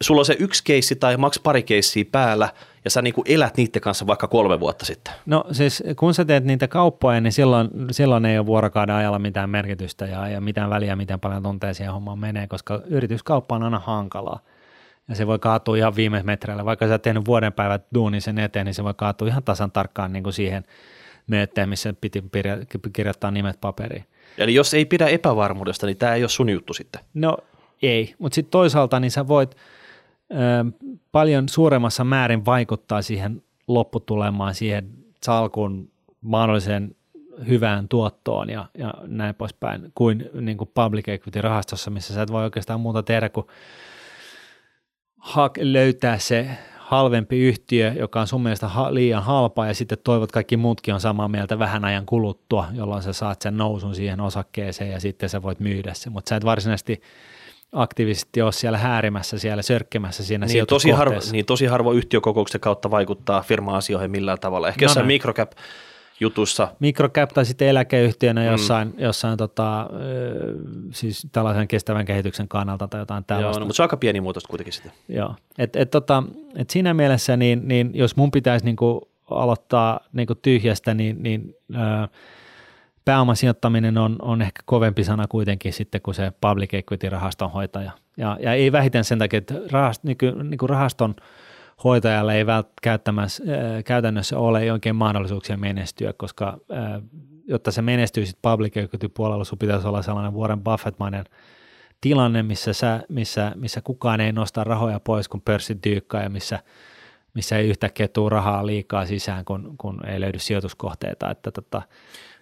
sulla 0.00 0.20
on 0.20 0.24
se 0.24 0.36
yksi 0.38 0.64
keissi 0.64 0.96
tai 0.96 1.16
maks 1.16 1.38
pari 1.38 1.62
keissiä 1.62 2.04
päällä– 2.12 2.48
ja 2.88 2.90
sä 2.90 3.02
niin 3.02 3.14
kuin 3.14 3.24
elät 3.28 3.56
niiden 3.56 3.82
kanssa 3.82 4.06
vaikka 4.06 4.28
kolme 4.28 4.60
vuotta 4.60 4.84
sitten? 4.84 5.14
No 5.26 5.44
siis 5.52 5.82
kun 5.96 6.14
sä 6.14 6.24
teet 6.24 6.44
niitä 6.44 6.68
kauppoja, 6.68 7.20
niin 7.20 7.32
silloin, 7.32 7.68
silloin 7.90 8.24
ei 8.24 8.38
ole 8.38 8.46
vuorokauden 8.46 8.94
ajalla 8.94 9.18
mitään 9.18 9.50
merkitystä 9.50 10.06
ja, 10.06 10.28
ja 10.28 10.40
mitään 10.40 10.70
väliä, 10.70 10.96
miten 10.96 11.20
paljon 11.20 11.42
tunteja 11.42 11.74
siihen 11.74 11.92
hommaan 11.92 12.18
menee, 12.18 12.46
koska 12.46 12.80
yrityskauppa 12.86 13.56
on 13.56 13.62
aina 13.62 13.78
hankalaa. 13.78 14.40
Ja 15.08 15.14
se 15.14 15.26
voi 15.26 15.38
kaatua 15.38 15.76
ihan 15.76 15.96
viime 15.96 16.22
metreillä. 16.22 16.64
Vaikka 16.64 16.86
sä 16.86 16.92
oot 16.92 17.02
tehnyt 17.02 17.26
vuoden 17.26 17.52
päivät 17.52 17.82
duunin 17.94 18.22
sen 18.22 18.38
eteen, 18.38 18.66
niin 18.66 18.74
se 18.74 18.84
voi 18.84 18.94
kaatua 18.96 19.28
ihan 19.28 19.42
tasan 19.42 19.72
tarkkaan 19.72 20.12
niin 20.12 20.22
kuin 20.22 20.32
siihen 20.32 20.64
meetteen, 21.28 21.68
missä 21.68 21.94
piti 22.00 22.24
kirjoittaa 22.92 23.30
nimet 23.30 23.60
paperiin. 23.60 24.04
Eli 24.38 24.54
jos 24.54 24.74
ei 24.74 24.84
pidä 24.84 25.06
epävarmuudesta, 25.06 25.86
niin 25.86 25.96
tämä 25.96 26.14
ei 26.14 26.22
ole 26.22 26.28
sun 26.28 26.50
juttu 26.50 26.74
sitten? 26.74 27.00
No 27.14 27.38
ei, 27.82 28.14
mutta 28.18 28.34
sitten 28.34 28.50
toisaalta 28.50 29.00
niin 29.00 29.10
sä 29.10 29.28
voit– 29.28 29.56
paljon 31.12 31.48
suuremmassa 31.48 32.04
määrin 32.04 32.44
vaikuttaa 32.44 33.02
siihen 33.02 33.42
lopputulemaan, 33.68 34.54
siihen 34.54 34.90
salkun 35.22 35.90
mahdolliseen 36.20 36.96
hyvään 37.48 37.88
tuottoon 37.88 38.50
ja, 38.50 38.66
ja 38.78 38.94
näin 39.06 39.34
poispäin, 39.34 39.92
kuin, 39.94 40.30
niin 40.40 40.58
kuin 40.58 40.70
public 40.74 41.08
equity-rahastossa, 41.08 41.90
missä 41.90 42.14
sä 42.14 42.22
et 42.22 42.32
voi 42.32 42.44
oikeastaan 42.44 42.80
muuta 42.80 43.02
tehdä 43.02 43.28
kuin 43.28 43.46
ha- 45.16 45.50
löytää 45.60 46.18
se 46.18 46.48
halvempi 46.88 47.38
yhtiö, 47.38 47.92
joka 47.98 48.20
on 48.20 48.26
sun 48.26 48.42
mielestä 48.42 48.68
ha- 48.68 48.94
liian 48.94 49.22
halpa 49.22 49.66
ja 49.66 49.74
sitten 49.74 49.98
toivot 50.04 50.32
kaikki 50.32 50.56
muutkin 50.56 50.94
on 50.94 51.00
samaa 51.00 51.28
mieltä 51.28 51.58
vähän 51.58 51.84
ajan 51.84 52.06
kuluttua, 52.06 52.68
jolloin 52.72 53.02
sä 53.02 53.12
saat 53.12 53.42
sen 53.42 53.56
nousun 53.56 53.94
siihen 53.94 54.20
osakkeeseen 54.20 54.90
ja 54.90 55.00
sitten 55.00 55.28
sä 55.28 55.42
voit 55.42 55.60
myydä 55.60 55.94
se, 55.94 56.10
mutta 56.10 56.28
sä 56.28 56.36
et 56.36 56.44
varsinaisesti 56.44 57.02
aktiivisesti 57.72 58.42
ole 58.42 58.52
siellä 58.52 58.78
häärimässä, 58.78 59.38
siellä 59.38 59.62
sörkkimässä 59.62 60.24
siinä 60.24 60.46
Niin 60.46 60.66
tosi, 60.66 60.90
harvo, 60.90 61.20
niin 61.32 61.46
tosi 61.46 61.66
harvo 61.66 61.92
yhtiökokouksen 61.92 62.60
kautta 62.60 62.90
vaikuttaa 62.90 63.42
firma-asioihin 63.42 64.10
millään 64.10 64.40
tavalla. 64.40 64.68
Ehkä 64.68 64.84
No 64.84 64.84
jossain 64.84 65.04
näin. 65.04 65.08
Jutussa, 66.20 66.68
Microcap 66.80 67.30
tai 67.30 67.44
sitten 67.44 67.68
eläkeyhtiönä 67.68 68.44
jossain, 68.44 68.88
mm. 68.88 68.94
jossain 68.98 69.36
tota, 69.36 69.90
siis 70.92 71.26
tällaisen 71.32 71.68
kestävän 71.68 72.04
kehityksen 72.04 72.48
kannalta 72.48 72.88
tai 72.88 73.00
jotain 73.00 73.18
joo, 73.18 73.24
tällaista. 73.26 73.60
no, 73.60 73.66
mutta 73.66 73.76
se 73.76 73.82
on 73.82 73.84
aika 73.84 73.96
pienimuotoista 73.96 74.48
kuitenkin 74.48 74.72
sitten. 74.72 74.92
Joo. 75.08 75.34
Et, 75.58 75.76
et, 75.76 75.90
tota, 75.90 76.22
et 76.56 76.70
siinä 76.70 76.94
mielessä, 76.94 77.36
niin, 77.36 77.68
niin 77.68 77.90
jos 77.94 78.16
mun 78.16 78.30
pitäisi 78.30 78.64
niinku 78.64 79.08
aloittaa 79.30 80.00
niinku 80.12 80.34
tyhjästä, 80.34 80.94
niin, 80.94 81.22
niin 81.22 81.54
ö, 81.74 82.08
pääomasijoittaminen 83.04 83.98
on, 83.98 84.16
on 84.22 84.42
ehkä 84.42 84.62
kovempi 84.64 85.04
sana 85.04 85.26
kuitenkin 85.28 85.72
sitten 85.72 86.00
kuin 86.02 86.14
se 86.14 86.32
public 86.40 86.74
equity-rahaston 86.74 87.50
hoitaja. 87.50 87.92
Ja, 88.16 88.38
ja 88.40 88.54
ei 88.54 88.72
vähiten 88.72 89.04
sen 89.04 89.18
takia, 89.18 89.38
että 89.38 89.54
rahast, 89.70 90.04
niin 90.04 90.18
kuin, 90.18 90.50
niin 90.50 90.58
kuin 90.58 90.70
rahaston 90.70 91.14
hoitajalle 91.84 92.36
ei 92.36 92.46
vält, 92.46 92.68
äh, 92.86 92.96
käytännössä 93.84 94.38
ole 94.38 94.72
oikein 94.72 94.96
mahdollisuuksia 94.96 95.56
menestyä, 95.56 96.12
koska 96.12 96.58
äh, 96.72 97.02
jotta 97.48 97.70
se 97.70 97.82
menestyy 97.82 98.26
sitten 98.26 98.50
public 98.50 98.76
equity 98.76 99.08
puolella, 99.08 99.44
sun 99.44 99.58
pitäisi 99.58 99.88
olla 99.88 100.02
sellainen 100.02 100.34
Warren 100.34 100.64
Buffett-mainen 100.64 101.24
tilanne, 102.00 102.42
missä, 102.42 102.72
sä, 102.72 103.02
missä, 103.08 103.52
missä 103.54 103.80
kukaan 103.80 104.20
ei 104.20 104.32
nosta 104.32 104.64
rahoja 104.64 105.00
pois, 105.00 105.28
kun 105.28 105.40
pörssi 105.40 105.74
tyykkaa 105.74 106.22
ja 106.22 106.28
missä, 106.28 106.58
missä 107.34 107.58
ei 107.58 107.68
yhtäkkiä 107.68 108.08
tule 108.08 108.30
rahaa 108.30 108.66
liikaa 108.66 109.06
sisään, 109.06 109.44
kun, 109.44 109.74
kun 109.78 110.06
ei 110.06 110.20
löydy 110.20 110.38
sijoituskohteita. 110.38 111.30
Että 111.30 111.50
tota, 111.50 111.82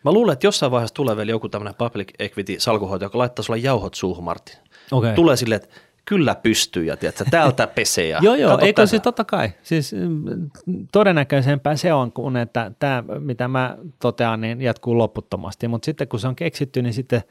Mä 0.05 0.13
luulen, 0.13 0.33
että 0.33 0.47
jossain 0.47 0.73
vaiheessa 0.73 0.95
tulee 0.95 1.17
vielä 1.17 1.31
joku 1.31 1.49
tämmöinen 1.49 1.75
public 1.75 2.09
equity 2.19 2.61
salkuhoitaja, 2.61 3.07
joka 3.07 3.19
laittaa 3.19 3.43
sulle 3.43 3.59
jauhot 3.59 3.95
suuhun, 3.95 4.25
Martti. 4.25 4.59
okay. 4.93 5.15
Tulee 5.15 5.37
silleen, 5.37 5.61
että 5.63 5.77
kyllä 6.07 6.35
pystyy 6.35 6.85
ja 6.85 6.97
tiedätkö, 6.97 7.25
täältä 7.31 7.67
pesee. 7.67 8.09
Ja 8.09 8.19
Joo, 8.23 8.35
joo, 8.35 8.59
eikö 8.59 8.87
siis 8.87 9.03
totta 9.03 9.25
kai. 9.25 9.53
Siis 9.63 9.93
mm, 9.93 10.51
todennäköisempää 10.93 11.77
se 11.77 11.93
on, 11.93 12.13
kuin 12.13 12.37
että 12.37 12.73
tämä, 12.79 13.05
mitä 13.19 13.49
mä 13.49 13.79
totean, 13.99 14.41
niin 14.41 14.61
jatkuu 14.61 14.99
loputtomasti. 14.99 15.69
Mutta 15.69 15.87
sitten 15.87 16.09
kun 16.09 16.21
se 16.21 16.29
on 16.29 16.37
keksitty, 16.37 16.83
niin 16.83 16.95
sitten 16.95 17.23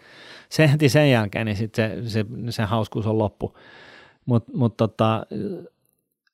se 0.50 0.72
heti 0.72 0.90
sen 0.90 1.12
jälkeen, 1.12 1.46
niin 1.46 1.58
sitten 1.58 2.04
se, 2.04 2.10
se, 2.10 2.26
se 2.50 2.64
hauskuus 2.64 3.08
on 3.08 3.18
loppu. 3.18 3.58
Mutta 4.26 4.52
mut 4.56 4.78
tota, 4.78 5.26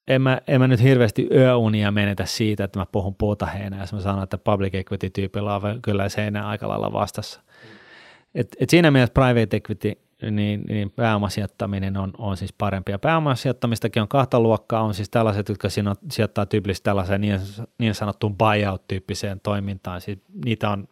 en 0.08 0.22
mä, 0.22 0.42
en 0.48 0.62
mä 0.62 0.68
nyt 0.68 0.84
hirveästi 0.84 1.28
yöunia 1.32 1.92
menetä 1.92 2.26
siitä, 2.26 2.64
että 2.64 2.80
mä 2.80 2.86
puhun 2.92 3.16
puuta 3.16 3.46
heinää, 3.46 3.80
jos 3.80 3.94
mä 3.94 4.02
sanon, 4.02 4.24
että 4.24 4.38
public 4.38 4.76
equity-tyypillä 4.76 5.56
on 5.56 5.82
kyllä 5.82 6.10
seinä 6.10 6.48
aika 6.48 6.68
lailla 6.68 6.94
vastassa. 6.94 7.42
Et, 8.36 8.48
et 8.60 8.70
siinä 8.70 8.92
mielessä 8.92 9.14
private 9.14 9.58
equity, 9.58 9.98
niin, 10.32 10.62
niin 10.70 10.92
pääomasijoittaminen 10.92 11.98
on, 11.98 12.12
on 12.18 12.38
siis 12.38 12.54
parempi. 12.54 12.92
Ja 12.92 13.00
pääomasijoittamistakin 13.00 14.02
on 14.02 14.08
kahta 14.08 14.40
luokkaa, 14.40 14.82
on 14.82 14.94
siis 14.94 15.10
tällaiset, 15.10 15.50
jotka 15.50 15.68
sijo- 15.68 15.96
sijoittaa 16.12 16.46
tyypillisesti 16.46 16.84
tällaiseen 16.84 17.22
niin, 17.22 17.40
niin 17.78 17.96
sanottuun 17.96 18.38
buyout-tyyppiseen 18.38 19.40
toimintaan. 19.40 20.02
Siis 20.02 20.20
niitä 20.46 20.70
on 20.70 20.88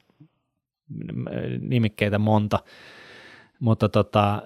nimikkeitä 1.59 2.19
monta, 2.19 2.59
mutta 3.59 3.89
tota, 3.89 4.43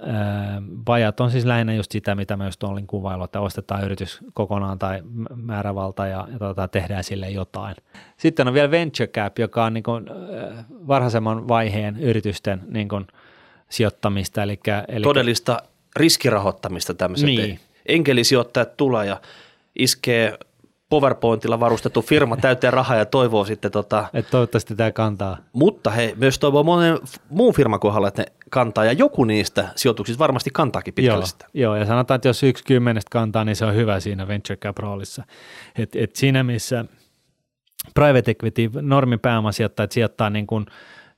buyout 0.85 1.19
on 1.19 1.31
siis 1.31 1.45
lähinnä 1.45 1.73
just 1.73 1.91
sitä, 1.91 2.15
mitä 2.15 2.37
mä 2.37 2.45
just 2.45 2.63
olin 2.63 2.87
kuvaillut, 2.87 3.25
että 3.25 3.39
ostetaan 3.39 3.83
yritys 3.83 4.19
kokonaan 4.33 4.79
tai 4.79 5.01
määrävalta 5.35 6.07
ja, 6.07 6.27
ja 6.31 6.39
tota, 6.39 6.67
tehdään 6.67 7.03
sille 7.03 7.29
jotain. 7.29 7.75
Sitten 8.17 8.47
on 8.47 8.53
vielä 8.53 8.71
venture 8.71 9.07
cap, 9.07 9.39
joka 9.39 9.65
on 9.65 9.73
niin 9.73 9.83
kuin, 9.83 10.05
äh, 10.09 10.65
varhaisemman 10.69 11.47
vaiheen 11.47 11.99
yritysten 11.99 12.61
niin 12.67 12.89
kuin, 12.89 13.07
sijoittamista. 13.73 14.43
Eli, 14.43 14.59
eli 14.87 15.03
Todellista 15.03 15.57
riskirahoittamista 15.95 16.93
tämmöiset. 16.93 17.25
Niin. 17.25 17.59
Enkelisijoittajat 17.85 18.77
tulee 18.77 19.05
ja 19.05 19.21
iskee 19.79 20.37
PowerPointilla 20.89 21.59
varustettu 21.59 22.01
firma 22.01 22.37
täyteen 22.37 22.73
rahaa 22.73 22.97
ja 22.97 23.05
toivoo 23.05 23.45
sitten 23.45 23.71
tota, 23.71 24.07
että 24.13 24.31
toivottavasti 24.31 24.75
tämä 24.75 24.91
kantaa. 24.91 25.37
mutta 25.53 25.89
he 25.89 26.13
myös 26.15 26.39
toivoo 26.39 26.63
monen 26.63 26.99
muun 27.29 27.53
firman 27.53 27.79
kohdalla, 27.79 28.07
että 28.07 28.21
ne 28.21 28.27
kantaa 28.49 28.85
ja 28.85 28.91
joku 28.91 29.23
niistä 29.23 29.69
sijoituksista 29.75 30.19
varmasti 30.19 30.49
kantaakin 30.53 30.93
pitkälle 30.93 31.19
Joo, 31.19 31.25
sitä. 31.25 31.45
joo, 31.53 31.75
ja 31.75 31.85
sanotaan, 31.85 32.15
että 32.15 32.27
jos 32.27 32.43
yksi 32.43 32.63
kymmenestä 32.63 33.09
kantaa, 33.11 33.45
niin 33.45 33.55
se 33.55 33.65
on 33.65 33.75
hyvä 33.75 33.99
siinä 33.99 34.27
venture 34.27 34.57
cap 34.57 34.77
roolissa. 34.77 35.23
Et, 35.77 35.95
et 35.95 36.15
siinä 36.15 36.43
missä 36.43 36.85
private 37.93 38.31
equity, 38.31 38.69
normin 38.81 39.19
pääomasijoittajat 39.19 39.91
sijoittaa 39.91 40.29
niin 40.29 40.47
kuin 40.47 40.65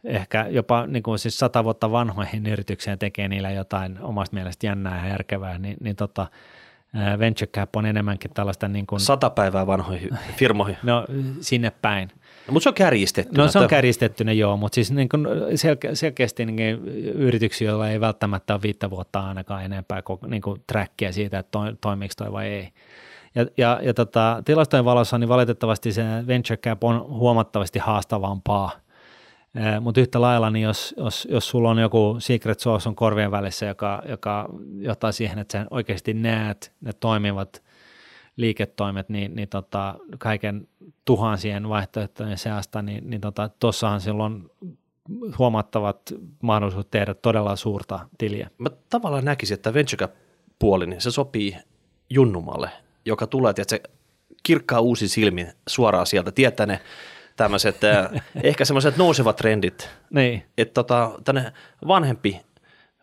ehkä 0.05 0.47
jopa 0.49 0.87
niin 0.87 1.03
kuin 1.03 1.19
siis 1.19 1.39
sata 1.39 1.63
vuotta 1.63 1.91
vanhoihin 1.91 2.47
yrityksiin 2.47 2.91
ja 2.91 2.97
tekee 2.97 3.27
niillä 3.27 3.51
jotain 3.51 3.99
omasta 4.01 4.35
mielestä 4.35 4.67
jännää 4.67 5.05
ja 5.05 5.09
järkevää, 5.11 5.57
niin, 5.57 5.77
niin 5.79 5.95
tota, 5.95 6.27
venture 7.19 7.51
cap 7.51 7.75
on 7.75 7.85
enemmänkin 7.85 8.31
tällaista 8.33 8.67
niin 8.67 8.87
kuin, 8.87 8.99
Sata 8.99 9.29
päivää 9.29 9.67
vanhoihin 9.67 10.09
firmoihin. 10.39 10.77
no 10.83 11.05
sinne 11.41 11.71
päin. 11.81 12.09
No, 12.47 12.51
mutta 12.53 12.63
se 12.63 12.69
on 12.69 12.75
kärjistetty. 12.75 13.37
No 13.37 13.47
se 13.47 13.59
on 13.59 13.67
kärjistettynä 13.67 14.31
joo, 14.31 14.57
mutta 14.57 14.75
siis 14.75 14.91
niin 14.91 15.09
kuin 15.09 15.27
selke- 15.55 15.95
selkeästi 15.95 16.45
niin 16.45 16.85
yrityksiä, 17.13 17.69
joilla 17.69 17.89
ei 17.89 17.99
välttämättä 17.99 18.53
ole 18.53 18.61
viittä 18.61 18.89
vuotta 18.89 19.19
ainakaan 19.19 19.65
enempää 19.65 20.01
niin 20.27 20.41
kuin 20.41 20.63
trackia 20.67 21.11
siitä, 21.11 21.39
että 21.39 21.51
toi, 21.51 21.73
toimiiko 21.81 22.13
toi 22.17 22.31
vai 22.31 22.47
ei. 22.47 22.69
Ja, 23.35 23.45
ja, 23.57 23.79
ja 23.83 23.93
tota, 23.93 24.41
tilastojen 24.45 24.85
valossa 24.85 25.17
niin 25.17 25.29
valitettavasti 25.29 25.91
se 25.91 26.03
venture 26.27 26.57
cap 26.57 26.83
on 26.83 27.05
huomattavasti 27.07 27.79
haastavampaa, 27.79 28.71
mutta 29.81 30.01
yhtä 30.01 30.21
lailla, 30.21 30.49
niin 30.49 30.63
jos, 30.63 30.95
jos, 30.97 31.27
jos 31.31 31.49
sulla 31.49 31.69
on 31.69 31.77
joku 31.77 32.15
secret 32.19 32.59
sauce 32.59 32.89
on 32.89 32.95
korvien 32.95 33.31
välissä, 33.31 33.65
joka, 33.65 34.01
joka 34.09 34.49
johtaa 34.79 35.11
siihen, 35.11 35.39
että 35.39 35.51
sä 35.51 35.65
oikeasti 35.71 36.13
näet 36.13 36.73
ne 36.81 36.93
toimivat 36.93 37.63
liiketoimet, 38.37 39.09
niin, 39.09 39.35
niin 39.35 39.49
tota, 39.49 39.95
kaiken 40.17 40.67
tuhansien 41.05 41.69
vaihtoehtojen 41.69 42.37
seasta, 42.37 42.81
niin, 42.81 43.09
niin 43.09 43.21
tota, 43.21 43.49
tuossahan 43.59 44.01
silloin 44.01 44.51
huomattavat 45.37 46.13
mahdollisuudet 46.41 46.91
tehdä 46.91 47.13
todella 47.13 47.55
suurta 47.55 47.99
tiliä. 48.17 48.49
Mä 48.57 48.69
tavallaan 48.89 49.25
näkisin, 49.25 49.55
että 49.55 49.73
venture 49.73 50.09
puoli, 50.59 50.87
niin 50.87 51.01
se 51.01 51.11
sopii 51.11 51.57
junnumalle, 52.09 52.69
joka 53.05 53.27
tulee, 53.27 53.49
että 53.49 53.63
se 53.67 53.81
kirkkaa 54.43 54.79
uusi 54.79 55.07
silmin 55.07 55.47
suoraan 55.69 56.07
sieltä, 56.07 56.31
tietää 56.31 56.65
ne 56.65 56.79
tämmöiset, 57.35 57.77
ehkä 58.43 58.65
semmoiset 58.65 58.97
nousevat 58.97 59.35
trendit, 59.35 59.89
Niin, 60.09 60.43
että 60.57 60.73
tota, 60.73 61.11
tänne 61.23 61.53
vanhempi 61.87 62.41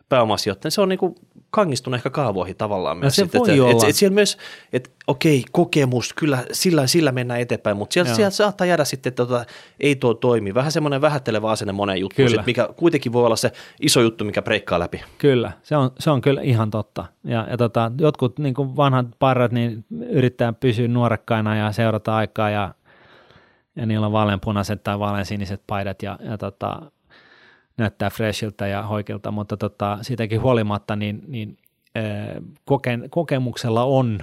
pääomasijoittaja, 0.09 0.71
se 0.71 0.81
on 0.81 0.89
niinku 0.89 1.15
kangistunut 1.49 1.97
ehkä 1.97 2.09
kaavoihin 2.09 2.55
tavallaan 2.55 2.97
myös. 2.97 3.15
se 3.15 3.21
sitten, 3.21 3.39
voi 3.39 3.49
että, 3.49 3.63
olla. 3.63 3.83
Et, 3.83 3.89
et 3.89 3.95
siellä 3.95 4.15
myös, 4.15 4.37
että 4.73 4.89
okei, 5.07 5.43
kokemus, 5.51 6.13
kyllä 6.13 6.43
sillä, 6.51 6.87
sillä 6.87 7.11
mennään 7.11 7.39
eteenpäin, 7.39 7.77
mutta 7.77 7.93
sieltä, 7.93 8.09
Joo. 8.09 8.15
sieltä 8.15 8.35
saattaa 8.35 8.67
jäädä 8.67 8.85
sitten, 8.85 9.09
että 9.09 9.25
tota, 9.25 9.45
ei 9.79 9.95
tuo 9.95 10.13
toimi. 10.13 10.53
Vähän 10.53 10.71
semmoinen 10.71 11.01
vähättelevä 11.01 11.49
asenne 11.49 11.71
moneen 11.73 11.99
juttuun, 11.99 12.29
sit, 12.29 12.45
mikä 12.45 12.69
kuitenkin 12.75 13.13
voi 13.13 13.25
olla 13.25 13.35
se 13.35 13.51
iso 13.81 14.01
juttu, 14.01 14.25
mikä 14.25 14.41
breikkaa 14.41 14.79
läpi. 14.79 15.01
Kyllä, 15.17 15.51
se 15.63 15.77
on, 15.77 15.91
se 15.99 16.09
on 16.09 16.21
kyllä 16.21 16.41
ihan 16.41 16.71
totta. 16.71 17.05
Ja, 17.23 17.47
ja 17.49 17.57
tota, 17.57 17.91
jotkut 17.99 18.39
niin 18.39 18.53
kuin 18.53 18.75
vanhat 18.75 19.05
parrat 19.19 19.51
niin 19.51 19.85
yrittää 20.09 20.53
pysyä 20.53 20.87
nuorekkaina 20.87 21.55
ja 21.55 21.71
seurata 21.71 22.15
aikaa 22.15 22.49
ja, 22.49 22.73
ja 23.75 23.85
niillä 23.85 24.05
on 24.05 24.11
vaaleanpunaiset 24.11 24.83
tai 24.83 24.99
vaaleansiniset 24.99 25.61
paidat 25.67 26.03
ja, 26.03 26.19
ja 26.21 26.37
tota, 26.37 26.91
näyttää 27.77 28.09
freshiltä 28.09 28.67
ja 28.67 28.83
hoikilta, 28.83 29.31
mutta 29.31 29.57
tota, 29.57 29.97
siitäkin 30.01 30.41
huolimatta 30.41 30.95
niin, 30.95 31.23
niin 31.27 31.57
koke, 32.65 32.99
kokemuksella 33.09 33.83
on 33.83 34.19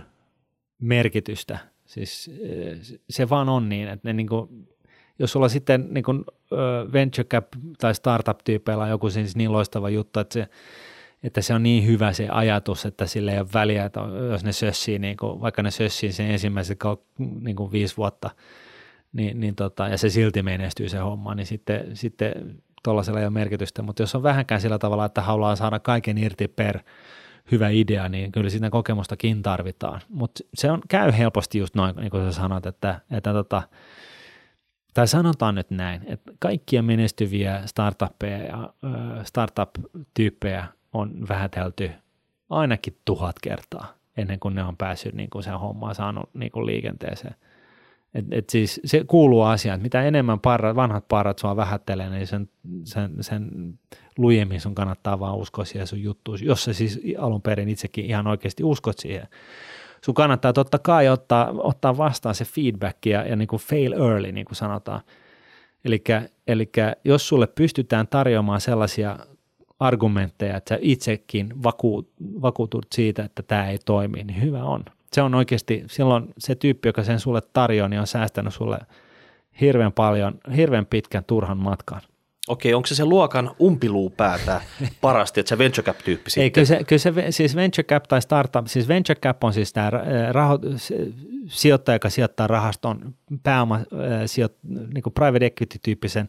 merkitystä. 0.78 1.58
Siis 1.86 2.30
se 3.10 3.28
vaan 3.28 3.48
on 3.48 3.68
niin, 3.68 3.88
että 3.88 4.08
ne 4.08 4.12
niin 4.12 4.28
kuin, 4.28 4.68
jos 5.18 5.32
sulla 5.32 5.48
sitten 5.48 5.88
niin 5.90 6.04
kuin, 6.04 6.24
venture 6.92 7.24
cap 7.24 7.46
tai 7.78 7.94
startup-tyypeillä 7.94 8.84
on 8.84 8.90
joku 8.90 9.10
siis 9.10 9.36
niin 9.36 9.52
loistava 9.52 9.90
juttu, 9.90 10.20
että 10.20 10.32
se, 10.32 10.48
että 11.22 11.42
se 11.42 11.54
on 11.54 11.62
niin 11.62 11.86
hyvä 11.86 12.12
se 12.12 12.28
ajatus, 12.28 12.86
että 12.86 13.06
sillä 13.06 13.32
ei 13.32 13.38
ole 13.40 13.48
väliä, 13.54 13.84
että 13.84 14.00
jos 14.30 14.44
ne 14.44 14.52
sössii, 14.52 14.98
niin 14.98 15.16
kuin, 15.16 15.40
vaikka 15.40 15.62
ne 15.62 15.70
sössii 15.70 16.12
sen 16.12 16.30
ensimmäiset 16.30 16.78
niin 17.18 17.56
kuin 17.56 17.72
viisi 17.72 17.96
vuotta, 17.96 18.30
niin, 19.12 19.40
niin 19.40 19.54
tota, 19.54 19.88
ja 19.88 19.98
se 19.98 20.10
silti 20.10 20.42
menestyy 20.42 20.88
se 20.88 20.98
homma, 20.98 21.34
niin 21.34 21.46
sitten, 21.46 21.96
sitten 21.96 22.62
tuollaisella 22.84 23.20
ei 23.20 23.24
ole 23.24 23.30
merkitystä, 23.30 23.82
mutta 23.82 24.02
jos 24.02 24.14
on 24.14 24.22
vähänkään 24.22 24.60
sillä 24.60 24.78
tavalla, 24.78 25.04
että 25.04 25.22
haluaa 25.22 25.56
saada 25.56 25.78
kaiken 25.78 26.18
irti 26.18 26.48
per 26.48 26.78
hyvä 27.50 27.68
idea, 27.68 28.08
niin 28.08 28.32
kyllä 28.32 28.50
siinä 28.50 28.70
kokemustakin 28.70 29.42
tarvitaan. 29.42 30.00
Mutta 30.08 30.44
se 30.54 30.70
on, 30.70 30.80
käy 30.88 31.12
helposti 31.18 31.58
just 31.58 31.74
noin, 31.74 31.96
niin 31.96 32.10
kuin 32.10 32.32
sä 32.32 32.40
sanot, 32.40 32.66
että, 32.66 33.00
että 33.10 33.32
tota, 33.32 33.62
tai 34.94 35.08
sanotaan 35.08 35.54
nyt 35.54 35.70
näin, 35.70 36.02
että 36.06 36.32
kaikkia 36.38 36.82
menestyviä 36.82 37.62
startuppeja 37.66 38.38
ja 38.38 38.72
startup-tyyppejä 39.24 40.64
on 40.92 41.28
vähätelty 41.28 41.90
ainakin 42.50 42.96
tuhat 43.04 43.36
kertaa 43.42 44.00
ennen 44.16 44.40
kuin 44.40 44.54
ne 44.54 44.64
on 44.64 44.76
päässyt 44.76 45.14
niin 45.14 45.30
kuin 45.30 45.42
sen 45.42 45.58
hommaan 45.58 45.94
saanut 45.94 46.30
niin 46.34 46.52
kuin 46.52 46.66
liikenteeseen. 46.66 47.34
Et, 48.14 48.24
et 48.30 48.50
siis 48.50 48.80
se 48.84 49.04
kuuluu 49.04 49.42
asiaan, 49.42 49.76
että 49.76 49.82
mitä 49.82 50.02
enemmän 50.02 50.40
parrat, 50.40 50.76
vanhat 50.76 51.08
parrat 51.08 51.38
sua 51.38 51.56
vähättelee, 51.56 52.10
niin 52.10 52.26
sen, 52.26 52.48
sen, 52.84 53.10
sen 53.20 53.50
lujemmin 54.18 54.60
sun 54.60 54.74
kannattaa 54.74 55.20
vaan 55.20 55.36
uskoa 55.36 55.64
siihen 55.64 55.86
sun 55.86 56.02
juttuun, 56.02 56.38
jos 56.42 56.64
sä 56.64 56.72
siis 56.72 57.00
alun 57.18 57.42
perin 57.42 57.68
itsekin 57.68 58.04
ihan 58.04 58.26
oikeasti 58.26 58.64
uskot 58.64 58.98
siihen. 58.98 59.26
Sun 60.04 60.14
kannattaa 60.14 60.52
totta 60.52 60.78
kai 60.78 61.08
ottaa, 61.08 61.50
ottaa 61.52 61.96
vastaan 61.96 62.34
se 62.34 62.44
feedback 62.44 63.06
ja, 63.06 63.26
ja 63.26 63.36
niin 63.36 63.48
kuin 63.48 63.62
fail 63.62 63.92
early, 63.92 64.32
niin 64.32 64.46
kuin 64.46 64.56
sanotaan. 64.56 65.00
Eli 66.46 66.70
jos 67.04 67.28
sulle 67.28 67.46
pystytään 67.46 68.08
tarjoamaan 68.08 68.60
sellaisia 68.60 69.18
argumentteja, 69.80 70.56
että 70.56 70.74
sä 70.74 70.78
itsekin 70.82 71.62
vakuut, 71.62 72.10
vakuutut 72.42 72.86
siitä, 72.94 73.24
että 73.24 73.42
tämä 73.42 73.70
ei 73.70 73.78
toimi, 73.78 74.24
niin 74.24 74.42
hyvä 74.42 74.64
on. 74.64 74.84
Se 75.12 75.22
on 75.22 75.34
oikeasti, 75.34 75.84
silloin 75.86 76.28
se 76.38 76.54
tyyppi, 76.54 76.88
joka 76.88 77.04
sen 77.04 77.20
sulle 77.20 77.42
tarjoaa, 77.52 77.88
niin 77.88 78.00
on 78.00 78.06
säästänyt 78.06 78.54
sulle 78.54 78.78
hirveän 79.60 79.92
paljon, 79.92 80.38
hirveän 80.56 80.86
pitkän 80.86 81.24
turhan 81.24 81.58
matkan. 81.58 82.00
Okei, 82.48 82.74
onko 82.74 82.86
se 82.86 82.94
se 82.94 83.04
luokan 83.04 83.50
umpiluupäätä 83.60 84.60
parasti, 85.00 85.40
että 85.40 85.48
se 85.48 85.58
venture 85.58 85.86
cap-tyyppi 85.86 86.30
sitten? 86.30 86.42
Ei, 86.42 86.50
kyllä 86.50 86.66
se, 86.66 86.84
kyllä 86.84 87.00
se 87.00 87.12
siis 87.30 87.56
venture 87.56 87.86
cap 87.86 88.04
tai 88.04 88.22
startup, 88.22 88.66
siis 88.66 88.88
venture 88.88 89.20
cap 89.20 89.44
on 89.44 89.52
siis 89.52 89.72
tämä 89.72 89.90
raho, 90.30 90.58
sijoittaja, 91.46 91.94
joka 91.94 92.10
sijoittaa 92.10 92.46
rahaston 92.46 93.14
pääoma, 93.42 93.80
sijoit, 94.26 94.52
niin 94.94 95.02
kuin 95.02 95.12
private 95.12 95.46
equity-tyyppisen 95.46 96.28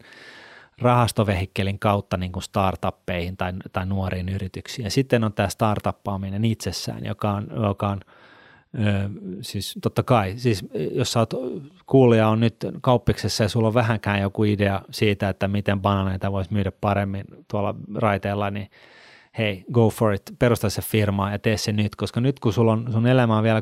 rahastovehikkelin 0.81 1.79
kautta 1.79 2.17
niin 2.17 2.31
kuin 2.31 2.43
startuppeihin 2.43 3.37
tai, 3.37 3.53
tai 3.73 3.85
nuoriin 3.85 4.29
yrityksiin. 4.29 4.83
Ja 4.83 4.91
sitten 4.91 5.23
on 5.23 5.33
tämä 5.33 5.49
startuppaaminen 5.49 6.45
itsessään, 6.45 7.05
joka 7.05 7.31
on, 7.31 7.47
joka 7.63 7.87
on 7.87 8.01
siis 9.41 9.75
totta 9.81 10.03
kai, 10.03 10.33
siis 10.37 10.65
jos 10.91 11.11
sä 11.11 11.19
oot, 11.19 11.33
kuulija 11.85 12.27
on 12.27 12.39
nyt 12.39 12.55
kauppiksessa 12.81 13.43
ja 13.43 13.49
sulla 13.49 13.67
on 13.67 13.73
vähänkään 13.73 14.21
joku 14.21 14.43
idea 14.43 14.81
siitä, 14.91 15.29
että 15.29 15.47
miten 15.47 15.81
bananeita 15.81 16.31
voisi 16.31 16.53
myydä 16.53 16.71
paremmin 16.81 17.25
tuolla 17.47 17.75
raiteella, 17.95 18.49
niin 18.49 18.69
hei, 19.37 19.65
go 19.71 19.89
for 19.89 20.13
it, 20.13 20.21
perusta 20.39 20.69
se 20.69 20.81
firma 20.81 21.31
ja 21.31 21.39
tee 21.39 21.57
se 21.57 21.71
nyt, 21.71 21.95
koska 21.95 22.21
nyt 22.21 22.39
kun 22.39 22.53
sulla 22.53 22.71
on, 22.71 22.87
sun 22.91 23.07
elämä 23.07 23.37
on 23.37 23.43
vielä 23.43 23.61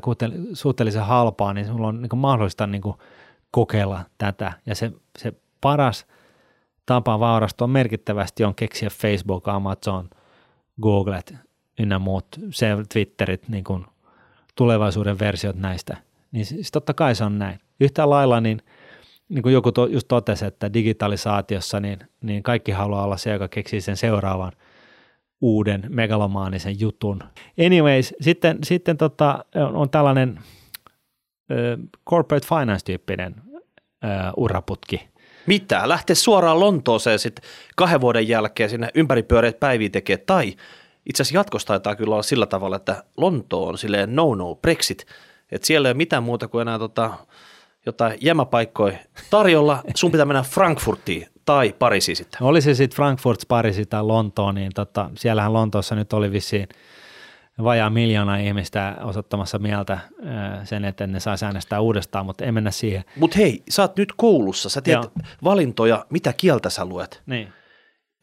suhteellisen 0.53 1.05
halpaa, 1.05 1.53
niin 1.53 1.67
sulla 1.67 1.87
on 1.87 2.01
niin 2.01 2.17
mahdollista 2.19 2.67
niin 2.67 2.81
kokeilla 3.51 4.05
tätä. 4.17 4.53
Ja 4.65 4.75
se, 4.75 4.91
se 5.17 5.33
paras– 5.61 6.05
tapa 6.89 7.19
vaurastua 7.19 7.67
merkittävästi 7.67 8.43
on 8.43 8.55
keksiä 8.55 8.89
Facebook, 8.89 9.47
Amazon, 9.47 10.09
Googlet 10.81 11.35
ynnä 11.79 11.99
muut, 11.99 12.25
se 12.51 12.67
Twitterit, 12.93 13.49
niin 13.49 13.63
kuin 13.63 13.85
tulevaisuuden 14.59 15.19
versiot 15.19 15.55
näistä. 15.55 15.97
Niin 16.31 16.45
siis 16.45 16.71
totta 16.71 16.93
kai 16.93 17.15
se 17.15 17.23
on 17.23 17.39
näin. 17.39 17.59
Yhtä 17.79 18.09
lailla 18.09 18.41
niin, 18.41 18.61
niin 19.29 19.43
kuin 19.43 19.53
joku 19.53 19.71
to, 19.71 19.85
just 19.85 20.07
totesi, 20.07 20.45
että 20.45 20.73
digitalisaatiossa 20.73 21.79
niin, 21.79 21.99
niin 22.21 22.43
kaikki 22.43 22.71
haluaa 22.71 23.03
olla 23.03 23.17
se, 23.17 23.29
joka 23.29 23.47
keksii 23.47 23.81
sen 23.81 23.97
seuraavan 23.97 24.51
uuden 25.41 25.85
megalomaanisen 25.89 26.79
jutun. 26.79 27.23
Anyways, 27.65 28.13
sitten, 28.21 28.57
sitten 28.63 28.97
tota, 28.97 29.45
on, 29.55 29.75
on 29.75 29.89
tällainen 29.89 30.39
uh, 30.39 31.89
corporate 32.09 32.47
finance-tyyppinen 32.47 33.35
uh, 33.37 34.43
uraputki– 34.43 35.01
mitä? 35.49 35.89
Lähteä 35.89 36.15
suoraan 36.15 36.59
Lontooseen 36.59 37.19
sitten 37.19 37.49
kahden 37.75 38.01
vuoden 38.01 38.27
jälkeen 38.27 38.69
sinne 38.69 38.89
ympäripyöreät 38.95 39.59
päiviä 39.59 39.89
tekee. 39.89 40.17
Tai 40.17 40.53
itse 41.09 41.21
asiassa 41.21 41.39
jatkossa 41.39 41.67
taitaa 41.67 41.95
kyllä 41.95 42.13
olla 42.13 42.23
sillä 42.23 42.45
tavalla, 42.45 42.75
että 42.75 43.03
Lonto 43.17 43.67
on 43.67 43.77
silleen 43.77 44.15
no-no, 44.15 44.55
Brexit. 44.55 45.05
Että 45.51 45.67
siellä 45.67 45.87
ei 45.87 45.91
ole 45.91 45.97
mitään 45.97 46.23
muuta 46.23 46.47
kuin 46.47 46.61
enää 46.61 46.79
tota, 46.79 47.13
jotain 47.85 48.17
jämäpaikkoja 48.21 48.97
tarjolla. 49.29 49.83
Sun 49.95 50.11
pitää 50.11 50.25
mennä 50.25 50.43
Frankfurtiin 50.43 51.27
tai 51.45 51.75
Pariisiin 51.79 52.15
sitten. 52.15 52.43
Oli 52.43 52.61
se 52.61 52.73
sitten 52.73 52.95
Frankfurt, 52.95 53.39
Pariisi 53.47 53.85
tai 53.85 54.03
Lontoon, 54.03 54.55
niin 54.55 54.71
tota, 54.75 55.09
siellähän 55.17 55.53
Lontoossa 55.53 55.95
nyt 55.95 56.13
oli 56.13 56.31
vissiin– 56.31 56.67
vajaa 57.63 57.89
miljoona 57.89 58.37
ihmistä 58.37 58.95
osoittamassa 59.01 59.59
mieltä 59.59 59.99
sen, 60.63 60.85
että 60.85 61.07
ne 61.07 61.19
saa 61.19 61.35
äänestää 61.43 61.79
uudestaan, 61.79 62.25
mutta 62.25 62.45
ei 62.45 62.51
mennä 62.51 62.71
siihen. 62.71 63.03
Mutta 63.15 63.37
hei, 63.37 63.63
sä 63.69 63.81
oot 63.81 63.97
nyt 63.97 64.13
koulussa, 64.17 64.69
sä 64.69 64.81
teet 64.81 64.95
Joo. 64.95 65.11
valintoja, 65.43 66.05
mitä 66.09 66.33
kieltä 66.33 66.69
sä 66.69 66.85
luet. 66.85 67.21
Niin. 67.25 67.53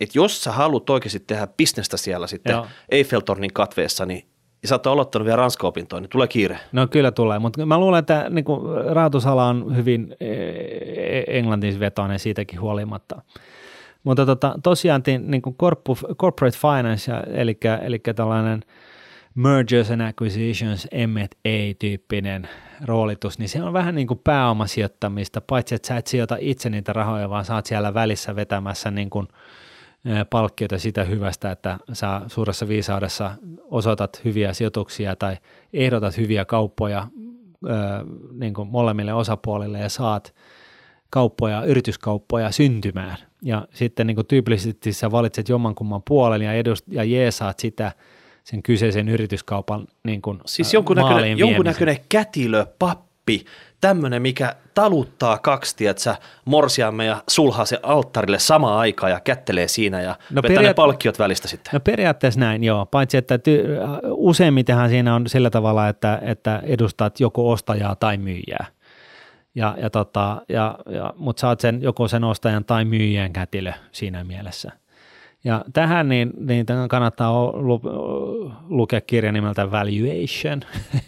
Et 0.00 0.14
jos 0.14 0.44
sä 0.44 0.52
haluat 0.52 0.90
oikeasti 0.90 1.20
tehdä 1.20 1.46
bisnestä 1.46 1.96
siellä 1.96 2.26
sitten 2.26 2.52
Joo. 2.52 2.66
Eiffeltornin 2.88 3.52
katveessa, 3.52 4.06
niin 4.06 4.26
ja 4.62 4.68
sä 4.68 4.74
oot 4.74 4.86
aloittanut 4.86 5.26
vielä 5.26 5.36
ranska-opintoja, 5.36 6.00
niin 6.00 6.10
tulee 6.10 6.28
kiire. 6.28 6.58
No 6.72 6.86
kyllä 6.86 7.10
tulee, 7.10 7.38
mutta 7.38 7.66
mä 7.66 7.78
luulen, 7.78 7.98
että 7.98 8.26
niin 8.30 8.44
rahoitusala 8.92 9.46
on 9.46 9.76
hyvin 9.76 10.16
e, 10.20 10.26
e, 10.26 11.24
englantisvetoinen 11.28 12.18
siitäkin 12.18 12.60
huolimatta. 12.60 13.22
Mutta 14.04 14.26
tota, 14.26 14.54
tosiaan 14.62 15.02
niin 15.18 15.42
kuin 15.42 15.56
corporate 16.16 16.58
finance, 16.58 17.12
eli, 17.34 17.58
eli 17.82 17.98
tällainen– 17.98 18.62
mergers 19.36 19.90
and 19.90 20.00
acquisitions, 20.00 20.88
M&A-tyyppinen 21.06 22.48
roolitus, 22.84 23.38
niin 23.38 23.48
se 23.48 23.62
on 23.62 23.72
vähän 23.72 23.94
niin 23.94 24.06
kuin 24.06 24.20
pääomasijoittamista, 24.24 25.40
paitsi 25.40 25.74
että 25.74 25.88
sä 25.88 25.96
et 25.96 26.06
sijoita 26.06 26.36
itse 26.40 26.70
niitä 26.70 26.92
rahoja, 26.92 27.30
vaan 27.30 27.44
saat 27.44 27.66
siellä 27.66 27.94
välissä 27.94 28.36
vetämässä 28.36 28.90
niin 28.90 29.10
kuin 29.10 29.28
palkkiota 30.30 30.78
sitä 30.78 31.04
hyvästä, 31.04 31.50
että 31.50 31.78
sä 31.92 32.20
suuressa 32.26 32.68
viisaudessa 32.68 33.32
osoitat 33.70 34.20
hyviä 34.24 34.52
sijoituksia 34.52 35.16
tai 35.16 35.36
ehdotat 35.72 36.16
hyviä 36.16 36.44
kauppoja 36.44 37.06
niin 38.32 38.54
kuin 38.54 38.68
molemmille 38.68 39.14
osapuolille 39.14 39.78
ja 39.78 39.88
saat 39.88 40.34
kauppoja, 41.10 41.64
yrityskauppoja 41.64 42.50
syntymään. 42.50 43.16
Ja 43.42 43.68
sitten 43.74 44.06
niin 44.06 44.14
kuin 44.14 44.26
tyypillisesti 44.26 44.92
sä 44.92 45.10
valitset 45.10 45.48
jommankumman 45.48 46.02
puolen 46.08 46.42
ja, 46.42 46.62
edust- 46.62 46.92
ja 46.92 47.04
jeesaat 47.04 47.58
sitä– 47.58 47.92
sen 48.46 48.62
kyseisen 48.62 49.08
yrityskaupan 49.08 49.86
niin 50.04 50.22
kuin, 50.22 50.40
Siis 50.46 50.74
jonkunnäköinen, 50.74 51.38
jonkunnäköinen 51.38 51.96
kätilö, 52.08 52.66
pappi, 52.78 53.06
tämmöinen, 53.80 54.22
mikä 54.22 54.56
taluttaa 54.74 55.38
kaksi, 55.38 55.76
tietsä, 55.76 56.16
morsiamme 56.44 57.04
ja 57.04 57.22
sulhaa 57.28 57.64
se 57.64 57.80
alttarille 57.82 58.38
samaan 58.38 58.78
aikaan 58.78 59.12
ja 59.12 59.20
kättelee 59.20 59.68
siinä 59.68 60.00
ja 60.00 60.16
no 60.30 60.42
vetää 60.42 60.56
peria- 60.56 60.68
ne 60.68 60.74
palkkiot 60.74 61.18
välistä 61.18 61.48
sitten. 61.48 61.70
No 61.72 61.80
periaatteessa 61.80 62.40
näin, 62.40 62.64
joo. 62.64 62.86
Paitsi, 62.86 63.16
että 63.16 63.36
ty- 63.36 63.66
useimmitenhan 64.10 64.88
siinä 64.88 65.14
on 65.14 65.28
sillä 65.28 65.50
tavalla, 65.50 65.88
että, 65.88 66.18
että 66.22 66.62
edustat 66.64 67.20
joko 67.20 67.50
ostajaa 67.50 67.96
tai 67.96 68.16
myyjää. 68.16 68.66
Ja, 69.54 69.76
ja 69.82 69.90
tota, 69.90 70.42
ja, 70.48 70.78
ja, 70.90 71.14
mutta 71.16 71.40
saat 71.40 71.60
sen 71.60 71.82
joko 71.82 72.08
sen 72.08 72.24
ostajan 72.24 72.64
tai 72.64 72.84
myyjän 72.84 73.32
kätilö 73.32 73.72
siinä 73.92 74.24
mielessä– 74.24 74.72
ja 75.46 75.64
tähän 75.72 76.08
niin, 76.08 76.32
niin 76.38 76.66
kannattaa 76.88 77.52
lu, 77.52 77.80
lukea 78.68 79.00
kirja 79.00 79.32
nimeltä 79.32 79.70
Valuation 79.70 80.60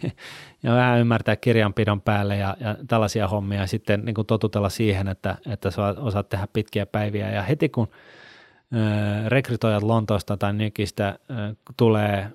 ja 0.62 0.74
vähän 0.74 0.98
ymmärtää 0.98 1.36
kirjanpidon 1.36 2.00
päälle 2.00 2.36
ja, 2.36 2.56
ja 2.60 2.76
tällaisia 2.88 3.28
hommia. 3.28 3.60
Ja 3.60 3.66
sitten 3.66 4.04
niin 4.04 4.14
kuin 4.14 4.26
totutella 4.26 4.68
siihen, 4.68 5.08
että, 5.08 5.36
että 5.46 5.70
sä 5.70 5.82
osaat 5.82 6.28
tehdä 6.28 6.48
pitkiä 6.52 6.86
päiviä. 6.86 7.30
Ja 7.30 7.42
heti 7.42 7.68
kun 7.68 7.88
ö, 8.74 9.28
rekrytoijat 9.28 9.82
Lontoosta 9.82 10.36
tai 10.36 10.52
Nykistä 10.52 11.18
ö, 11.30 11.54
tulee 11.76 12.30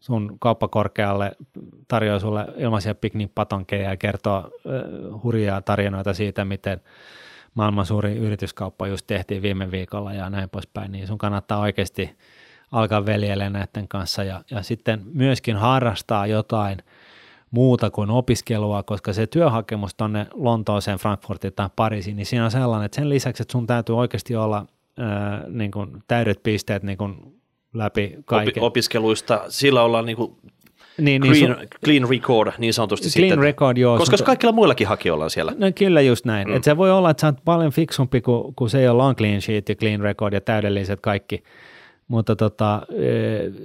sun 0.00 0.36
kauppakorkealle, 0.38 1.32
tarjoaa 1.88 2.18
sulle 2.18 2.46
ilmaisia 2.56 2.94
piknikpatonkeja 2.94 3.90
ja 3.90 3.96
kertoo 3.96 4.50
ö, 4.66 4.88
hurjaa 5.22 5.62
tarinoita 5.62 6.14
siitä, 6.14 6.44
miten– 6.44 6.80
maailman 7.56 7.86
suuri 7.86 8.16
yrityskauppa 8.16 8.86
just 8.86 9.06
tehtiin 9.06 9.42
viime 9.42 9.70
viikolla 9.70 10.12
ja 10.12 10.30
näin 10.30 10.50
poispäin, 10.50 10.92
niin 10.92 11.06
sun 11.06 11.18
kannattaa 11.18 11.60
oikeasti 11.60 12.16
alkaa 12.72 13.06
veljelle 13.06 13.50
näiden 13.50 13.88
kanssa. 13.88 14.24
Ja, 14.24 14.42
ja 14.50 14.62
sitten 14.62 15.02
myöskin 15.12 15.56
harrastaa 15.56 16.26
jotain 16.26 16.78
muuta 17.56 17.90
kuin 17.90 18.10
opiskelua, 18.10 18.82
koska 18.82 19.12
se 19.12 19.26
työhakemus 19.26 19.94
tuonne 19.94 20.26
Lontooseen, 20.34 20.98
Frankfurtiin 20.98 21.52
tai 21.56 21.68
Pariisiin, 21.76 22.16
niin 22.16 22.26
siinä 22.26 22.44
on 22.44 22.50
sellainen, 22.50 22.86
että 22.86 22.96
sen 22.96 23.08
lisäksi, 23.08 23.42
että 23.42 23.52
sun 23.52 23.66
täytyy 23.66 23.98
oikeasti 23.98 24.36
olla 24.36 24.66
ää, 24.98 25.44
niin 25.48 25.70
kuin 25.70 26.02
täydet 26.08 26.42
pisteet 26.42 26.82
niin 26.82 26.98
kuin 26.98 27.14
läpi 27.74 28.16
kaiken. 28.24 28.62
Opiskeluista, 28.62 29.44
sillä 29.48 29.82
ollaan 29.82 30.06
niin 30.06 30.16
kuin 30.16 30.36
niin, 30.98 31.22
niin 31.22 31.34
clean, 31.34 31.58
niin, 31.58 31.68
clean 31.84 32.08
record 32.10 32.52
niin 32.58 32.74
sanotusti. 32.74 33.08
Clean 33.08 33.28
sitten, 33.28 33.38
record, 33.38 33.76
joo. 33.76 33.98
Koska 33.98 34.16
sun, 34.16 34.26
kaikilla 34.26 34.52
muillakin 34.52 34.86
hakijoilla 34.86 35.24
on 35.24 35.30
siellä. 35.30 35.52
No 35.58 35.66
kyllä 35.74 36.00
just 36.00 36.24
näin. 36.24 36.48
Mm. 36.48 36.56
Et 36.56 36.64
se 36.64 36.76
voi 36.76 36.90
olla, 36.90 37.10
että 37.10 37.20
sä 37.20 37.26
oot 37.26 37.44
paljon 37.44 37.72
fiksumpi 37.72 38.20
kuin, 38.20 38.54
kuin 38.54 38.70
se, 38.70 38.82
jolla 38.82 39.04
on 39.04 39.16
clean 39.16 39.40
sheet 39.40 39.68
ja 39.68 39.74
clean 39.74 40.00
record 40.00 40.34
ja 40.34 40.40
täydelliset 40.40 41.00
kaikki, 41.00 41.42
mutta 42.08 42.36
tota, 42.36 42.82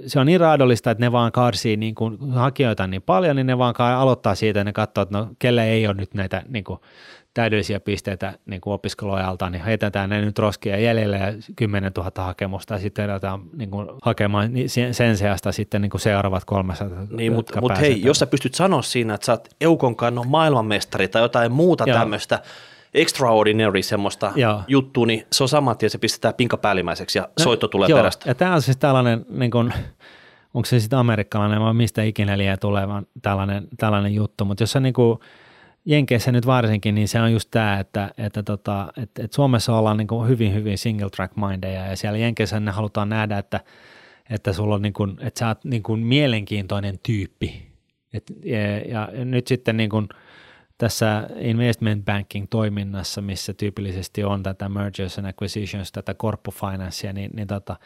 se 0.06 0.20
on 0.20 0.26
niin 0.26 0.40
raadollista, 0.40 0.90
että 0.90 1.04
ne 1.04 1.12
vaan 1.12 1.32
karsii 1.32 1.76
niin 1.76 1.94
kuin 1.94 2.30
hakijoita 2.30 2.86
niin 2.86 3.02
paljon, 3.02 3.36
niin 3.36 3.46
ne 3.46 3.58
vaan 3.58 3.74
aloittaa 3.78 4.34
siitä 4.34 4.58
ja 4.58 4.64
ne 4.64 4.72
katsoo, 4.72 5.02
että 5.02 5.18
no 5.18 5.28
kelle 5.38 5.64
ei 5.64 5.86
ole 5.86 5.94
nyt 5.94 6.14
näitä 6.14 6.42
niin 6.48 6.64
kuin, 6.64 6.80
täydellisiä 7.34 7.80
pisteitä 7.80 8.32
niin 8.46 8.60
kuin 8.60 8.74
opiskeluajalta, 8.74 9.50
niin 9.50 9.64
heitetään 9.64 10.10
ne 10.10 10.20
nyt 10.20 10.38
roskia 10.38 10.78
jäljelle 10.78 11.16
ja 11.16 11.32
10 11.56 11.92
000 11.96 12.10
hakemusta 12.16 12.74
ja 12.74 12.80
sitten 12.80 13.10
aletaan 13.10 13.42
niin 13.56 13.70
kuin, 13.70 13.88
hakemaan 14.02 14.52
niin 14.52 14.68
sen 14.92 15.16
seasta 15.16 15.52
sitten 15.52 15.82
niin 15.82 15.90
kuin 15.90 16.00
seuraavat 16.00 16.44
300. 16.44 17.06
Niin, 17.10 17.32
mutta 17.32 17.60
mut 17.60 17.80
hei, 17.80 18.02
jos 18.02 18.18
sä 18.18 18.26
pystyt 18.26 18.54
sanoa 18.54 18.82
siinä, 18.82 19.14
että 19.14 19.24
sä 19.24 19.32
oot 19.32 19.48
Eukon 19.60 19.96
kannon 19.96 20.28
maailmanmestari 20.28 21.08
tai 21.08 21.22
jotain 21.22 21.52
muuta 21.52 21.84
Joo. 21.86 21.98
tämmöistä, 21.98 22.42
extraordinary 22.94 23.82
semmoista 23.82 24.32
Joo. 24.36 24.62
juttua, 24.68 25.06
niin 25.06 25.26
se 25.32 25.44
on 25.44 25.48
sama, 25.48 25.72
että 25.72 25.88
se 25.88 25.98
pistetään 25.98 26.34
pinka 26.34 26.56
päällimmäiseksi 26.56 27.18
ja 27.18 27.22
no, 27.22 27.44
soitto 27.44 27.68
tulee 27.68 27.88
joo. 27.88 27.98
perästä. 27.98 28.30
Ja 28.30 28.34
tämä 28.34 28.54
on 28.54 28.62
siis 28.62 28.76
tällainen, 28.76 29.26
niin 29.28 29.50
kuin, 29.50 29.72
onko 30.54 30.66
se 30.66 30.80
sitten 30.80 30.98
amerikkalainen 30.98 31.60
vai 31.60 31.74
mistä 31.74 32.02
ikinä 32.02 32.38
liian 32.38 32.58
tulevan 32.60 33.06
tällainen, 33.22 33.68
tällainen 33.76 34.14
juttu, 34.14 34.44
mutta 34.44 34.62
jos 34.62 34.72
sä 34.72 34.80
niin 34.80 34.94
kuin, 34.94 35.18
Jenkeissä 35.84 36.32
nyt 36.32 36.46
varsinkin, 36.46 36.94
niin 36.94 37.08
se 37.08 37.20
on 37.20 37.32
just 37.32 37.48
tämä, 37.50 37.80
että, 37.80 38.10
että, 38.18 38.42
tota, 38.42 38.92
että, 39.02 39.24
että 39.24 39.34
Suomessa 39.34 39.76
ollaan 39.76 39.96
niin 39.96 40.08
kuin 40.08 40.28
hyvin, 40.28 40.54
hyvin 40.54 40.78
single 40.78 41.10
track 41.10 41.36
mindeja 41.36 41.86
ja 41.86 41.96
siellä 41.96 42.18
Jenkeissä 42.18 42.60
ne 42.60 42.70
halutaan 42.70 43.08
nähdä, 43.08 43.38
että, 43.38 43.60
että 44.30 44.52
sulla 44.52 44.74
on 44.74 44.82
niin 44.82 44.92
kuin, 44.92 45.16
että 45.20 45.38
sä 45.38 45.48
oot 45.48 45.64
niin 45.64 45.82
kuin 45.82 46.00
mielenkiintoinen 46.00 46.98
tyyppi. 47.02 47.72
Et, 48.14 48.24
ja, 48.44 48.78
ja, 48.78 49.24
nyt 49.24 49.46
sitten 49.46 49.76
niin 49.76 49.90
kuin 49.90 50.08
tässä 50.82 51.28
investment 51.38 52.04
banking 52.04 52.46
toiminnassa, 52.50 53.20
missä 53.20 53.54
tyypillisesti 53.54 54.24
on 54.24 54.42
tätä 54.42 54.68
mergers 54.68 55.18
and 55.18 55.26
acquisitions, 55.26 55.92
tätä 55.92 56.14
financea, 56.60 57.12
niin, 57.12 57.30
niin 57.34 57.48
tota, 57.48 57.76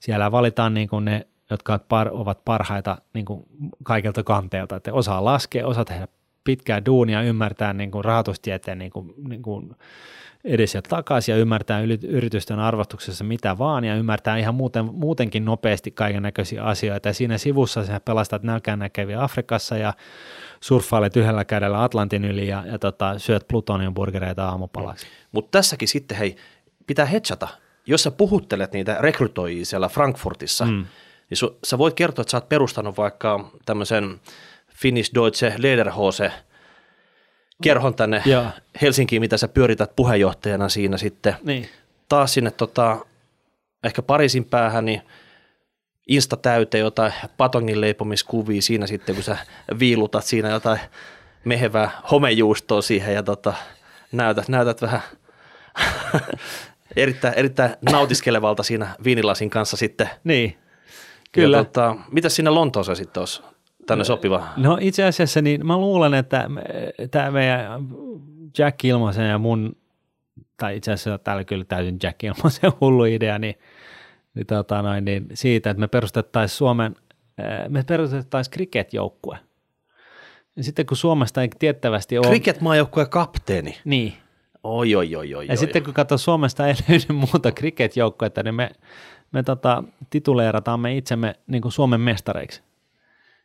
siellä 0.00 0.32
valitaan 0.32 0.74
niin 0.74 0.88
kuin 0.88 1.04
ne, 1.04 1.26
jotka 1.50 1.80
ovat 2.10 2.44
parhaita 2.44 2.98
niin 3.14 3.24
kuin 3.24 3.44
kaikilta 3.82 4.22
kanteilta, 4.22 4.76
että 4.76 4.92
osaa 4.92 5.24
laskea, 5.24 5.66
osaa 5.66 5.84
tehdä 5.84 6.08
pitkää 6.44 6.84
duunia, 6.86 7.22
ymmärtää 7.22 7.72
niin 7.72 7.90
kuin 7.90 8.04
rahoitustieteen 8.04 8.78
niin 8.78 8.90
kuin, 8.90 9.14
niin 9.28 9.42
kuin 9.42 9.76
edes 10.44 10.74
ja 10.74 10.82
takaisin 10.82 11.32
ja 11.32 11.38
ymmärtää 11.38 11.80
yritysten 12.08 12.58
arvostuksessa 12.58 13.24
mitä 13.24 13.58
vaan 13.58 13.84
ja 13.84 13.96
ymmärtää 13.96 14.36
ihan 14.36 14.54
muuten, 14.54 14.84
muutenkin 14.84 15.44
nopeasti 15.44 15.90
kaiken 15.90 16.22
näköisiä 16.22 16.64
asioita. 16.64 17.08
Ja 17.08 17.14
siinä 17.14 17.38
sivussa 17.38 17.84
sä 17.84 18.00
pelastat 18.00 18.42
nälkään 18.42 18.78
näkeviä 18.78 19.22
Afrikassa 19.22 19.76
ja 19.76 19.92
surffailet 20.60 21.16
yhdellä 21.16 21.44
kädellä 21.44 21.82
Atlantin 21.82 22.24
yli 22.24 22.48
ja, 22.48 22.64
ja 22.66 22.78
tota, 22.78 23.18
syöt 23.18 23.48
plutoniumburgereita 23.48 24.48
aamupalaksi. 24.48 25.06
Mutta 25.32 25.58
tässäkin 25.58 25.88
sitten 25.88 26.18
hei, 26.18 26.36
pitää 26.86 27.06
hetsata. 27.06 27.48
Jos 27.86 28.02
sä 28.02 28.10
puhuttelet 28.10 28.72
niitä 28.72 28.96
rekrytoijia 29.00 29.64
siellä 29.64 29.88
Frankfurtissa, 29.88 30.64
mm. 30.64 30.86
niin 31.30 31.38
su, 31.38 31.58
sä 31.64 31.78
voit 31.78 31.94
kertoa, 31.94 32.22
että 32.22 32.30
sä 32.30 32.36
oot 32.36 32.48
perustanut 32.48 32.96
vaikka 32.96 33.50
tämmöisen– 33.66 34.04
Finnish 34.74 35.14
Deutsche 35.14 35.54
Lederhose 35.58 36.32
kerhon 37.62 37.94
tänne 37.94 38.22
Joo. 38.26 38.46
Helsinkiin, 38.82 39.22
mitä 39.22 39.36
sä 39.36 39.48
pyörität 39.48 39.96
puheenjohtajana 39.96 40.68
siinä 40.68 40.96
sitten. 40.96 41.34
Niin. 41.42 41.68
Taas 42.08 42.34
sinne 42.34 42.50
tota, 42.50 43.06
ehkä 43.84 44.02
Pariisin 44.02 44.44
päähän, 44.44 44.84
niin 44.84 45.02
Insta 46.06 46.36
täyteen 46.36 46.80
jotain 46.80 47.12
patongin 47.36 47.80
leipomiskuvia 47.80 48.62
siinä 48.62 48.86
sitten, 48.86 49.14
kun 49.14 49.24
sä 49.24 49.36
viilutat 49.78 50.24
siinä 50.24 50.48
jotain 50.48 50.80
mehevää 51.44 51.90
homejuustoa 52.10 52.82
siihen 52.82 53.14
ja 53.14 53.22
tota, 53.22 53.54
näytät, 54.12 54.48
näytät 54.48 54.82
vähän 54.82 55.00
erittäin, 56.96 57.34
erittäin 57.34 57.76
nautiskelevalta 57.90 58.62
siinä 58.62 58.88
viinilasin 59.04 59.50
kanssa 59.50 59.76
sitten. 59.76 60.10
Niin, 60.24 60.58
kyllä. 61.32 61.56
Ja 61.56 61.64
tota, 61.64 61.96
mitä 62.10 62.28
siinä 62.28 62.54
Lontoossa 62.54 62.94
sitten 62.94 63.20
olisi 63.20 63.42
tänne 63.86 64.04
sopiva? 64.04 64.48
No 64.56 64.78
itse 64.80 65.04
asiassa 65.04 65.42
niin 65.42 65.66
mä 65.66 65.76
luulen, 65.76 66.14
että 66.14 66.50
tämä 67.10 67.30
meidän 67.30 67.88
Jack 68.58 68.84
Ilmasen 68.84 69.28
ja 69.28 69.38
mun, 69.38 69.76
tai 70.56 70.76
itse 70.76 70.92
asiassa 70.92 71.18
täällä 71.18 71.44
kyllä 71.44 71.64
täysin 71.64 71.98
Jack 72.02 72.24
Ilmasen 72.24 72.72
hullu 72.80 73.04
idea, 73.04 73.38
niin, 73.38 73.54
niin, 74.34 74.46
tota 74.46 74.82
noin, 74.82 75.04
niin 75.04 75.26
siitä, 75.34 75.70
että 75.70 75.80
me 75.80 75.88
perustettaisiin 75.88 76.56
Suomen, 76.56 76.96
me 77.68 77.82
perustettaisiin 77.82 78.52
cricket-joukkue. 78.52 79.38
Ja 80.56 80.64
sitten 80.64 80.86
kun 80.86 80.96
Suomesta 80.96 81.42
ei 81.42 81.48
tiettävästi 81.58 82.18
ole... 82.18 82.26
Cricket-maajoukkueen 82.26 83.10
kapteeni? 83.10 83.78
Niin. 83.84 84.12
Oi, 84.62 84.94
oi, 84.94 85.16
oi, 85.16 85.34
oi. 85.34 85.46
Ja 85.46 85.52
oi, 85.52 85.56
sitten 85.56 85.82
oi. 85.82 85.84
kun 85.84 85.94
katsoo 85.94 86.18
Suomesta 86.18 86.66
ei 86.66 86.74
löydy 86.88 87.12
muuta 87.12 87.52
cricket-joukkuetta, 87.52 88.42
niin 88.42 88.54
me, 88.54 88.70
me 89.32 89.42
tota, 89.42 89.84
tituleerataan 90.10 90.80
me 90.80 90.96
itsemme 90.96 91.34
niin 91.46 91.62
kuin 91.62 91.72
Suomen 91.72 92.00
mestareiksi. 92.00 92.62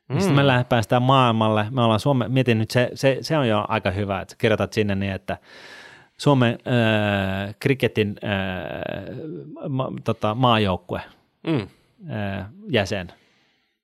Mm. 0.09 0.19
Sitten 0.19 0.35
me 0.35 0.47
lähdetään 0.47 0.69
päästään 0.69 1.01
maailmalle. 1.01 1.65
Me 1.71 1.81
ollaan 1.81 1.99
Suome, 1.99 2.27
mietin 2.27 2.57
nyt, 2.57 2.71
se, 2.71 2.91
se, 2.93 3.17
se, 3.21 3.37
on 3.37 3.47
jo 3.47 3.65
aika 3.67 3.91
hyvä, 3.91 4.21
että 4.21 4.35
kirjoitat 4.37 4.73
sinne 4.73 4.95
niin, 4.95 5.11
että 5.11 5.37
Suomen 6.19 6.53
äh, 6.53 7.55
kriketin 7.59 8.15
äh, 8.23 9.69
ma, 9.69 9.91
tota, 10.03 10.35
maajoukkue 10.35 11.01
mm. 11.47 11.67
äh, 12.09 12.45
jäsen. 12.69 13.13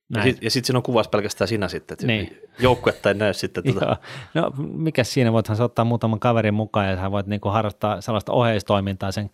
Näin. 0.09 0.27
Ja 0.27 0.31
sitten 0.31 0.51
sit 0.51 0.65
siinä 0.65 0.77
on 0.77 0.83
kuvassa 0.83 1.09
pelkästään 1.09 1.47
sinä 1.47 1.67
sitten, 1.67 1.95
että 1.95 2.07
niin. 2.07 2.37
joukkuetta 2.59 3.09
ei 3.09 3.15
näy 3.15 3.33
sitten. 3.33 3.63
Tuota. 3.63 3.97
no 4.33 4.51
mikä 4.57 5.03
siinä, 5.03 5.33
voithan 5.33 5.61
ottaa 5.61 5.85
muutaman 5.85 6.19
kaverin 6.19 6.53
mukaan 6.53 6.89
ja 6.89 6.95
sä 6.95 7.11
voit 7.11 7.27
niinku 7.27 7.49
harrastaa 7.49 8.01
sellaista 8.01 8.31
oheistoimintaa 8.31 9.11
sen 9.11 9.29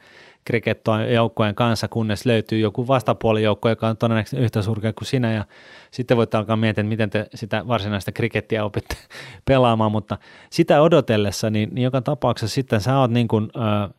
joukkueen 1.14 1.56
kanssa, 1.56 1.88
kunnes 1.88 2.26
löytyy 2.26 2.60
joku 2.60 2.88
vastapuolijoukko, 2.88 3.70
joka 3.70 3.88
on 3.88 3.98
todennäköisesti 3.98 4.44
yhtä 4.44 4.62
surkea 4.62 4.94
kuin 4.94 5.08
sinä, 5.08 5.34
ja 5.34 5.46
sitten 5.92 6.18
voit 6.18 6.36
alkaa 6.36 6.56
miettiä, 6.56 6.84
miten 6.84 7.10
te 7.10 7.28
sitä 7.36 7.68
varsinaista 7.68 8.12
krikettiä 8.12 8.66
opitte 8.66 8.96
pelaamaan, 9.48 9.92
mutta 9.92 10.18
sitä 10.50 10.82
odotellessa, 10.82 11.50
niin, 11.50 11.70
niin 11.72 11.84
joka 11.84 12.02
tapauksessa 12.02 12.56
sitten 12.56 12.82
sä 12.82 12.98
oot 12.98 13.12
niin 13.12 13.28
kuin, 13.28 13.50
äh, 13.58 13.90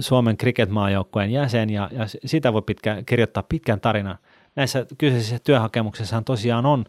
Suomen 0.00 0.36
kriketmaajoukkueen 0.36 1.30
jäsen, 1.30 1.70
ja, 1.70 1.90
ja 1.92 2.06
sitä 2.24 2.52
voi 2.52 2.62
pitkä, 2.62 3.02
kirjoittaa 3.06 3.42
pitkän 3.42 3.80
tarinan. 3.80 4.18
Näissä 4.58 4.86
kyseisissä 4.98 5.38
työhakemuksissa 5.38 6.22
tosiaan 6.22 6.66
on 6.66 6.84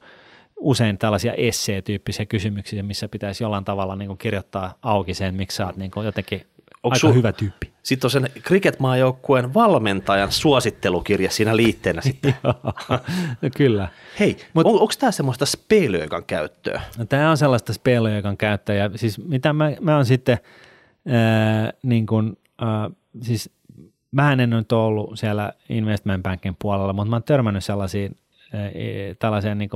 usein 0.60 0.98
tällaisia 0.98 1.34
essee-tyyppisiä 1.34 2.26
kysymyksiä, 2.26 2.84
missä 2.84 3.08
pitäisi 3.08 3.44
jollain 3.44 3.66
tavalla 3.66 3.96
niin 3.96 4.08
kuin 4.08 4.18
kirjoittaa 4.18 4.74
auki 4.82 5.14
sen, 5.14 5.36
miksi 5.36 5.58
sä 5.58 5.66
oot 5.66 5.78
niin 5.78 5.92
kuin 5.92 6.06
jotenkin 6.06 6.42
Onko 6.84 6.96
Aika 6.96 7.08
su- 7.08 7.14
hyvä 7.14 7.32
tyyppi. 7.32 7.74
Sitten 7.84 8.08
on 8.08 8.12
sen 8.12 8.30
cricket-maajoukkueen 8.42 9.54
valmentajan 9.54 10.32
suosittelukirja 10.32 11.32
siinä 11.32 11.56
liitteenä 11.56 12.02
sitten. 12.02 12.36
no 13.42 13.50
kyllä. 13.58 13.88
Hei, 14.20 14.38
Mut, 14.54 14.66
on, 14.66 14.74
onko 14.74 14.94
tämä 15.00 15.12
semmoista 15.12 15.46
spelöikan 15.46 16.24
käyttöä? 16.26 16.82
No, 16.98 17.06
tämä 17.06 17.32
on 17.32 17.38
sellaista 17.38 17.74
spelöikan 17.74 18.38
käyttöä. 18.38 18.76
Ja 18.76 18.90
siis 18.96 19.18
mitä 19.18 19.54
mä, 19.54 19.72
mä 19.82 19.98
on 19.98 20.06
sitten, 20.06 20.38
ää, 21.08 21.74
niin 21.84 22.06
kun, 22.06 22.38
ää, 22.62 22.90
siis 23.22 23.50
mä 24.12 24.32
en 24.32 24.50
nyt 24.50 24.72
ollut 24.72 25.20
siellä 25.20 25.54
investment 25.70 26.24
bankin 26.24 26.56
puolella, 26.62 26.94
mutta 26.94 27.10
mä 27.10 27.16
oon 27.16 27.24
törmännyt 27.24 27.64
sellaisiin 27.64 28.18
ää, 28.54 28.70
e, 28.70 29.16
tällaiseen 29.20 29.58
niin 29.58 29.70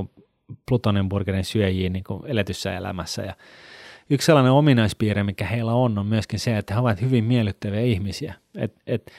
plutoniumburgerin 0.67 1.45
syöjiin 1.45 1.93
niin 1.93 2.03
eletyssä 2.25 2.77
elämässä 2.77 3.21
ja 3.21 3.35
yksi 4.09 4.25
sellainen 4.25 4.51
ominaispiirre, 4.51 5.23
mikä 5.23 5.45
heillä 5.45 5.73
on, 5.73 5.97
on 5.97 6.05
myöskin 6.05 6.39
se, 6.39 6.57
että 6.57 6.73
he 6.73 6.79
ovat 6.79 7.01
hyvin 7.01 7.23
miellyttäviä 7.23 7.81
ihmisiä. 7.81 8.33
Et, 8.55 8.75
et, 8.87 9.11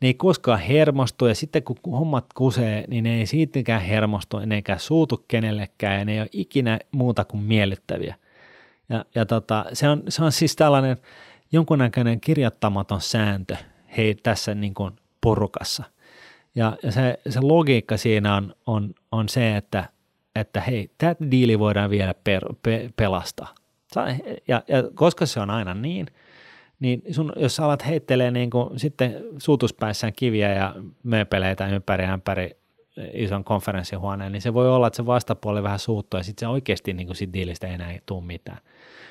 ne 0.00 0.08
ei 0.08 0.14
koskaan 0.14 0.60
hermostu 0.60 1.26
ja 1.26 1.34
sitten 1.34 1.62
kun 1.62 1.76
hommat 1.92 2.26
kusee, 2.34 2.84
niin 2.88 3.04
ne 3.04 3.18
ei 3.18 3.26
siitäkään 3.26 3.82
hermostu, 3.82 4.38
ne 4.38 4.54
eikä 4.54 4.78
suutu 4.78 5.24
kenellekään 5.28 5.98
ja 5.98 6.04
ne 6.04 6.12
ei 6.12 6.20
ole 6.20 6.28
ikinä 6.32 6.78
muuta 6.92 7.24
kuin 7.24 7.42
miellyttäviä. 7.42 8.14
Ja, 8.88 9.04
ja 9.14 9.26
tota, 9.26 9.64
se, 9.72 9.88
on, 9.88 10.02
se 10.08 10.24
on 10.24 10.32
siis 10.32 10.56
tällainen 10.56 10.96
jonkunnäköinen 11.52 12.20
kirjoittamaton 12.20 13.00
sääntö 13.00 13.56
hei 13.96 14.14
tässä 14.14 14.54
niin 14.54 14.74
kuin 14.74 14.92
porukassa. 15.20 15.84
Ja, 16.54 16.76
se, 16.90 17.18
se 17.28 17.40
logiikka 17.40 17.96
siinä 17.96 18.36
on, 18.36 18.54
on, 18.66 18.94
on 19.12 19.28
se, 19.28 19.56
että, 19.56 19.88
että 20.36 20.60
hei, 20.60 20.90
tämä 20.98 21.14
diili 21.30 21.58
voidaan 21.58 21.90
vielä 21.90 22.14
per, 22.24 22.44
pe, 22.62 22.90
pelastaa. 22.96 23.54
Ja, 24.48 24.62
ja 24.68 24.82
koska 24.94 25.26
se 25.26 25.40
on 25.40 25.50
aina 25.50 25.74
niin, 25.74 26.06
niin 26.80 27.02
sun, 27.10 27.32
jos 27.36 27.56
sä 27.56 27.64
alat 27.64 27.86
heittelee 27.86 28.30
niin 28.30 28.50
kuin 28.50 28.78
sitten 28.78 29.24
suutuspäissään 29.38 30.12
kiviä 30.16 30.54
ja 30.54 30.74
mööpeleitä 31.02 31.68
ympäri 31.68 32.04
ämpäri 32.04 32.50
ison 33.12 33.44
konferenssihuoneen, 33.44 34.32
niin 34.32 34.42
se 34.42 34.54
voi 34.54 34.68
olla, 34.68 34.86
että 34.86 34.96
se 34.96 35.06
vastapuoli 35.06 35.62
vähän 35.62 35.78
suuttuu 35.78 36.18
ja 36.20 36.24
sitten 36.24 36.46
se 36.46 36.50
oikeasti 36.50 36.92
niin 36.92 37.06
kuin 37.06 37.16
sit 37.16 37.32
diilistä 37.32 37.66
ei 37.66 37.74
enää 37.74 37.98
tule 38.06 38.24
mitään. 38.24 38.58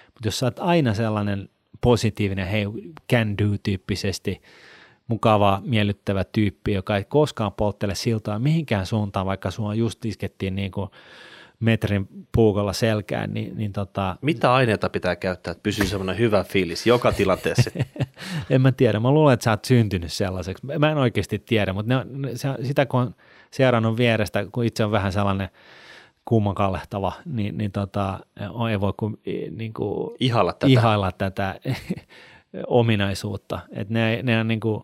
Mutta 0.06 0.28
jos 0.28 0.40
sä 0.40 0.46
oot 0.46 0.60
aina 0.60 0.94
sellainen 0.94 1.50
positiivinen, 1.82 2.48
hei, 2.48 2.66
can 3.12 3.38
do-tyyppisesti 3.38 4.42
mukava, 5.12 5.62
miellyttävä 5.66 6.24
tyyppi, 6.24 6.74
joka 6.74 6.98
ei 6.98 7.04
koskaan 7.04 7.54
polttele 7.54 7.96
siltaa 7.96 8.40
mihinkään 8.40 8.86
suuntaan, 8.86 9.26
vaikka 9.26 9.52
sua 9.52 9.74
just 9.74 10.06
iskettiin 10.06 10.56
niin 10.56 10.72
kuin 10.72 10.90
metrin 11.60 12.08
puukolla 12.32 12.74
selkään, 12.74 13.34
niin, 13.34 13.58
niin 13.58 13.74
tota... 13.74 14.16
Mitä 14.22 14.54
aineita 14.54 14.90
pitää 14.90 15.16
käyttää, 15.16 15.52
että 15.52 15.64
pysyy 15.64 15.86
semmoinen 15.86 16.18
hyvä 16.18 16.44
fiilis 16.44 16.88
joka 16.88 17.12
tilanteessa? 17.12 17.72
en 18.50 18.62
mä 18.62 18.72
tiedä, 18.72 19.00
mä 19.00 19.12
luulen, 19.12 19.34
että 19.34 19.44
sä 19.44 19.52
oot 19.52 19.66
syntynyt 19.66 20.14
sellaiseksi. 20.14 20.66
Mä 20.80 20.92
en 20.92 20.98
oikeasti 20.98 21.40
tiedä, 21.40 21.74
mutta 21.74 22.06
ne, 22.06 22.36
se, 22.36 22.50
sitä 22.64 22.86
kun 22.86 23.00
on 23.00 23.16
seurannut 23.52 23.98
vierestä, 23.98 24.46
kun 24.52 24.66
itse 24.66 24.86
on 24.86 24.92
vähän 24.92 25.12
sellainen 25.12 25.50
kummakallehtava, 26.26 27.14
niin, 27.26 27.58
niin 27.58 27.72
tota, 27.72 28.20
ei 28.72 28.80
voi 28.80 28.94
kuin, 28.98 29.18
niin 29.52 29.74
kuin 29.74 30.16
Ihalla 30.20 30.54
tätä. 30.54 30.68
ihailla 30.68 31.12
tätä 31.12 31.60
ominaisuutta. 32.68 33.60
että 33.72 33.94
ne, 33.94 34.20
ne 34.24 34.40
on 34.40 34.48
niin 34.48 34.60
kuin, 34.60 34.84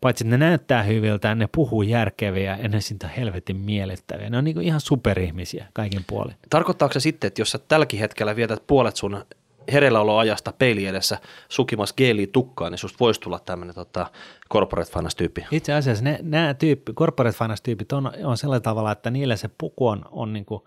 paitsi 0.00 0.24
että 0.24 0.36
ne 0.36 0.46
näyttää 0.46 0.82
hyviltä, 0.82 1.34
ne 1.34 1.48
puhuu 1.52 1.82
järkeviä 1.82 2.58
ja 2.62 2.68
ne 2.68 2.80
siitä 2.80 3.08
helvetin 3.08 3.56
miellyttäviä. 3.56 4.30
Ne 4.30 4.38
on 4.38 4.44
niin 4.44 4.62
ihan 4.62 4.80
superihmisiä 4.80 5.66
kaikin 5.72 6.04
puolin. 6.06 6.34
Tarkoittaako 6.50 6.92
se 6.92 7.00
sitten, 7.00 7.28
että 7.28 7.40
jos 7.40 7.50
sä 7.50 7.58
tälläkin 7.58 8.00
hetkellä 8.00 8.36
vietät 8.36 8.62
puolet 8.66 8.96
sun 8.96 9.24
hereilläoloajasta 9.72 10.52
peili 10.52 10.86
edessä 10.86 11.18
sukimassa 11.48 11.94
geeliä 11.94 12.26
tukkaan, 12.32 12.72
niin 12.72 12.78
susta 12.78 12.96
voisi 13.00 13.20
tulla 13.20 13.38
tämmöinen 13.38 13.74
tota, 13.74 14.10
corporate 14.52 14.92
finance 14.92 15.16
tyyppi. 15.16 15.46
Itse 15.50 15.72
asiassa 15.72 16.04
ne, 16.04 16.18
nämä 16.22 16.54
tyyppi, 16.54 16.92
corporate 16.92 17.38
finance 17.38 17.62
tyypit 17.62 17.92
on, 17.92 18.12
on 18.24 18.36
sillä 18.36 18.60
tavalla, 18.60 18.92
että 18.92 19.10
niillä 19.10 19.36
se 19.36 19.50
puku 19.58 19.86
on, 19.86 20.02
on 20.10 20.32
niin 20.32 20.44
kuin 20.44 20.62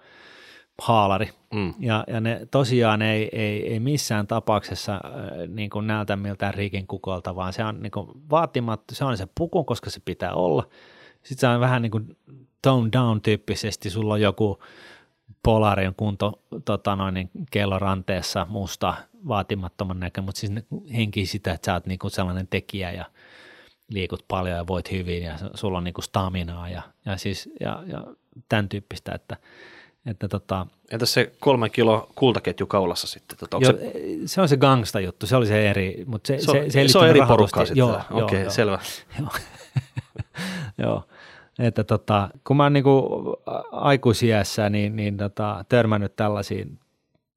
haalari. 0.81 1.29
Mm. 1.53 1.73
Ja, 1.79 2.03
ja 2.07 2.21
ne 2.21 2.47
tosiaan 2.51 3.01
ei, 3.01 3.29
ei, 3.31 3.73
ei 3.73 3.79
missään 3.79 4.27
tapauksessa 4.27 4.93
äh, 4.93 5.01
niin 5.47 5.69
kuin 5.69 5.87
näytä 5.87 6.15
miltään 6.15 6.53
riikin 6.53 6.87
kukolta, 6.87 7.35
vaan 7.35 7.53
se 7.53 7.63
on 7.63 7.81
niin 7.81 7.91
kuin 7.91 8.07
vaatimattu, 8.29 8.95
se 8.95 9.05
on 9.05 9.17
se 9.17 9.27
puku, 9.37 9.63
koska 9.63 9.89
se 9.89 9.99
pitää 10.05 10.33
olla. 10.33 10.67
Sitten 11.23 11.39
se 11.39 11.47
on 11.47 11.59
vähän 11.59 11.81
niin 11.81 11.91
kuin 11.91 12.17
tone 12.61 12.89
down 12.91 13.21
tyyppisesti, 13.21 13.89
sulla 13.89 14.13
on 14.13 14.21
joku 14.21 14.59
Polarin 15.43 15.95
kunto 15.95 16.41
tota 16.65 16.95
noin, 16.95 17.13
niin 17.13 17.29
kelloranteessa 17.51 18.45
musta 18.49 18.93
vaatimattoman 19.27 19.99
näkö, 19.99 20.21
mutta 20.21 20.39
siis 20.39 20.51
ne 20.51 20.63
henkii 20.95 21.25
sitä, 21.25 21.53
että 21.53 21.65
sä 21.65 21.73
oot 21.73 21.85
niinku 21.85 22.09
sellainen 22.09 22.47
tekijä 22.47 22.91
ja 22.91 23.05
liikut 23.89 24.25
paljon 24.27 24.57
ja 24.57 24.67
voit 24.67 24.91
hyvin 24.91 25.23
ja 25.23 25.35
sulla 25.53 25.77
on 25.77 25.83
niinku 25.83 26.01
staminaa 26.01 26.69
ja, 26.69 26.81
ja, 27.05 27.17
siis, 27.17 27.49
ja, 27.59 27.83
ja 27.87 28.03
tämän 28.49 28.69
tyyppistä, 28.69 29.11
että, 29.15 29.37
että 30.05 30.27
tota, 30.27 30.67
Entäs 30.91 31.13
se 31.13 31.31
kolme 31.39 31.69
kilo 31.69 32.09
kultaketju 32.15 32.67
kaulassa 32.67 33.07
sitten? 33.07 33.37
Tota, 33.37 33.57
jo, 33.61 33.71
se, 33.71 33.91
se, 34.25 34.41
on 34.41 34.49
se 34.49 34.57
gangsta 34.57 34.99
juttu, 34.99 35.27
se 35.27 35.35
oli 35.35 35.45
se 35.45 35.69
eri, 35.69 36.03
mutta 36.05 36.27
se, 36.27 36.39
se, 36.39 36.45
se, 36.45 36.51
on, 36.51 36.71
se, 36.71 36.87
se 36.87 36.97
on 36.97 37.07
eri 37.07 37.21
porukkaa 37.27 37.65
sitten? 37.65 37.79
Joo, 37.79 38.01
Okei, 38.11 38.37
joo, 38.37 38.43
joo. 38.43 38.51
selvä. 38.51 38.79
Joo. 39.19 39.29
Joo. 40.77 41.03
Että 41.59 41.83
tota, 41.83 42.29
kun 42.47 42.57
mä 42.57 42.63
oon 42.63 42.73
niinku 42.73 43.09
aikuisiässä 43.71 44.69
niin, 44.69 44.95
niin 44.95 45.17
tota, 45.17 45.65
törmännyt 45.69 46.15
tällaisiin 46.15 46.79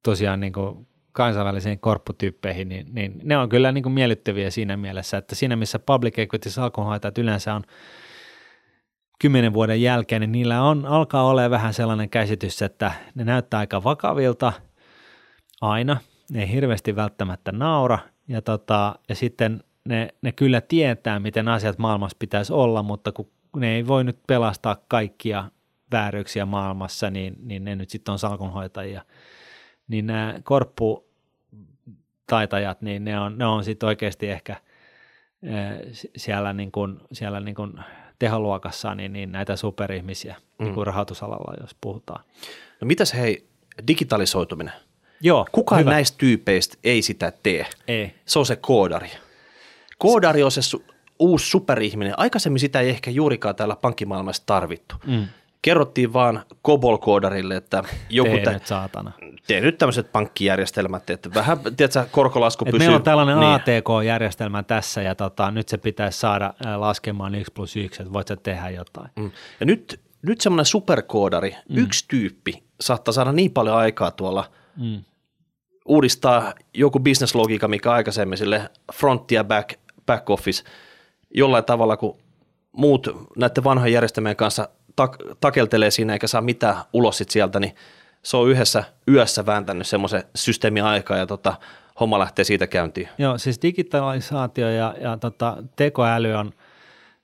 tosiaan 0.03 0.39
niinku 0.39 0.85
kansainvälisiin 1.11 1.79
korpputyyppeihin, 1.79 2.69
niin, 2.69 2.87
niin 2.91 3.19
ne 3.23 3.37
on 3.37 3.49
kyllä 3.49 3.71
niinku 3.71 3.89
miellyttäviä 3.89 4.49
siinä 4.49 4.77
mielessä, 4.77 5.17
että 5.17 5.35
siinä 5.35 5.55
missä 5.55 5.79
public 5.79 6.19
equity 6.19 6.49
salkunhoitajat 6.49 7.17
yleensä 7.17 7.53
on 7.53 7.63
kymmenen 9.23 9.53
vuoden 9.53 9.81
jälkeen, 9.81 10.19
niin 10.19 10.31
niillä 10.31 10.63
on, 10.63 10.85
alkaa 10.85 11.23
olla 11.23 11.49
vähän 11.49 11.73
sellainen 11.73 12.09
käsitys, 12.09 12.61
että 12.61 12.91
ne 13.15 13.23
näyttää 13.23 13.59
aika 13.59 13.83
vakavilta 13.83 14.53
aina, 15.61 15.97
ne 16.31 16.41
ei 16.41 16.51
hirveästi 16.51 16.95
välttämättä 16.95 17.51
naura, 17.51 17.99
ja, 18.27 18.41
tota, 18.41 18.95
ja 19.09 19.15
sitten 19.15 19.63
ne, 19.85 20.09
ne 20.21 20.31
kyllä 20.31 20.61
tietää, 20.61 21.19
miten 21.19 21.47
asiat 21.47 21.77
maailmassa 21.77 22.17
pitäisi 22.19 22.53
olla, 22.53 22.83
mutta 22.83 23.11
kun 23.11 23.31
ne 23.55 23.75
ei 23.75 23.87
voi 23.87 24.03
nyt 24.03 24.19
pelastaa 24.27 24.77
kaikkia 24.87 25.51
vääryyksiä 25.91 26.45
maailmassa, 26.45 27.09
niin, 27.09 27.35
niin 27.39 27.63
ne 27.63 27.75
nyt 27.75 27.89
sitten 27.89 28.11
on 28.11 28.19
salkunhoitajia. 28.19 29.01
Niin 29.87 30.07
nämä 30.07 30.35
korpputaitajat, 30.43 32.81
niin 32.81 33.03
ne 33.03 33.19
on, 33.19 33.37
ne 33.37 33.45
on 33.45 33.63
sitten 33.63 33.87
oikeasti 33.87 34.29
ehkä 34.29 34.55
siellä, 36.17 36.53
niin 36.53 36.71
kuin, 36.71 36.99
siellä 37.11 37.39
niin 37.39 37.55
kuin 37.55 37.73
teholuokassa 38.23 38.95
niin, 38.95 39.13
niin 39.13 39.31
näitä 39.31 39.55
superihmisiä 39.55 40.35
mm. 40.59 40.63
niin 40.63 40.73
kuin 40.73 40.87
rahoitusalalla, 40.87 41.53
jos 41.61 41.75
puhutaan. 41.81 42.23
No 42.81 42.85
mitäs 42.85 43.13
hei, 43.13 43.47
digitalisoituminen? 43.87 44.73
Joo, 45.21 45.45
Kukaan 45.51 45.81
hyvä. 45.81 45.91
näistä 45.91 46.17
tyypeistä 46.17 46.77
ei 46.83 47.01
sitä 47.01 47.33
tee. 47.43 47.65
Ei. 47.87 48.15
Se 48.25 48.39
on 48.39 48.45
se 48.45 48.55
koodari. 48.55 49.11
Koodari 49.97 50.43
on 50.43 50.51
se 50.51 50.61
su- 50.61 50.93
uusi 51.19 51.49
superihminen. 51.49 52.19
Aikaisemmin 52.19 52.59
sitä 52.59 52.79
ei 52.79 52.89
ehkä 52.89 53.11
juurikaan 53.11 53.55
täällä 53.55 53.75
pankkimaailmassa 53.75 54.43
tarvittu. 54.45 54.95
Mm. 55.05 55.27
Kerrottiin 55.63 56.13
vaan 56.13 56.43
Kobol-koodarille, 56.61 57.55
että 57.55 57.83
joku 58.09 58.31
Tee 58.31 58.43
tä- 58.43 58.51
nyt 58.53 58.67
saatana. 58.67 59.11
tee 59.47 59.61
nyt 59.61 59.77
tämmöiset 59.77 60.11
pankkijärjestelmät, 60.11 61.09
että 61.09 61.29
vähän, 61.33 61.57
tiedätkö, 61.77 62.05
korkolasku 62.11 62.65
Et 62.65 62.71
pysyy. 62.71 62.79
meillä 62.79 62.95
on 62.95 63.03
tällainen 63.03 63.39
niin. 63.39 63.49
ATK-järjestelmä 63.51 64.63
tässä 64.63 65.01
ja 65.01 65.15
tota, 65.15 65.51
nyt 65.51 65.69
se 65.69 65.77
pitäisi 65.77 66.19
saada 66.19 66.53
laskemaan 66.77 67.35
1 67.35 67.51
plus 67.53 67.75
1, 67.75 68.01
että 68.01 68.13
voit 68.13 68.27
sä 68.27 68.35
tehdä 68.35 68.69
jotain. 68.69 69.09
Mm. 69.15 69.31
Ja 69.59 69.65
nyt, 69.65 69.99
nyt 70.21 70.41
semmoinen 70.41 70.65
superkoodari, 70.65 71.55
mm. 71.69 71.77
yksi 71.77 72.05
tyyppi, 72.07 72.63
saattaa 72.81 73.11
saada 73.13 73.31
niin 73.31 73.51
paljon 73.51 73.75
aikaa 73.77 74.11
tuolla 74.11 74.49
Mm. 74.77 75.03
uudistaa 75.85 76.53
joku 76.73 76.99
bisneslogiikka, 76.99 77.67
mikä 77.67 77.91
aikaisemmin 77.91 78.37
sille 78.37 78.69
front 78.93 79.31
ja 79.31 79.43
back, 79.43 79.69
back 80.05 80.29
office 80.29 80.63
jollain 81.35 81.65
tavalla, 81.65 81.97
kun 81.97 82.17
muut 82.71 83.07
näiden 83.37 83.63
vanhojen 83.63 83.93
järjestelmien 83.93 84.35
kanssa 84.35 84.69
tak, 84.95 85.17
takeltelee 85.39 85.91
siinä 85.91 86.13
eikä 86.13 86.27
saa 86.27 86.41
mitään 86.41 86.75
ulos 86.93 87.17
sit 87.17 87.29
sieltä, 87.29 87.59
niin 87.59 87.75
se 88.23 88.37
on 88.37 88.49
yhdessä 88.49 88.83
yössä 89.07 89.45
vääntänyt 89.45 89.87
semmoisen 89.87 90.23
systeemin 90.35 90.83
aikaa 90.83 91.17
ja 91.17 91.27
tota, 91.27 91.55
homma 91.99 92.19
lähtee 92.19 92.45
siitä 92.45 92.67
käyntiin. 92.67 93.09
Joo, 93.17 93.37
siis 93.37 93.61
digitalisaatio 93.61 94.69
ja, 94.69 94.95
ja 95.01 95.17
tota, 95.17 95.57
tekoäly 95.75 96.33
on, 96.33 96.51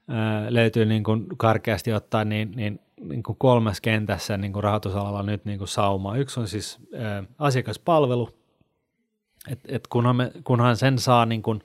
ää, 0.08 0.46
löytyy 0.50 0.86
niin 0.86 1.04
kuin 1.04 1.26
karkeasti 1.38 1.94
ottaen 1.94 2.30
niin, 2.30 2.52
niin, 2.56 2.80
niin 3.02 3.24
kuin 3.24 3.38
kolmessa 3.38 3.82
kentässä 3.82 4.38
niin 4.38 4.54
kuin 4.54 4.64
rahoitusalalla 4.64 5.24
nyt 5.24 5.46
niin 5.46 5.58
kuin 5.58 5.68
sauma. 5.68 6.18
Yksi 6.18 6.40
on 6.40 6.48
siis 6.48 6.78
ää, 6.96 7.24
asiakaspalvelu, 7.40 8.30
et, 9.52 9.60
et 9.68 9.88
kunhan, 9.88 10.16
me, 10.16 10.32
kunhan 10.44 10.78
sen 10.78 11.00
saa 11.00 11.26
niin 11.26 11.42
kuin 11.42 11.64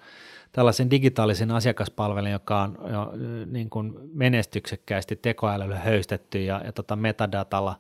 tällaisen 0.55 0.91
digitaalisen 0.91 1.51
asiakaspalvelun, 1.51 2.31
joka 2.31 2.63
on 2.63 2.79
jo, 2.93 3.13
niin 3.47 3.71
kuin 3.71 3.95
menestyksekkäästi 4.13 5.17
tekoälyllä 5.17 5.79
höystetty 5.79 6.45
ja, 6.45 6.61
ja 6.65 6.73
tota 6.73 6.97
metadatalla 6.97 7.77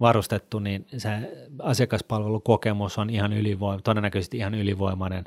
varustettu, 0.00 0.58
niin 0.58 0.86
se 0.96 1.10
asiakaspalvelukokemus 1.62 2.98
on 2.98 3.10
ihan 3.10 3.32
ylivoima, 3.32 3.82
todennäköisesti 3.82 4.36
ihan 4.36 4.54
ylivoimainen 4.54 5.24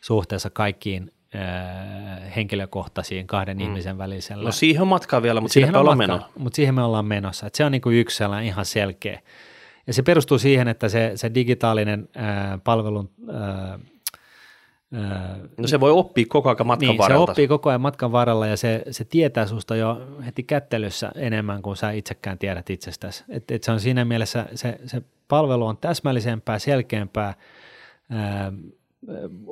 suhteessa 0.00 0.50
kaikkiin 0.50 1.12
ää, 1.34 2.20
henkilökohtaisiin 2.36 3.26
kahden 3.26 3.56
mm. 3.56 3.62
ihmisen 3.62 3.98
välisellä. 3.98 4.44
No 4.44 4.52
siihen 4.52 4.82
on 4.82 4.88
matkaa 4.88 5.22
vielä, 5.22 5.40
mutta 5.40 5.52
siihen 5.52 5.76
ollaan 5.76 5.98
menossa. 5.98 6.28
Mutta 6.38 6.56
siihen 6.56 6.74
me 6.74 6.82
ollaan 6.82 7.06
menossa. 7.06 7.46
Et 7.46 7.54
se 7.54 7.64
on 7.64 7.72
niinku 7.72 7.90
yksi 7.90 8.16
sellainen 8.16 8.46
ihan 8.46 8.64
selkeä. 8.64 9.20
Ja 9.86 9.92
se 9.92 10.02
perustuu 10.02 10.38
siihen, 10.38 10.68
että 10.68 10.88
se, 10.88 11.12
se 11.14 11.34
digitaalinen 11.34 12.08
ää, 12.16 12.58
palvelun 12.64 13.10
ää, 13.32 13.40
ää, 13.40 13.78
No 15.56 15.66
se 15.68 15.80
voi 15.80 15.90
oppia 15.90 16.24
koko 16.28 16.48
ajan 16.48 16.66
matkan 16.66 16.88
niin, 16.88 16.98
varrelta. 16.98 17.26
se 17.26 17.30
oppii 17.30 17.48
koko 17.48 17.68
ajan 17.68 17.80
matkan 17.80 18.12
varrella 18.12 18.46
ja 18.46 18.56
se, 18.56 18.82
se 18.90 19.04
tietää 19.04 19.46
susta 19.46 19.76
jo 19.76 20.06
heti 20.26 20.42
kättelyssä 20.42 21.12
enemmän 21.14 21.62
kuin 21.62 21.76
sä 21.76 21.90
itsekään 21.90 22.38
tiedät 22.38 22.70
itsestäsi. 22.70 23.24
Et, 23.28 23.50
et 23.50 23.62
se 23.62 23.72
on 23.72 23.80
siinä 23.80 24.04
mielessä, 24.04 24.46
se, 24.54 24.80
se 24.86 25.02
palvelu 25.28 25.66
on 25.66 25.76
täsmällisempää, 25.76 26.58
selkeämpää, 26.58 27.34
ää, 28.10 28.52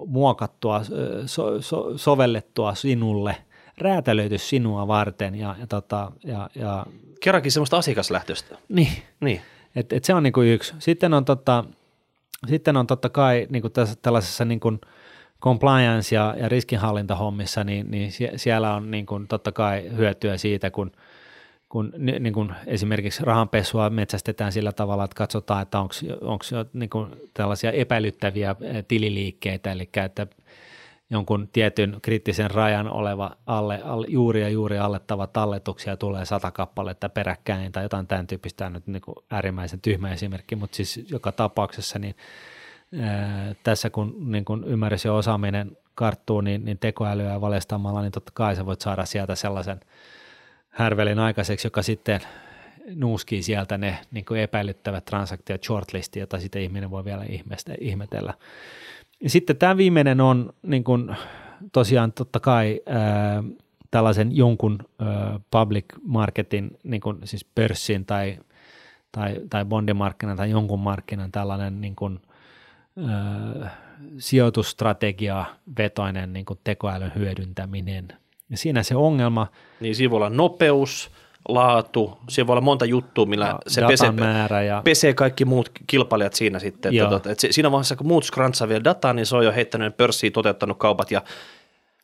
muokattua, 0.07 0.83
so, 1.27 1.63
so, 1.63 1.99
sovellettua 1.99 2.75
sinulle, 2.75 3.37
räätälöity 3.79 4.39
sinua 4.39 4.89
varten 4.89 5.35
ja, 5.35 5.57
ja, 5.61 5.67
tota, 5.67 6.13
ja, 6.25 6.51
ja 6.55 6.87
Kerrankin 7.21 7.53
semmoista 7.53 7.77
asiakaslähtöistä. 7.77 8.59
niin, 8.69 8.93
Niin. 9.21 9.41
et, 9.77 9.93
et 9.93 10.05
se 10.05 10.15
on 10.15 10.23
niinku 10.23 10.41
yksi. 10.41 10.75
Sitten 10.79 11.15
on, 11.15 11.25
tota, 11.25 11.65
sitten 12.47 12.77
on 12.77 12.87
totta 12.87 13.09
kai 13.09 13.47
niinku 13.51 13.71
tässä, 13.71 13.97
tällaisessa 14.03 14.45
niinku 14.45 14.79
compliance- 15.45 16.15
ja, 16.15 16.35
ja 16.39 16.49
riskinhallintahommissa, 16.49 17.65
niin, 17.65 17.91
niin 17.91 18.13
sie, 18.13 18.33
siellä 18.37 18.75
on 18.75 18.91
niinku 18.91 19.21
totta 19.29 19.53
kai 19.53 19.91
hyötyä 19.97 20.37
siitä, 20.37 20.71
kun, 20.71 20.93
kun 21.69 21.93
ni- 21.99 22.19
niin 22.19 22.33
kuin 22.33 22.55
esimerkiksi 22.67 23.25
rahanpesua 23.25 23.91
metsästetään 23.91 24.53
sillä 24.53 24.73
tavalla, 24.73 25.05
että 25.05 25.15
katsotaan, 25.15 25.63
että 25.63 25.79
onko 25.81 26.45
niin 26.73 26.91
tällaisia 27.35 27.73
epäilyttäviä 27.73 28.57
tililiikkeitä, 28.89 29.73
eli 29.73 29.89
että 30.05 30.27
jonkun 31.11 31.49
tietyn 31.53 31.99
kriittisen 32.03 32.51
rajan 32.51 32.91
oleva 32.91 33.31
alle, 33.47 33.81
alle, 33.85 34.07
juuri 34.09 34.41
ja 34.41 34.49
juuri 34.49 34.79
allettava 34.79 35.27
talletuksia 35.27 35.97
tulee 35.97 36.25
sata 36.25 36.51
kappaletta 36.51 37.09
peräkkäin 37.09 37.73
tai 37.73 37.83
jotain 37.83 38.07
tämän 38.07 38.27
tyyppistä, 38.27 38.67
on 38.67 38.73
nyt 38.73 38.87
niin 38.87 39.03
kuin 39.03 39.15
äärimmäisen 39.31 39.81
tyhmä 39.81 40.13
esimerkki, 40.13 40.57
mutta 40.57 40.77
siis 40.77 41.11
joka 41.11 41.33
tapauksessa 41.33 41.99
niin 41.99 42.15
tässä 43.63 43.91
kun 43.91 44.33
niin 44.33 44.45
kuin 44.45 44.65
ymmärrys 44.65 45.05
ja 45.05 45.13
osaaminen 45.13 45.77
karttuu, 45.95 46.41
niin, 46.41 46.65
niin 46.65 46.79
tekoälyä 46.79 47.41
valestamalla, 47.41 48.03
niin 48.03 48.13
totta 48.13 48.33
kai 48.35 48.57
sä 48.57 48.67
voit 48.67 48.81
saada 48.81 49.05
sieltä 49.05 49.35
sellaisen 49.35 49.81
härvelin 50.69 51.19
aikaiseksi, 51.19 51.67
joka 51.67 51.83
sitten 51.83 52.21
nuuskii 52.95 53.43
sieltä 53.43 53.79
ne 53.79 53.99
niin 54.11 54.25
kuin 54.25 54.41
epäilyttävät 54.41 55.05
transaktiot 55.05 55.65
shortlistiin, 55.65 56.21
jota 56.21 56.41
sitten 56.41 56.63
ihminen 56.63 56.91
voi 56.91 57.05
vielä 57.05 57.25
ihmetellä. 57.81 58.35
Sitten 59.27 59.57
tämä 59.57 59.77
viimeinen 59.77 60.21
on 60.21 60.53
niin 60.63 60.85
kuin, 60.85 61.17
tosiaan 61.73 62.13
totta 62.13 62.41
kai 62.41 62.81
ää, 62.87 63.43
tällaisen 63.91 64.37
jonkun 64.37 64.79
ö, 64.83 65.05
public 65.51 65.85
marketin, 66.03 66.71
niin 66.85 67.01
kuin 67.01 67.19
siis 67.25 67.45
pörssin 67.45 68.07
tai, 68.07 68.39
tai, 69.13 69.41
tai 69.51 69.65
bondimarkkinan 69.65 70.37
tai 70.37 70.51
jonkun 70.51 70.81
markkinan 70.81 71.33
tällainen 71.33 71.81
niin 71.81 71.97
kuin, 71.97 72.21
ö, 72.99 73.67
sijoitusstrategia 74.19 75.45
vetoinen 75.79 76.33
niin 76.33 76.45
kuin 76.45 76.61
tekoälyn 76.65 77.13
hyödyntäminen. 77.15 78.09
Ja 78.51 78.57
siinä 78.57 78.83
se 78.83 78.97
ongelma. 78.97 79.47
Niin 79.81 79.95
siinä 79.95 80.11
voi 80.11 80.17
olla 80.17 80.31
nopeus, 80.31 81.11
laatu, 81.49 82.19
siinä 82.29 82.47
voi 82.47 82.53
olla 82.53 82.61
monta 82.61 82.85
juttua, 82.85 83.27
millä 83.27 83.47
ja 83.47 83.59
se 83.67 83.83
pesee, 83.87 84.11
määrä 84.11 84.63
ja... 84.63 84.83
pesee 84.85 85.15
kaikki 85.15 85.45
muut 85.45 85.71
kilpailijat 85.87 86.35
siinä 86.35 86.59
sitten. 86.59 86.93
Että, 86.95 87.31
että 87.31 87.47
siinä 87.51 87.71
vaiheessa, 87.71 87.97
kun 87.97 88.07
muut 88.07 88.25
scrunchaa 88.25 88.69
vielä 88.69 88.85
dataa, 88.85 89.13
niin 89.13 89.27
se 89.27 89.37
on 89.37 89.45
jo 89.45 89.53
heittänyt 89.53 89.97
pörssiin, 89.97 90.33
toteuttanut 90.33 90.79
kaupat 90.79 91.11
ja 91.11 91.23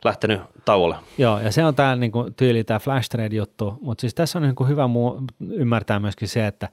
lähtenyt 0.05 0.41
tauolle. 0.65 0.97
Joo, 1.19 1.39
ja 1.41 1.53
se 1.53 1.65
on 1.65 1.75
tämä 1.75 1.97
niinku, 1.97 2.31
tyyli, 2.37 2.65
tämä 2.65 2.79
flash 2.79 3.09
trade 3.09 3.37
juttu, 3.37 3.79
mutta 3.81 4.01
siis 4.01 4.15
tässä 4.15 4.39
on 4.39 4.43
niinku 4.43 4.65
hyvä 4.65 4.87
muu, 4.87 5.23
ymmärtää 5.51 6.01
myöskin 6.01 6.29
se, 6.29 6.47
että 6.47 6.69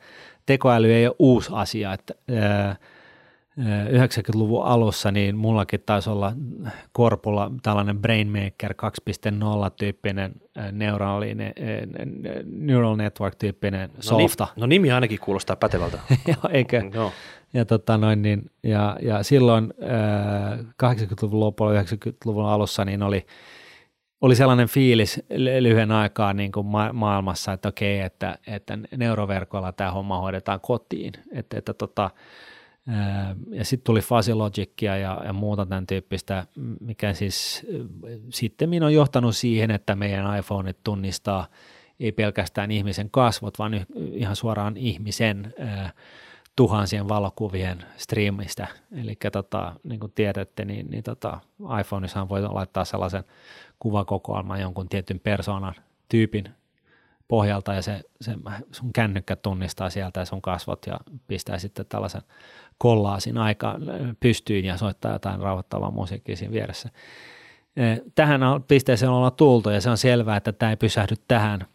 tekoäly 0.45 0.93
ei 0.93 1.07
ole 1.07 1.15
uusi 1.19 1.49
asia, 1.53 1.93
että 1.93 2.13
ää, 2.35 2.75
90-luvun 3.59 4.65
alussa, 4.65 5.11
niin 5.11 5.37
mullakin 5.37 5.83
taisi 5.85 6.09
olla 6.09 6.33
korpulla 6.91 7.51
tällainen 7.63 7.99
Brainmaker 7.99 8.73
2.0-tyyppinen 8.73 10.31
neuraalinen, 10.71 11.53
neural 12.45 12.95
network-tyyppinen 12.95 13.89
no, 13.89 14.01
softa. 14.01 14.47
Ni, 14.55 14.61
no 14.61 14.67
nimi 14.67 14.91
ainakin 14.91 15.19
kuulostaa 15.19 15.55
pätevältä. 15.55 15.99
Joo, 16.27 16.51
eikö? 16.51 16.83
No. 16.93 17.11
Ja, 17.53 17.65
tota 17.65 17.97
noin, 17.97 18.21
niin, 18.21 18.51
ja, 18.63 18.97
ja 19.01 19.23
silloin 19.23 19.73
äh, 19.83 20.59
80-luvun 20.59 21.39
lopulla, 21.39 21.81
90-luvun 21.81 22.45
alussa, 22.45 22.85
niin 22.85 23.03
oli, 23.03 23.25
oli 24.21 24.35
sellainen 24.35 24.67
fiilis 24.67 25.23
lyhyen 25.59 25.91
aikaa 25.91 26.33
niin 26.33 26.51
kuin 26.51 26.65
ma- 26.65 26.93
maailmassa, 26.93 27.53
että 27.53 27.69
okei, 27.69 27.99
että, 27.99 28.37
että 28.47 28.77
neuroverkoilla 28.97 29.71
tämä 29.71 29.91
homma 29.91 30.19
hoidetaan 30.19 30.59
kotiin. 30.59 31.13
Että, 31.31 31.57
että 31.57 31.73
tota, 31.73 32.09
ja 33.51 33.65
sitten 33.65 33.85
tuli 33.85 34.01
Fuzzy 34.01 34.33
Logicia 34.33 34.97
ja, 34.97 35.21
ja 35.25 35.33
muuta 35.33 35.65
tämän 35.65 35.87
tyyppistä, 35.87 36.47
mikä 36.79 37.13
siis 37.13 37.67
sitten 38.29 38.83
on 38.83 38.93
johtanut 38.93 39.35
siihen, 39.35 39.71
että 39.71 39.95
meidän 39.95 40.37
iPhoneit 40.39 40.77
tunnistaa 40.83 41.47
ei 41.99 42.11
pelkästään 42.11 42.71
ihmisen 42.71 43.09
kasvot, 43.11 43.59
vaan 43.59 43.85
ihan 44.13 44.35
suoraan 44.35 44.77
ihmisen 44.77 45.53
tuhansien 46.55 47.09
valokuvien 47.09 47.85
striimistä. 47.97 48.67
Eli 48.91 49.15
tota, 49.31 49.75
niin 49.83 49.99
kuin 49.99 50.11
tiedätte, 50.11 50.65
niin, 50.65 50.89
niin 50.89 51.03
tota, 51.03 51.39
iPhoneissa 51.79 52.29
voi 52.29 52.41
laittaa 52.41 52.85
sellaisen 52.85 53.23
kuvakokoelman 53.79 54.61
jonkun 54.61 54.89
tietyn 54.89 55.19
persoonan 55.19 55.75
tyypin 56.09 56.49
pohjalta 57.27 57.73
ja 57.73 57.81
se, 57.81 58.01
se 58.21 58.35
sun 58.71 58.93
kännykkä 58.93 59.35
tunnistaa 59.35 59.89
sieltä 59.89 60.25
sun 60.25 60.41
kasvot 60.41 60.85
ja 60.87 60.99
pistää 61.27 61.57
sitten 61.57 61.85
tällaisen 61.85 62.21
kollaasin 62.81 63.37
aika 63.37 63.75
pystyyn 64.19 64.65
ja 64.65 64.77
soittaa 64.77 65.13
jotain 65.13 65.39
rauhoittavaa 65.39 65.91
musiikkia 65.91 66.35
siinä 66.35 66.53
vieressä. 66.53 66.89
E, 67.75 67.83
tähän 68.15 68.41
pisteeseen 68.67 69.11
ollaan 69.11 69.33
tultu 69.33 69.69
ja 69.69 69.81
se 69.81 69.89
on 69.89 69.97
selvää, 69.97 70.37
että 70.37 70.51
tämä 70.51 70.69
ei 70.69 70.77
pysähdy 70.77 71.15
tähän, 71.27 71.65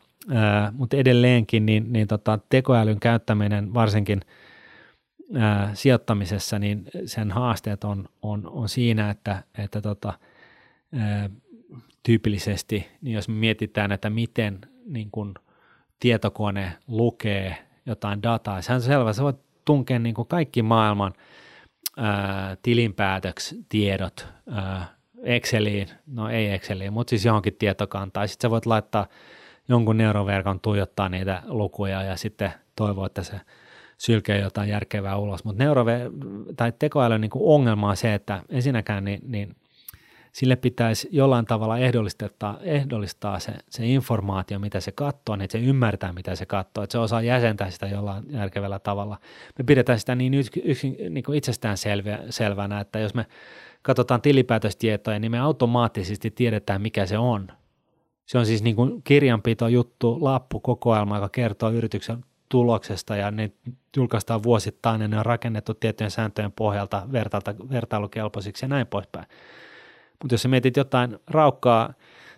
mutta 0.72 0.96
edelleenkin 0.96 1.66
niin, 1.66 1.92
niin 1.92 2.08
tota, 2.08 2.38
tekoälyn 2.48 3.00
käyttäminen 3.00 3.74
varsinkin 3.74 4.20
ää, 5.34 5.70
sijoittamisessa, 5.74 6.58
niin 6.58 6.84
sen 7.04 7.30
haasteet 7.30 7.84
on, 7.84 8.08
on, 8.22 8.46
on 8.46 8.68
siinä, 8.68 9.10
että, 9.10 9.42
että 9.58 9.80
tota, 9.80 10.12
ää, 10.98 11.30
tyypillisesti, 12.02 12.86
niin 13.02 13.14
jos 13.14 13.28
me 13.28 13.34
mietitään, 13.34 13.92
että 13.92 14.10
miten 14.10 14.58
niin 14.86 15.10
kun 15.10 15.34
tietokone 16.00 16.72
lukee 16.88 17.56
jotain 17.86 18.22
dataa, 18.22 18.62
sehän 18.62 18.76
on 18.76 18.82
selvä, 18.82 19.12
se 19.12 19.22
voi 19.22 19.34
tunkea 19.66 19.98
niin 19.98 20.14
kuin 20.14 20.28
kaikki 20.28 20.62
maailman 20.62 21.12
ää, 21.96 22.56
tilinpäätökstiedot 22.62 24.26
ää, 24.50 24.96
Exceliin, 25.22 25.88
no 26.06 26.28
ei 26.28 26.50
Exceliin, 26.50 26.92
mutta 26.92 27.10
siis 27.10 27.24
johonkin 27.24 27.56
tietokantaan. 27.58 28.28
Sitten 28.28 28.48
sä 28.48 28.50
voit 28.50 28.66
laittaa 28.66 29.06
jonkun 29.68 29.96
neuroverkon 29.96 30.60
tuijottaa 30.60 31.08
niitä 31.08 31.42
lukuja 31.46 32.02
ja 32.02 32.16
sitten 32.16 32.52
toivoa, 32.76 33.06
että 33.06 33.22
se 33.22 33.40
sylkee 33.98 34.40
jotain 34.40 34.68
järkevää 34.68 35.16
ulos. 35.16 35.44
Mutta 35.44 35.64
neurover- 35.64 36.10
tai 36.56 36.72
tekoälyn 36.78 37.20
niin 37.20 37.30
ongelma 37.34 37.88
on 37.88 37.96
se, 37.96 38.14
että 38.14 38.42
ensinnäkään 38.48 39.04
niin, 39.04 39.20
niin 39.26 39.56
sille 40.36 40.56
pitäisi 40.56 41.08
jollain 41.10 41.46
tavalla 41.46 41.78
ehdollistaa, 41.78 42.58
ehdollistaa 42.62 43.38
se, 43.38 43.52
se 43.70 43.86
informaatio, 43.86 44.58
mitä 44.58 44.80
se 44.80 44.92
katsoo, 44.92 45.36
niin 45.36 45.44
että 45.44 45.58
se 45.58 45.64
ymmärtää, 45.64 46.12
mitä 46.12 46.34
se 46.34 46.46
katsoo, 46.46 46.84
että 46.84 46.92
se 46.92 46.98
osaa 46.98 47.22
jäsentää 47.22 47.70
sitä 47.70 47.86
jollain 47.86 48.24
järkevällä 48.30 48.78
tavalla. 48.78 49.18
Me 49.58 49.64
pidetään 49.64 49.98
sitä 49.98 50.14
niin, 50.14 50.34
yks, 50.34 50.50
yks, 50.64 50.82
niin 51.10 51.22
kuin 51.24 51.38
itsestään 51.38 51.76
selviä, 51.76 52.18
selvänä, 52.30 52.80
että 52.80 52.98
jos 52.98 53.14
me 53.14 53.26
katsotaan 53.82 54.22
tilipäätöstietoja, 54.22 55.18
niin 55.18 55.30
me 55.30 55.38
automaattisesti 55.38 56.30
tiedetään, 56.30 56.82
mikä 56.82 57.06
se 57.06 57.18
on. 57.18 57.48
Se 58.26 58.38
on 58.38 58.46
siis 58.46 58.62
niin 58.62 58.76
kuin 58.76 59.02
kirjanpito 59.02 59.68
juttu, 59.68 60.18
lappu, 60.20 60.60
kokoelma, 60.60 61.16
joka 61.16 61.28
kertoo 61.28 61.70
yrityksen 61.70 62.24
tuloksesta 62.48 63.16
ja 63.16 63.30
ne 63.30 63.52
julkaistaan 63.96 64.42
vuosittain 64.42 65.00
ja 65.00 65.08
ne 65.08 65.18
on 65.18 65.26
rakennettu 65.26 65.74
tiettyjen 65.74 66.10
sääntöjen 66.10 66.52
pohjalta 66.52 67.02
vertailukelpoisiksi 67.70 68.64
ja 68.64 68.68
näin 68.68 68.86
poispäin. 68.86 69.26
Mutta 70.22 70.34
jos 70.34 70.42
sä 70.42 70.48
mietit 70.48 70.76
jotain 70.76 71.18
raukkaa 71.26 71.92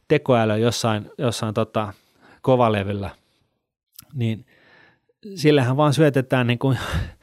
tekoälyä 0.08 0.56
jossain, 0.56 1.10
jossain 1.18 1.54
tota, 1.54 1.92
kovalevyllä, 2.42 3.10
niin 4.14 4.46
sillähän 5.34 5.76
vaan 5.76 5.94
syötetään 5.94 6.46
niin 6.46 6.58
kuin, 6.58 6.78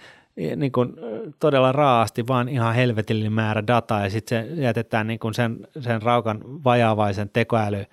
niin 0.56 0.72
kuin 0.72 0.94
todella 1.40 1.72
raasti 1.72 2.28
vaan 2.28 2.50
ihan 2.50 2.76
helvetillinen 2.76 3.34
määrä 3.34 3.68
dataa 3.68 4.04
ja 4.04 4.10
sitten 4.10 4.48
se 4.48 4.62
jätetään 4.62 5.08
niin 5.08 5.20
kuin 5.20 5.34
sen, 5.34 5.68
sen 5.80 6.02
raukan 6.02 6.42
vajaavaisen 6.64 7.30
tekoäly 7.30 7.86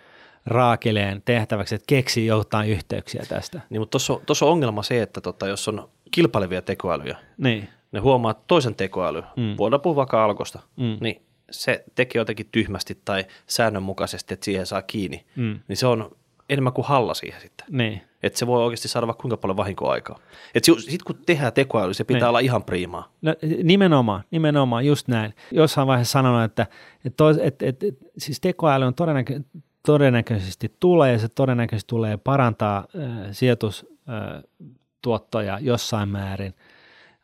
raakileen 0.46 1.22
tehtäväksi, 1.24 1.74
että 1.74 1.86
keksii 1.86 2.26
jotain 2.26 2.70
yhteyksiä 2.70 3.22
tästä. 3.28 3.60
Niin, 3.70 3.80
mutta 3.80 3.98
tuossa 4.26 4.46
on 4.46 4.52
ongelma 4.52 4.82
se, 4.82 5.02
että 5.02 5.20
tota, 5.20 5.46
jos 5.46 5.68
on 5.68 5.88
kilpailevia 6.10 6.62
tekoälyjä, 6.62 7.16
niin. 7.38 7.68
ne 7.92 8.00
huomaa 8.00 8.34
toisen 8.34 8.74
tekoäly, 8.74 9.22
mm. 9.36 9.54
voidaan 9.58 9.80
puhua 9.80 9.96
vaikka 9.96 10.24
alkosta, 10.24 10.58
mm. 10.76 10.96
niin 11.00 11.22
se 11.52 11.84
tekee 11.94 12.20
jotenkin 12.20 12.48
tyhmästi 12.52 12.98
tai 13.04 13.24
säännönmukaisesti, 13.46 14.34
että 14.34 14.44
siihen 14.44 14.66
saa 14.66 14.82
kiinni, 14.82 15.24
mm. 15.36 15.60
niin 15.68 15.76
se 15.76 15.86
on 15.86 16.16
enemmän 16.48 16.72
kuin 16.72 16.86
halla 16.86 17.14
siihen 17.14 17.40
sitten. 17.40 17.66
Niin. 17.70 18.02
Että 18.22 18.38
se 18.38 18.46
voi 18.46 18.64
oikeasti 18.64 18.88
saada 18.88 19.06
vaikka 19.06 19.22
kuinka 19.22 19.36
paljon 19.36 19.56
vahinkoaikaa. 19.56 20.18
Että 20.54 20.72
sitten 20.78 21.06
kun 21.06 21.18
tehdään 21.26 21.52
tekoäly, 21.52 21.94
se 21.94 22.04
pitää 22.04 22.20
niin. 22.20 22.28
olla 22.28 22.38
ihan 22.38 22.62
priimaa. 22.62 23.12
No, 23.22 23.34
nimenomaan, 23.62 24.22
nimenomaan, 24.30 24.86
just 24.86 25.08
näin. 25.08 25.34
Jossain 25.50 25.86
vaiheessa 25.86 26.12
sanonut, 26.12 26.44
että, 26.44 26.66
että, 27.04 27.24
että, 27.42 27.66
että, 27.66 27.86
että 27.86 28.04
siis 28.18 28.40
tekoäly 28.40 28.84
on 28.84 28.94
todennäkö, 28.94 29.40
todennäköisesti 29.86 30.72
tulee 30.80 31.12
ja 31.12 31.18
se 31.18 31.28
todennäköisesti 31.28 31.88
tulee 31.88 32.16
parantaa 32.16 32.78
äh, 32.78 32.84
sijoitustuottoja 33.32 35.54
äh, 35.54 35.62
jossain 35.62 36.08
määrin– 36.08 36.54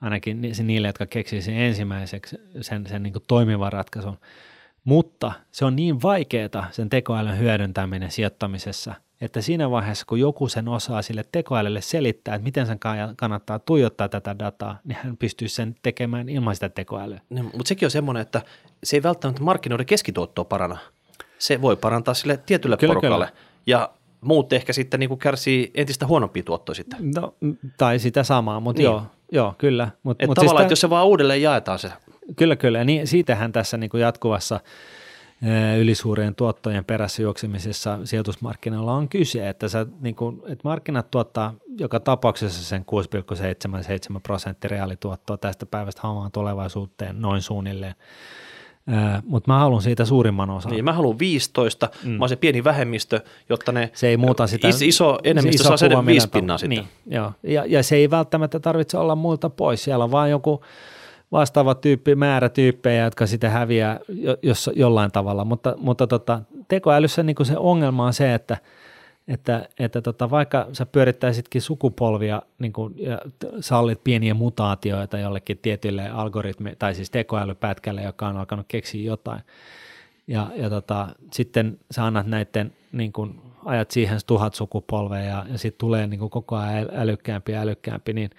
ainakin 0.01 0.41
niille, 0.63 0.89
jotka 0.89 1.07
keksii 1.07 1.43
sen 1.43 1.55
ensimmäiseksi 1.55 2.37
sen, 2.61 2.87
sen 2.87 3.03
niin 3.03 3.15
toimivan 3.27 3.73
ratkaisun. 3.73 4.19
Mutta 4.85 5.33
se 5.53 5.65
on 5.65 5.77
niin 5.77 6.03
vaikeaa 6.03 6.69
sen 6.71 6.89
tekoälyn 6.89 7.39
hyödyntäminen 7.39 8.11
sijoittamisessa, 8.11 8.95
että 9.21 9.41
siinä 9.41 9.71
vaiheessa, 9.71 10.07
kun 10.09 10.21
joku 10.21 10.49
sen 10.49 10.69
osaa 10.69 11.03
sille 11.03 11.25
tekoälylle 11.33 11.81
selittää, 11.81 12.35
että 12.35 12.45
miten 12.45 12.67
sen 12.67 12.79
kannattaa 13.17 13.59
tuijottaa 13.59 14.09
tätä 14.09 14.39
dataa, 14.39 14.79
niin 14.85 14.99
hän 15.03 15.17
pystyy 15.17 15.49
sen 15.49 15.75
tekemään 15.83 16.29
ilman 16.29 16.55
sitä 16.55 16.69
tekoälyä. 16.69 17.21
No, 17.31 17.43
mutta 17.43 17.69
sekin 17.69 17.87
on 17.87 17.91
semmoinen, 17.91 18.21
että 18.21 18.43
se 18.85 18.97
ei 18.97 19.03
välttämättä 19.03 19.43
markkinoiden 19.43 19.87
keskituottoa 19.87 20.45
parana. 20.45 20.79
Se 21.39 21.63
voi 21.63 21.77
parantaa 21.77 22.15
sille 22.15 22.37
tietylle 22.37 22.77
kyllä, 22.77 22.95
porukalle. 22.95 23.27
Kyllä. 23.27 23.39
Ja 23.67 23.91
muut 24.21 24.53
ehkä 24.53 24.73
sitten 24.73 25.01
niin 25.01 25.09
kuin 25.09 25.19
kärsii 25.19 25.71
entistä 25.75 26.07
huonompia 26.07 26.43
tuottoja 26.43 26.75
sitten. 26.75 27.11
No, 27.15 27.35
tai 27.77 27.99
sitä 27.99 28.23
samaa, 28.23 28.61
mutta 28.61 28.79
niin. 28.79 28.85
joo, 28.85 29.03
joo, 29.33 29.55
kyllä. 29.59 29.91
Mut, 30.03 30.23
Et 30.23 30.29
mut 30.29 30.35
tavallaan, 30.35 30.57
siis 30.57 30.65
että 30.65 30.73
jos 30.73 30.81
se 30.81 30.91
vaan 30.91 31.07
uudelleen 31.07 31.43
jaetaan 31.43 31.79
se. 31.79 31.93
Kyllä, 32.37 32.57
kyllä. 32.57 32.85
Niin 32.85 33.07
siitähän 33.07 33.53
tässä 33.53 33.77
niin 33.77 33.91
kuin 33.91 34.01
jatkuvassa 34.01 34.61
ylisuurien 35.79 36.35
tuottojen 36.35 36.85
perässä 36.85 37.23
juoksemisessa 37.23 37.99
sijoitusmarkkinoilla 38.05 38.93
on 38.93 39.09
kyse, 39.09 39.49
että, 39.49 39.69
sä, 39.69 39.87
niin 40.01 40.15
kuin, 40.15 40.43
että 40.47 40.69
markkinat 40.69 41.11
tuottaa 41.11 41.55
joka 41.79 42.01
tapauksessa 42.01 42.65
sen 42.65 42.87
6,77 44.13 44.21
prosenttia 44.23 44.69
reaalituottoa 44.69 45.37
tästä 45.37 45.67
päivästä 45.67 46.01
hamaan 46.03 46.33
tulevaisuuteen 46.33 47.21
noin 47.21 47.43
suunnilleen 47.43 47.95
mutta 49.27 49.53
mä 49.53 49.59
haluan 49.59 49.83
siitä 49.83 50.05
suurimman 50.05 50.51
osan. 50.51 50.73
Niin, 50.73 50.85
mä 50.85 50.93
haluan 50.93 51.19
15, 51.19 51.89
mm. 52.05 52.11
mä 52.11 52.19
oon 52.21 52.29
se 52.29 52.37
pieni 52.37 52.65
vähemmistö, 52.65 53.21
jotta 53.49 53.73
ne 53.73 53.91
se 53.95 54.09
ei 54.09 54.17
muuta 54.17 54.47
sitä, 54.47 54.69
is, 54.69 54.83
iso 54.83 55.19
enemmistö 55.25 55.63
iso 55.63 55.69
saa 55.69 55.77
sen 55.77 56.07
viisi 56.07 56.29
pinnaa 56.29 56.59
sitten. 56.59 56.79
Niin, 56.79 56.89
joo. 57.07 57.33
Ja, 57.43 57.65
ja 57.67 57.83
se 57.83 57.97
ei 57.97 58.11
välttämättä 58.11 58.61
tarvitse 58.61 58.99
olla 58.99 59.15
muilta 59.15 59.51
pois, 59.51 59.85
siellä 59.85 60.05
on 60.05 60.11
vaan 60.11 60.31
joku 60.31 60.65
vastaava 61.33 61.75
tyyppi, 61.75 62.15
määrä 62.15 62.49
tyyppejä, 62.49 63.05
jotka 63.05 63.27
sitten 63.27 63.51
häviää 63.51 64.01
jo, 64.09 64.37
jos, 64.43 64.71
jollain 64.77 65.13
tavalla, 65.13 65.45
mutta, 65.45 65.75
mutta 65.79 66.07
tota, 66.07 66.41
tekoälyssä 66.69 67.23
niin 67.23 67.37
se 67.43 67.55
ongelma 67.57 68.07
on 68.07 68.13
se, 68.13 68.35
että, 68.35 68.57
että, 69.29 69.69
että 69.79 70.03
tota, 70.03 70.31
vaikka 70.31 70.67
sä 70.73 70.87
pyörittäisitkin 70.87 71.63
sukupolvia 71.63 72.43
niin 72.59 72.73
kuin, 72.73 72.95
ja 72.97 73.19
sallit 73.61 74.05
pieniä 74.05 74.35
mutaatioita 74.35 75.19
jollekin 75.19 75.59
tietylle 75.59 76.09
algoritmi, 76.09 76.77
tai 76.79 76.95
siis 76.95 77.11
tekoälypätkälle, 77.11 78.03
joka 78.03 78.29
on 78.29 78.37
alkanut 78.37 78.67
keksiä 78.69 79.03
jotain, 79.03 79.41
ja, 80.27 80.51
ja 80.57 80.71
tota, 80.71 81.09
sitten 81.33 81.79
sä 81.91 82.07
annat 82.07 82.27
näiden, 82.27 82.73
niin 82.93 83.13
kuin, 83.13 83.41
ajat 83.65 83.91
siihen 83.91 84.19
tuhat 84.27 84.55
sukupolvea 84.55 85.23
ja, 85.23 85.47
ja 85.53 85.59
sitten 85.59 85.79
tulee 85.79 86.07
niin 86.07 86.21
kuin 86.21 86.31
koko 86.31 86.57
ajan 86.57 86.89
älykkäämpi 86.93 87.53
ja 87.53 87.61
älykkäämpi, 87.61 88.13
niin, 88.13 88.31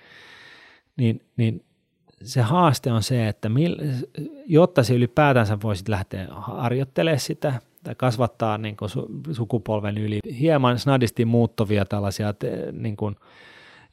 niin, 0.98 1.22
niin 1.38 1.66
se 2.24 2.42
haaste 2.42 2.92
on 2.92 3.04
se, 3.04 3.28
että 3.28 3.50
mil, 3.50 3.78
jotta 4.46 4.84
se 4.84 4.94
ylipäätänsä 4.94 5.58
voisit 5.64 5.90
lähteä 5.90 6.28
harjoittelemaan 6.32 7.20
sitä 7.20 7.62
tai 7.84 7.96
kasvattaa 7.96 8.58
niin 8.58 8.78
kuin 8.78 8.90
sukupolven 9.32 9.98
yli 9.98 10.20
hieman 10.40 10.80
snadisti 10.80 11.26
muuttuvia 11.26 11.86
tällaisia 11.86 12.34
niin 12.72 12.98
kuin 12.98 13.16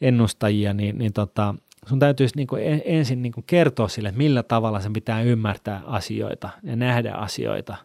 ennustajia, 0.00 0.74
niin, 0.74 0.98
niin 0.98 1.12
tota, 1.12 1.54
sun 1.88 1.98
täytyisi 1.98 2.36
niin 2.36 2.46
kuin 2.46 2.82
ensin 2.84 3.22
niin 3.22 3.32
kuin 3.32 3.44
kertoa 3.46 3.88
sille, 3.88 4.12
millä 4.16 4.42
tavalla 4.42 4.80
sen 4.80 4.92
pitää 4.92 5.22
ymmärtää 5.22 5.82
asioita 5.86 6.50
ja 6.62 6.76
nähdä 6.76 7.12
asioita. 7.12 7.76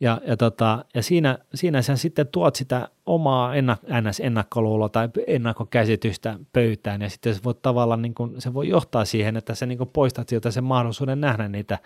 Ja, 0.00 0.20
ja, 0.26 0.36
tota, 0.36 0.84
ja 0.94 1.02
siinä, 1.02 1.38
siinä 1.54 1.82
sä 1.82 1.96
sitten 1.96 2.28
tuot 2.28 2.56
sitä 2.56 2.88
omaa 3.06 3.54
ennak, 3.54 3.82
NS-ennakkoluuloa 3.82 4.88
tai 4.88 5.08
ennakkokäsitystä 5.26 6.38
pöytään 6.52 7.02
ja 7.02 7.10
sitten 7.10 7.34
se 7.34 7.40
voi 7.44 7.54
tavallaan 7.62 8.02
niin 8.02 8.14
kuin, 8.14 8.40
se 8.40 8.54
voi 8.54 8.68
johtaa 8.68 9.04
siihen, 9.04 9.36
että 9.36 9.54
sä 9.54 9.66
niin 9.66 9.78
kuin 9.78 9.90
poistat 9.92 10.28
sieltä 10.28 10.50
sen 10.50 10.64
mahdollisuuden 10.64 11.20
nähdä 11.20 11.48
niitä, 11.48 11.78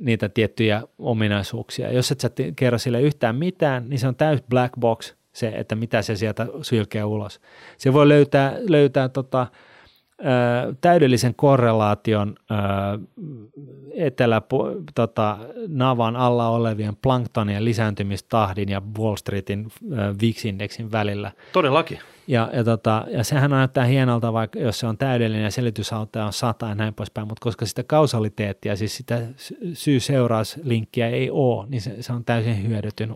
niitä 0.00 0.28
tiettyjä 0.28 0.82
ominaisuuksia. 0.98 1.92
Jos 1.92 2.10
et 2.12 2.20
sä 2.20 2.30
kerro 2.56 2.78
sille 2.78 3.00
yhtään 3.00 3.36
mitään, 3.36 3.88
niin 3.88 3.98
se 3.98 4.08
on 4.08 4.16
täys 4.16 4.42
black 4.50 4.74
box 4.80 5.14
se, 5.32 5.48
että 5.48 5.74
mitä 5.74 6.02
se 6.02 6.16
sieltä 6.16 6.46
sylkee 6.62 7.04
ulos. 7.04 7.40
Se 7.78 7.92
voi 7.92 8.08
löytää, 8.08 8.56
löytää 8.68 9.08
tota, 9.08 9.46
täydellisen 10.80 11.34
korrelaation 11.34 12.34
etelä 13.94 14.42
tota, 14.94 15.38
navan 15.68 16.16
alla 16.16 16.48
olevien 16.48 16.96
planktonien 16.96 17.64
lisääntymistahdin 17.64 18.68
ja 18.68 18.82
Wall 18.98 19.16
Streetin 19.16 19.68
VIX-indeksin 20.22 20.92
välillä. 20.92 21.32
Todellakin. 21.52 21.98
Ja, 22.26 22.50
ja, 22.52 22.64
tota, 22.64 23.04
ja 23.08 23.24
sehän 23.24 23.50
näyttää 23.50 23.84
hienolta, 23.84 24.32
vaikka 24.32 24.58
jos 24.58 24.78
se 24.78 24.86
on 24.86 24.98
täydellinen 24.98 25.44
ja 25.44 25.50
selitysauto 25.50 26.22
on 26.22 26.32
sata 26.32 26.66
ja 26.66 26.74
näin 26.74 26.94
poispäin, 26.94 27.28
mutta 27.28 27.42
koska 27.42 27.66
sitä 27.66 27.82
kausaliteettia, 27.82 28.76
siis 28.76 28.96
sitä 28.96 29.22
syy-seurauslinkkiä 29.72 31.08
ei 31.08 31.30
ole, 31.30 31.66
niin 31.68 31.80
se, 31.80 32.02
se 32.02 32.12
on 32.12 32.24
täysin 32.24 32.68
hyödytön 32.68 33.10
ö, 33.10 33.14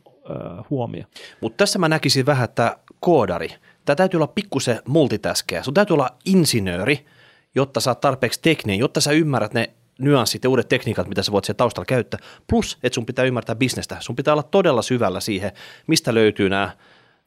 huomio. 0.70 1.05
Mutta 1.40 1.57
tässä 1.57 1.78
mä 1.78 1.88
näkisin 1.88 2.26
vähän, 2.26 2.44
että 2.44 2.76
koodari– 3.01 3.48
Tämä 3.85 3.97
täytyy 3.97 4.18
olla 4.18 4.26
pikkusen 4.26 4.81
multitaskeja. 4.89 5.62
Sun 5.62 5.74
täytyy 5.74 5.95
olla 5.95 6.11
insinööri, 6.24 7.07
jotta 7.55 7.81
sä 7.81 7.91
oot 7.91 8.01
tarpeeksi 8.01 8.41
tekninen, 8.43 8.78
jotta 8.78 9.01
sä 9.01 9.12
ymmärrät 9.12 9.55
ne 9.55 9.70
nyanssit 9.99 10.45
ja 10.45 10.51
uudet 10.51 10.68
tekniikat, 10.68 11.09
mitä 11.09 11.22
sä 11.22 11.33
voit 11.33 11.45
siellä 11.45 11.57
taustalla 11.57 11.87
käyttää. 11.87 12.20
Plus, 12.47 12.78
että 12.83 12.95
sun 12.95 13.07
pitää 13.07 13.24
ymmärtää 13.24 13.55
bisnestä. 13.55 13.97
Sun 14.01 14.16
pitää 14.16 14.35
olla 14.35 14.43
todella 14.43 14.83
syvällä 14.83 15.20
siihen, 15.20 15.53
mistä 15.87 16.14
löytyy 16.14 16.49
nämä 16.49 16.70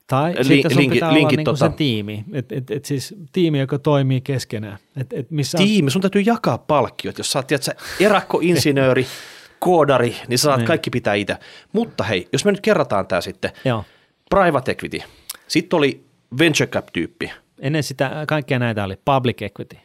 tai 0.07 0.35
li- 0.37 0.43
sitten 0.43 0.71
sun 0.71 0.81
linkit, 0.81 0.95
pitää 0.95 1.13
linkit, 1.13 1.23
olla 1.23 1.37
niinku 1.37 1.51
tota... 1.51 1.71
se 1.71 1.77
tiimi, 1.77 2.25
et, 2.33 2.51
et, 2.51 2.71
et 2.71 2.85
siis 2.85 3.15
tiimi, 3.31 3.59
joka 3.59 3.79
toimii 3.79 4.21
keskenään. 4.21 4.77
Et, 4.97 5.13
et 5.13 5.31
missä 5.31 5.57
tiimi, 5.57 5.91
sun 5.91 6.01
täytyy 6.01 6.21
jakaa 6.21 6.57
palkkiot. 6.57 7.17
Jos 7.17 7.31
sä 7.31 7.39
oot 7.39 7.47
tiedätkö, 7.47 7.71
erakkoinsinööri, 7.99 9.07
koodari, 9.59 10.15
niin 10.27 10.37
sä 10.37 10.43
saat 10.43 10.57
niin. 10.57 10.67
kaikki 10.67 10.89
pitää 10.89 11.13
itse. 11.13 11.37
Mutta 11.71 12.03
hei, 12.03 12.27
jos 12.33 12.45
me 12.45 12.51
nyt 12.51 12.61
kerrataan 12.61 13.07
tämä 13.07 13.21
sitten. 13.21 13.51
Joo. 13.65 13.83
Private 14.29 14.71
equity. 14.71 14.99
Sitten 15.47 15.77
oli 15.77 16.05
venture 16.39 16.67
cap-tyyppi. 16.67 17.31
Ennen 17.59 17.83
sitä 17.83 18.23
kaikkia 18.27 18.59
näitä 18.59 18.83
oli 18.83 18.95
public 19.05 19.41
equity. 19.41 19.77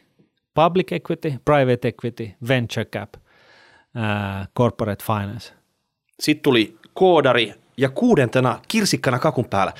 Public 0.53 0.91
equity, 0.91 1.33
private 1.45 1.87
equity, 1.87 2.31
venture 2.47 2.85
cap, 2.85 3.13
ää, 3.95 4.45
corporate 4.57 5.03
finance. 5.05 5.53
Sitten 6.19 6.43
tuli 6.43 6.77
koodari 6.93 7.53
ja 7.77 7.89
kuudentena 7.89 8.59
kirsikkana 8.67 9.19
kakun 9.19 9.45
päällä 9.45 9.73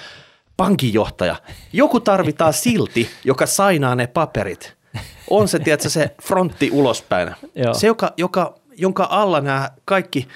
pankinjohtaja. 0.58 1.36
Joku 1.74 2.00
tarvitaan 2.00 2.54
silti, 2.64 3.10
joka 3.24 3.46
sainaa 3.46 3.96
ne 3.96 4.08
paperit. 4.08 4.78
On 5.30 5.48
se, 5.48 5.60
tiedätkö, 5.60 5.90
se 5.90 6.16
frontti 6.22 6.70
ulospäin. 6.74 7.36
Se, 7.80 7.88
joka, 7.88 8.14
joka, 8.18 8.56
jonka 8.78 9.08
alla 9.10 9.42
nämä 9.42 9.70
kaikki– 9.86 10.28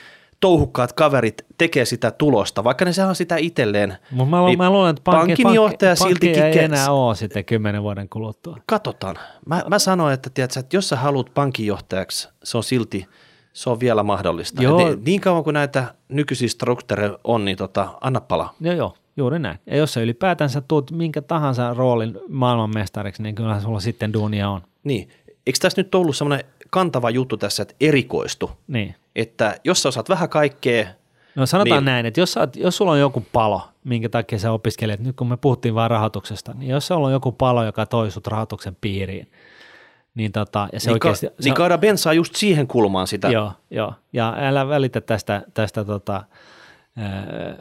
touhukkaat 0.43 0.93
kaverit 0.93 1.45
tekee 1.57 1.85
sitä 1.85 2.11
tulosta, 2.11 2.63
vaikka 2.63 2.85
ne 2.85 2.93
saa 2.93 3.13
sitä 3.13 3.37
itselleen. 3.37 3.97
Mutta 4.11 4.29
mä, 4.29 4.45
niin 4.45 4.57
mä 4.57 4.69
luulen, 4.69 4.89
että 4.89 5.01
pankki, 5.03 5.43
pankki, 5.43 5.85
pankki 5.99 6.29
ei 6.29 6.59
enää 6.59 6.91
ole 6.91 7.15
sitten 7.15 7.45
kymmenen 7.45 7.83
vuoden 7.83 8.09
kuluttua. 8.09 8.57
Katsotaan. 8.65 9.15
Mä, 9.45 9.63
mä 9.69 9.79
sanoin, 9.79 10.13
että, 10.13 10.29
tiedätkö, 10.29 10.59
että 10.59 10.75
jos 10.75 10.89
sä 10.89 10.95
haluat 10.95 11.33
pankinjohtajaksi, 11.33 12.29
se 12.43 12.57
on 12.57 12.63
silti 12.63 13.07
se 13.53 13.69
on 13.69 13.79
vielä 13.79 14.03
mahdollista. 14.03 14.63
Joo. 14.63 14.77
Ne, 14.77 14.97
niin 15.05 15.21
kauan 15.21 15.43
kuin 15.43 15.53
näitä 15.53 15.93
nykyisiä 16.09 16.47
struktureja 16.47 17.19
on, 17.23 17.45
niin 17.45 17.57
tota, 17.57 17.89
anna 18.01 18.21
palaa. 18.21 18.53
Joo, 18.61 18.75
joo, 18.75 18.93
juuri 19.17 19.39
näin. 19.39 19.59
Ja 19.65 19.77
jos 19.77 19.93
sä 19.93 20.01
ylipäätänsä 20.01 20.61
tuut 20.61 20.91
minkä 20.91 21.21
tahansa 21.21 21.73
roolin 21.73 22.19
maailmanmestariksi, 22.29 23.23
niin 23.23 23.35
kyllä 23.35 23.61
sulla 23.61 23.79
sitten 23.79 24.13
duunia 24.13 24.49
on. 24.49 24.61
Niin. 24.83 25.09
Eikö 25.47 25.59
tässä 25.61 25.81
nyt 25.81 25.95
ollut 25.95 26.17
semmoinen 26.17 26.45
kantava 26.69 27.09
juttu 27.09 27.37
tässä, 27.37 27.63
että 27.63 27.75
erikoistu? 27.81 28.51
Niin 28.67 28.95
että 29.15 29.59
jos 29.63 29.81
sä 29.81 29.89
osaat 29.89 30.09
vähän 30.09 30.29
kaikkea, 30.29 30.87
No 31.35 31.45
sanotaan 31.45 31.77
niin, 31.77 31.85
näin, 31.85 32.05
että 32.05 32.19
jos, 32.19 32.37
oot, 32.37 32.55
jos 32.55 32.77
sulla 32.77 32.91
on 32.91 32.99
joku 32.99 33.25
palo, 33.33 33.61
minkä 33.83 34.09
takia 34.09 34.39
sä 34.39 34.51
opiskelet, 34.51 34.99
nyt 34.99 35.15
kun 35.15 35.27
me 35.27 35.37
puhuttiin 35.37 35.75
vain 35.75 35.91
rahoituksesta, 35.91 36.53
niin 36.53 36.69
jos 36.69 36.87
sulla 36.87 37.07
on 37.07 37.13
joku 37.13 37.31
palo, 37.31 37.63
joka 37.63 37.85
toi 37.85 38.11
sut 38.11 38.27
rahoituksen 38.27 38.77
piiriin, 38.81 39.31
niin, 40.15 40.31
tota, 40.31 40.67
ja 40.73 40.79
se 40.79 40.89
niin, 40.89 40.93
oikeasti, 40.93 41.27
ka, 41.27 41.33
niin 41.43 41.53
kaada 41.53 41.77
bensaa 41.77 42.13
just 42.13 42.35
siihen 42.35 42.67
kulmaan 42.67 43.07
sitä. 43.07 43.29
Joo, 43.29 43.51
joo. 43.71 43.93
ja 44.13 44.35
älä 44.37 44.67
välitä 44.67 45.01
tästä, 45.01 45.41
tästä 45.53 45.85
tota, 45.85 46.23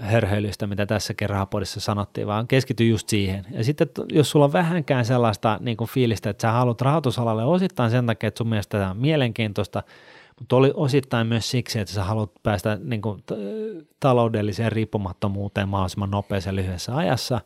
hörhöilystä, 0.01 0.67
mitä 0.67 0.87
tässä 0.87 1.15
rahapodissa 1.27 1.81
sanottiin, 1.81 2.27
vaan 2.27 2.49
keskity 2.49 2.89
just 2.89 3.09
siihen. 3.09 3.47
Ja 3.51 3.65
sitten 3.65 3.89
jos 4.13 4.31
sulla 4.31 4.45
on 4.45 4.53
vähänkään 4.53 5.05
sellaista 5.05 5.59
niin 5.61 5.77
kuin 5.77 5.91
fiilistä, 5.91 6.31
että 6.31 6.43
sä 6.43 6.53
haluat 6.53 6.81
rahoitusalalle 6.81 7.45
osittain 7.45 7.91
sen 7.91 8.07
takia, 8.07 8.29
että 8.29 8.39
sun 8.39 8.49
mielestä 8.49 8.79
tämä 8.79 8.91
on 8.91 8.97
mielenkiintoista, 8.97 9.83
mutta 10.39 10.57
oli 10.57 10.71
osittain 10.75 11.27
myös 11.27 11.51
siksi, 11.51 11.79
että 11.79 11.95
sä 11.95 12.05
haluat 12.05 12.31
päästä 12.43 12.79
niin 12.85 13.03
kuin, 13.03 13.23
taloudelliseen 14.01 14.73
riippumattomuuteen 14.73 15.69
mahdollisimman 15.69 16.11
nopeassa 16.11 16.55
lyhyessä 16.55 16.97
ajassa, 16.97 17.41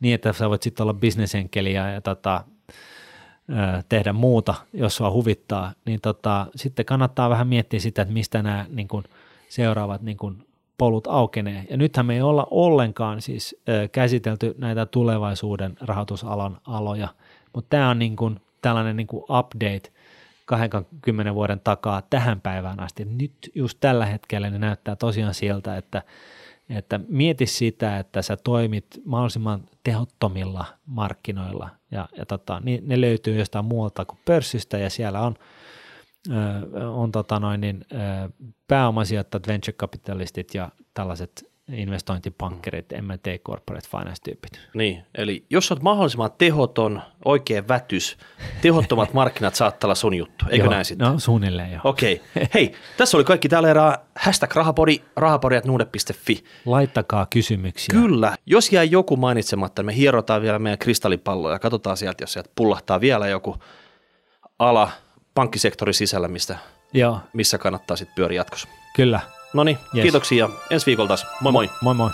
niin 0.00 0.14
että 0.14 0.32
sä 0.32 0.50
voit 0.50 0.62
sitten 0.62 0.84
olla 0.84 0.94
bisnesenkeli 0.94 1.72
ja, 1.72 1.88
ja 1.88 2.00
tota, 2.00 2.44
tehdä 3.88 4.12
muuta, 4.12 4.54
jos 4.72 4.96
sua 4.96 5.10
huvittaa, 5.10 5.72
niin 5.84 6.00
tota, 6.00 6.46
sitten 6.56 6.84
kannattaa 6.84 7.30
vähän 7.30 7.48
miettiä 7.48 7.80
sitä, 7.80 8.02
että 8.02 8.14
mistä 8.14 8.42
nämä 8.42 8.66
niin 8.68 8.88
kuin, 8.88 9.04
seuraavat 9.48 10.02
niin 10.02 10.16
kuin, 10.16 10.48
polut 10.78 11.06
aukenee. 11.06 11.64
Ja 11.70 11.76
nythän 11.76 12.06
me 12.06 12.14
ei 12.14 12.22
olla 12.22 12.46
ollenkaan 12.50 13.22
siis 13.22 13.56
ö, 13.68 13.88
käsitelty 13.88 14.54
näitä 14.58 14.86
tulevaisuuden 14.86 15.76
rahoitusalan 15.80 16.58
aloja, 16.66 17.08
mutta 17.54 17.68
tämä 17.70 17.90
on 17.90 17.98
niin 17.98 18.16
kuin, 18.16 18.40
tällainen 18.62 18.96
niin 18.96 19.06
kuin 19.06 19.22
update 19.22 19.92
20 20.48 21.34
vuoden 21.34 21.60
takaa 21.60 22.02
tähän 22.02 22.40
päivään 22.40 22.80
asti. 22.80 23.04
Nyt 23.04 23.50
just 23.54 23.78
tällä 23.80 24.06
hetkellä 24.06 24.50
ne 24.50 24.58
näyttää 24.58 24.96
tosiaan 24.96 25.34
siltä, 25.34 25.76
että, 25.76 26.02
että 26.68 27.00
mieti 27.08 27.46
sitä, 27.46 27.98
että 27.98 28.22
sä 28.22 28.36
toimit 28.36 28.86
mahdollisimman 29.04 29.64
tehottomilla 29.84 30.64
markkinoilla 30.86 31.70
ja, 31.90 32.08
ja 32.16 32.26
tota, 32.26 32.60
niin 32.64 32.88
ne 32.88 33.00
löytyy 33.00 33.38
jostain 33.38 33.64
muualta 33.64 34.04
kuin 34.04 34.18
pörssistä 34.24 34.78
ja 34.78 34.90
siellä 34.90 35.20
on, 35.20 35.34
on 36.92 37.12
tota 37.12 37.40
noin, 37.40 37.60
niin, 37.60 37.84
pääomasijoittajat, 38.68 39.46
venture 39.48 39.76
capitalistit 39.76 40.54
ja 40.54 40.70
tällaiset 40.94 41.52
investointipankkerit, 41.72 42.86
M&A 43.02 43.38
Corporate 43.38 43.88
Finance-tyypit. 43.88 44.60
Niin, 44.74 45.02
eli 45.14 45.44
jos 45.50 45.72
olet 45.72 45.82
mahdollisimman 45.82 46.30
tehoton, 46.38 47.02
oikein 47.24 47.68
vätys, 47.68 48.18
tehottomat 48.62 49.14
markkinat 49.18 49.54
saattaa 49.54 49.88
olla 49.88 49.94
sun 49.94 50.14
juttu, 50.14 50.44
eikö 50.50 50.64
joo, 50.64 50.72
näin 50.72 50.84
sitten? 50.84 51.08
No 51.08 51.18
suunnilleen 51.18 51.72
joo. 51.72 51.80
Okei, 51.84 52.22
okay. 52.36 52.46
hei, 52.54 52.74
tässä 52.96 53.16
oli 53.16 53.24
kaikki 53.24 53.48
tällä 53.48 53.70
erää, 53.70 53.98
hashtag 54.16 54.56
rahapodi, 54.56 55.00
rahapodi.nuude.fi. 55.16 56.44
Laittakaa 56.66 57.26
kysymyksiä. 57.30 58.00
Kyllä, 58.00 58.36
jos 58.46 58.72
jäi 58.72 58.90
joku 58.90 59.16
mainitsematta, 59.16 59.82
me 59.82 59.96
hierotaan 59.96 60.42
vielä 60.42 60.58
meidän 60.58 60.78
kristallipalloa 60.78 61.52
ja 61.52 61.58
katsotaan 61.58 61.96
sieltä, 61.96 62.22
jos 62.22 62.32
sieltä 62.32 62.50
pullahtaa 62.54 63.00
vielä 63.00 63.28
joku 63.28 63.56
ala 64.58 64.90
pankkisektorin 65.34 65.94
sisällä, 65.94 66.28
mistä, 66.28 66.58
joo. 66.92 67.20
missä 67.32 67.58
kannattaa 67.58 67.96
sitten 67.96 68.14
pyöriä 68.14 68.40
jatkossa. 68.40 68.68
Kyllä. 68.96 69.20
No 69.52 69.64
niin, 69.64 69.78
yes. 69.94 70.02
kiitoksia. 70.02 70.48
Ensi 70.70 70.86
viikolla 70.86 71.08
taas. 71.08 71.26
Moi 71.40 71.52
moi. 71.52 71.70
Moi 71.80 71.94
moi. 71.94 72.10